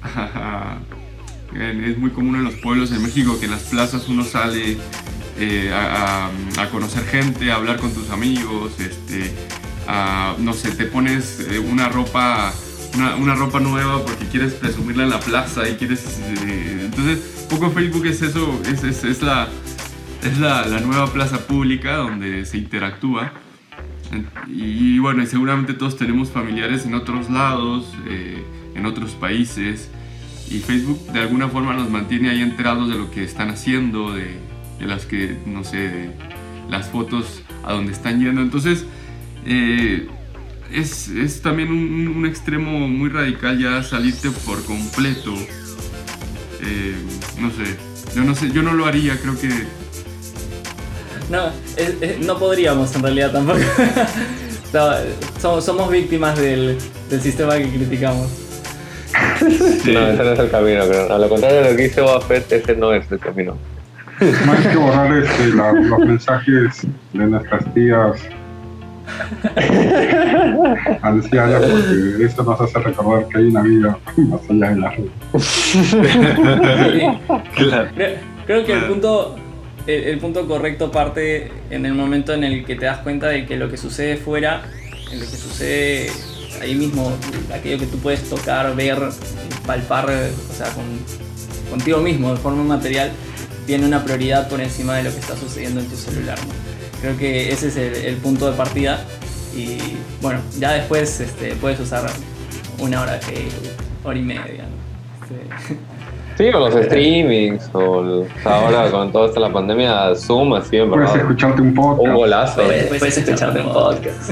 a- 0.03 0.79
es 1.59 1.97
muy 1.97 2.11
común 2.11 2.37
en 2.37 2.45
los 2.45 2.55
pueblos 2.57 2.93
en 2.93 3.03
México 3.03 3.39
que 3.41 3.47
en 3.47 3.53
las 3.53 3.63
plazas 3.63 4.07
uno 4.09 4.23
sale 4.23 4.77
eh, 5.39 5.73
a, 5.75 6.31
conocer 6.71 7.05
gente, 7.05 7.51
a 7.51 7.55
hablar 7.57 7.79
con 7.79 7.91
tus 7.93 8.11
amigos, 8.11 8.73
este, 8.79 9.33
no 10.41 10.53
sé, 10.53 10.73
te 10.73 10.85
pones 10.85 11.41
eh, 11.51 11.59
una 11.59 11.89
ropa 11.89 12.53
una, 12.95 13.17
una 13.17 13.35
ropa 13.35 13.61
nueva 13.61 14.05
porque 14.05 14.27
quieres 14.27 14.53
presumirla 14.55 15.05
en 15.05 15.11
la 15.11 15.21
plaza 15.21 15.67
y 15.69 15.77
quieres 15.77 16.21
eh, 16.45 16.83
entonces 16.85 17.19
poco 17.49 17.71
Facebook 17.71 18.05
es 18.07 18.21
eso 18.21 18.61
es, 18.71 18.85
es, 18.85 19.05
es 19.05 19.23
la 19.23 19.49
es 20.23 20.39
la, 20.39 20.67
la 20.67 20.81
nueva 20.81 21.13
plaza 21.13 21.47
pública 21.47 21.97
donde 21.97 22.45
se 22.45 22.59
interactúa 22.59 23.33
y 24.49 24.99
bueno 24.99 25.25
seguramente 25.27 25.75
todos 25.75 25.97
tenemos 25.97 26.31
familiares 26.31 26.87
en 26.87 26.95
otros 26.95 27.31
lados 27.31 27.93
eh, 28.07 28.43
en 28.75 28.87
otros 28.87 29.13
países 29.13 29.91
y 30.51 30.61
Facebook 30.61 31.13
de 31.13 31.21
alguna 31.21 31.49
forma 31.49 31.75
nos 31.75 31.91
mantiene 31.91 32.31
ahí 32.31 32.41
enterados 32.41 32.89
de 32.89 32.97
lo 32.97 33.11
que 33.11 33.23
están 33.23 33.51
haciendo 33.51 34.15
de, 34.15 34.39
de 34.79 34.87
las 34.87 35.05
que 35.05 35.37
no 35.47 35.63
sé 35.63 35.77
de 35.77 36.11
las 36.71 36.89
fotos 36.89 37.43
a 37.65 37.73
donde 37.75 37.93
están 37.93 38.19
yendo 38.21 38.41
entonces 38.41 38.87
eh, 39.45 40.09
es, 40.73 41.09
es 41.09 41.43
también 41.43 41.71
un, 41.71 42.09
un 42.09 42.27
extremo 42.27 42.89
muy 42.89 43.09
radical 43.09 43.59
ya 43.59 43.83
salirte 43.83 44.31
por 44.31 44.65
completo. 44.65 45.35
Eh, 46.61 46.95
no 47.41 47.51
sé, 47.51 47.77
yo 48.15 48.25
no 48.25 48.35
sé, 48.35 48.51
yo 48.51 48.63
no 48.63 48.75
lo 48.75 48.87
haría, 48.87 49.19
creo 49.21 49.39
que 49.39 49.49
No, 51.31 51.49
es- 51.77 51.95
es- 52.01 52.19
no 52.27 52.39
podríamos 52.39 52.95
en 52.97 53.03
realidad 53.03 53.33
tampoco. 53.33 53.59
No, 54.71 54.91
somos, 55.41 55.65
somos 55.65 55.91
víctimas 55.91 56.39
del, 56.39 56.77
del 57.09 57.21
sistema 57.23 57.57
que 57.57 57.71
criticamos. 57.71 58.29
No, 59.41 59.49
ese 60.09 60.23
no 60.23 60.33
es 60.33 60.39
el 60.39 60.51
camino, 60.51 60.85
creo. 60.87 61.11
A 61.11 61.19
lo 61.19 61.27
contrario 61.31 61.63
de 61.63 61.71
lo 61.71 61.77
que 61.79 61.85
dice 61.85 62.03
Buffett, 62.03 62.53
ese 62.53 62.77
no 62.77 62.93
es 62.93 63.11
el 63.11 63.19
camino. 63.19 63.57
No 64.21 64.53
hay 64.53 64.63
que 64.65 64.77
borrar 64.77 65.11
este, 65.17 65.49
la- 65.55 65.73
los 65.73 65.99
mensajes 66.01 66.83
de 67.15 67.25
nuestras 67.27 67.65
tías 67.73 68.21
ancianas 71.01 71.63
porque 71.63 72.25
eso 72.27 72.43
nos 72.43 72.61
hace 72.61 72.79
recordar 72.79 73.27
que 73.29 73.39
hay 73.39 73.45
una 73.47 73.63
vida 73.63 73.99
más 74.17 74.41
allá 74.51 74.69
de 74.71 74.77
la 74.81 74.91
red. 74.91 75.05
Claro. 77.57 77.89
Creo, 77.95 78.17
creo 78.47 78.65
que 78.67 78.73
el 78.75 78.85
punto, 78.85 79.37
el, 79.89 80.19
punto 80.19 80.47
correcto 80.47 80.91
parte 80.91 81.51
en 81.71 81.87
el 81.87 81.95
momento 81.95 82.35
en 82.35 82.45
el 82.45 82.65
que 82.65 82.77
te 82.77 82.85
das 82.85 82.99
cuenta 82.99 83.29
de 83.29 83.47
que 83.47 83.57
lo 83.57 83.71
que 83.71 83.79
sucede 83.79 84.19
fuera, 84.19 84.63
en 85.11 85.19
lo 85.19 85.25
que 85.25 85.37
sucede 85.37 86.11
ahí 86.61 86.75
mismo, 86.75 87.17
aquello 87.53 87.79
que 87.79 87.87
tú 87.87 87.99
puedes 87.99 88.29
tocar, 88.29 88.77
ver, 88.77 88.99
palpar, 89.67 90.05
o 90.05 90.55
sea, 90.55 90.69
con, 90.75 90.85
contigo 91.71 91.99
mismo 92.01 92.33
de 92.33 92.37
forma 92.37 92.63
material, 92.63 93.11
tiene 93.67 93.87
una 93.87 94.05
prioridad 94.05 94.49
por 94.49 94.61
encima 94.61 94.97
de 94.97 95.05
lo 95.05 95.11
que 95.11 95.21
está 95.21 95.37
sucediendo 95.37 95.81
en 95.81 95.89
tu 95.89 95.97
celular. 95.97 96.39
Creo 97.01 97.17
que 97.17 97.51
ese 97.51 97.69
es 97.69 97.77
el, 97.77 98.17
punto 98.17 98.51
de 98.51 98.57
partida 98.57 99.03
y 99.57 99.79
bueno, 100.21 100.41
ya 100.59 100.73
después 100.73 101.21
este, 101.21 101.55
puedes 101.55 101.81
usar 101.81 102.07
una 102.79 103.03
hora, 103.03 103.19
que, 103.21 103.49
hora 104.05 104.19
y 104.19 104.23
media. 104.23 104.65
Este, 105.23 105.75
Sí, 106.39 106.45
o 106.51 106.59
los 106.61 106.73
streamings, 106.87 107.69
o 107.75 108.01
el- 108.01 108.09
o 108.21 108.27
sea, 108.43 108.61
ahora 108.65 108.91
con 108.93 109.11
toda 109.13 109.27
esta 109.27 109.41
la 109.41 109.53
pandemia, 109.53 110.15
Zoom, 110.15 110.55
así 110.55 110.77
en 110.77 110.89
Puedes 110.89 111.07
verdad. 111.09 111.23
escucharte 111.23 111.61
un 111.63 111.69
Un 111.69 111.75
podcast. 111.75 112.15
golazo. 112.15 112.63
Puedes 112.63 113.19
escucharte 113.19 113.61
un 113.61 113.73
podcast. 113.73 114.31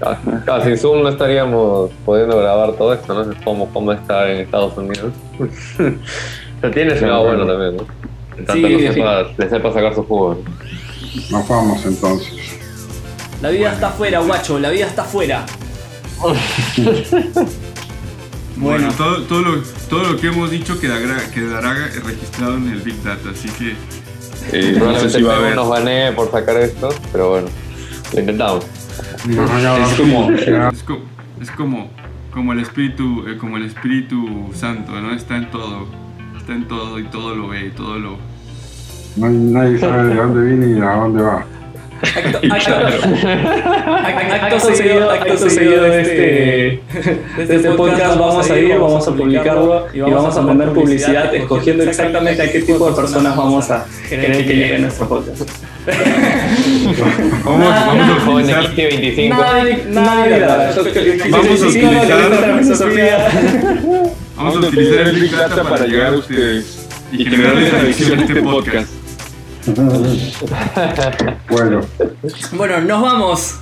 Claro, 0.44 0.64
sin 0.64 0.78
Zoom 0.78 1.02
no 1.02 1.10
estaríamos 1.10 1.90
pudiendo 2.06 2.38
grabar 2.38 2.72
todo 2.72 2.94
esto, 2.94 3.12
no 3.12 3.24
sé 3.24 3.38
cómo, 3.44 3.68
cómo 3.70 3.92
estar 3.92 4.28
en 4.30 4.38
Estados 4.40 4.74
Unidos. 4.78 5.12
o 5.38 6.60
sea, 6.62 6.70
tiene 6.70 6.98
su 6.98 7.04
lado 7.06 7.24
bueno 7.26 7.46
también, 7.46 7.76
¿no? 7.76 7.84
Tanto 8.46 8.52
Sí, 8.54 8.62
no 8.62 8.92
sepa, 8.92 9.22
le 9.36 9.48
sepa 9.50 9.72
sacar 9.74 9.94
su 9.94 10.02
jugo. 10.04 10.38
Nos 11.30 11.46
vamos 11.48 11.84
entonces. 11.84 12.32
La 13.42 13.50
vida 13.50 13.72
está 13.72 13.88
afuera, 13.88 14.20
guacho, 14.20 14.58
la 14.58 14.70
vida 14.70 14.86
está 14.86 15.02
afuera. 15.02 15.44
Bueno, 18.60 18.88
Bueno. 18.88 18.92
todo, 18.96 19.22
todo, 19.24 19.40
lo, 19.42 19.62
todo 19.88 20.12
lo 20.12 20.16
que 20.20 20.28
hemos 20.28 20.50
dicho 20.50 20.78
quedará, 20.78 21.30
quedará 21.32 21.74
registrado 22.04 22.56
en 22.56 22.68
el 22.68 22.80
Big 22.82 23.02
Data, 23.02 23.30
así 23.32 23.48
que 23.50 23.74
Eh, 24.52 24.72
no 24.78 24.98
sé 24.98 25.08
Probablemente 25.08 25.18
si 25.18 25.22
va 25.22 25.34
a 25.34 25.38
haber. 25.38 25.54
nos 25.56 25.68
banee 25.68 26.12
por 26.12 26.30
sacar 26.30 26.56
esto, 26.58 26.88
pero 27.12 27.30
bueno, 27.30 27.48
lo 28.12 28.20
intentamos. 28.20 28.66
Es 29.28 29.94
como, 29.96 30.30
es 30.72 30.82
como, 30.82 31.00
es 31.40 31.50
como, 31.52 31.90
como 32.32 32.52
el 32.52 32.60
espíritu, 32.60 33.24
eh, 33.28 33.36
como 33.38 33.56
el 33.56 33.64
Espíritu 33.64 34.50
Santo, 34.54 34.92
¿no? 35.00 35.12
Está 35.14 35.36
en 35.36 35.50
todo, 35.50 35.86
está 36.38 36.52
en 36.54 36.66
todo 36.68 36.98
y 36.98 37.04
todo 37.04 37.34
lo 37.34 37.48
ve 37.48 37.66
y 37.66 37.70
todo 37.70 37.98
lo... 37.98 38.18
No 39.16 39.28
nadie 39.28 39.78
sabe 39.78 40.08
de 40.08 40.14
dónde 40.14 40.42
viene 40.54 40.78
y 40.78 40.80
a 40.80 40.92
dónde 40.96 41.22
va. 41.22 41.44
Acto, 42.02 42.38
acto- 42.38 42.74
acto- 44.06 44.34
acto 44.56 44.60
seguido, 44.74 45.10
acto 45.10 45.36
seguido 45.50 45.82
de 45.84 46.00
este, 46.00 46.80
de 47.46 47.56
este 47.56 47.70
podcast 47.72 48.18
vamos 48.18 48.50
a 48.50 48.58
ir, 48.58 48.70
vamos 48.78 49.06
a 49.06 49.12
publicarlo 49.14 49.86
y 49.92 50.00
vamos 50.00 50.36
a 50.36 50.42
poner 50.42 50.68
publicidad 50.70 51.34
escogiendo 51.34 51.82
exactamente 51.84 52.42
a 52.42 52.50
qué 52.50 52.60
tipo 52.60 52.88
de 52.88 52.96
personas 52.96 53.36
vamos 53.36 53.70
a 53.70 53.84
querer 54.08 54.46
que 54.46 54.54
llegue 54.56 54.76
a 54.76 54.78
nuestro 54.78 55.08
podcast. 55.08 55.42
Vamos, 57.44 57.68
vamos 57.68 57.98
a 58.08 58.52
de 58.52 58.52
utilizar, 58.52 58.74
15 58.74 58.86
25. 58.86 59.36
Nada 59.36 59.64
de 59.64 59.84
nada 59.90 60.26
de 60.26 60.40
nada. 60.40 60.56
Vamos 61.30 61.62
a 61.62 61.66
utilizar- 61.66 62.58
filosofía. 62.62 63.28
vamos 64.36 64.56
a 64.56 64.58
utilizar 64.58 65.00
el 65.08 65.20
Big 65.20 65.30
Data 65.36 65.62
para 65.64 65.86
llegar 65.86 66.14
a 66.14 66.18
ustedes 66.18 66.88
y 67.12 67.24
generarles 67.24 67.72
adicción 67.74 68.18
a 68.18 68.22
este 68.22 68.42
podcast. 68.42 68.88
Bueno, 71.50 71.80
Bueno, 72.52 72.80
nos 72.80 73.02
vamos. 73.02 73.54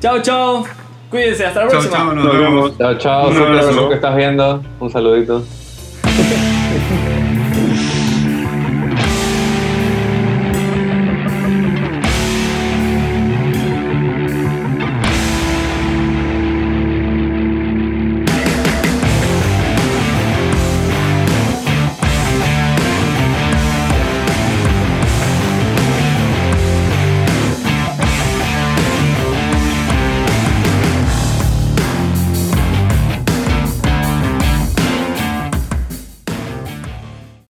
Chao, 0.00 0.20
chao. 0.22 0.64
Cuídense, 1.10 1.46
hasta 1.46 1.62
la 1.64 1.68
próxima. 1.68 1.96
chao, 1.96 2.14
nos 2.14 2.24
Nos 2.24 2.38
vemos. 2.38 2.78
Chao, 2.78 2.94
chao, 2.98 3.28
Un 3.28 3.36
abrazo. 3.36 3.70
lo 3.72 3.88
que 3.88 3.94
estás 3.96 4.16
viendo. 4.16 4.62
Un 4.80 4.90
saludito. 4.90 5.44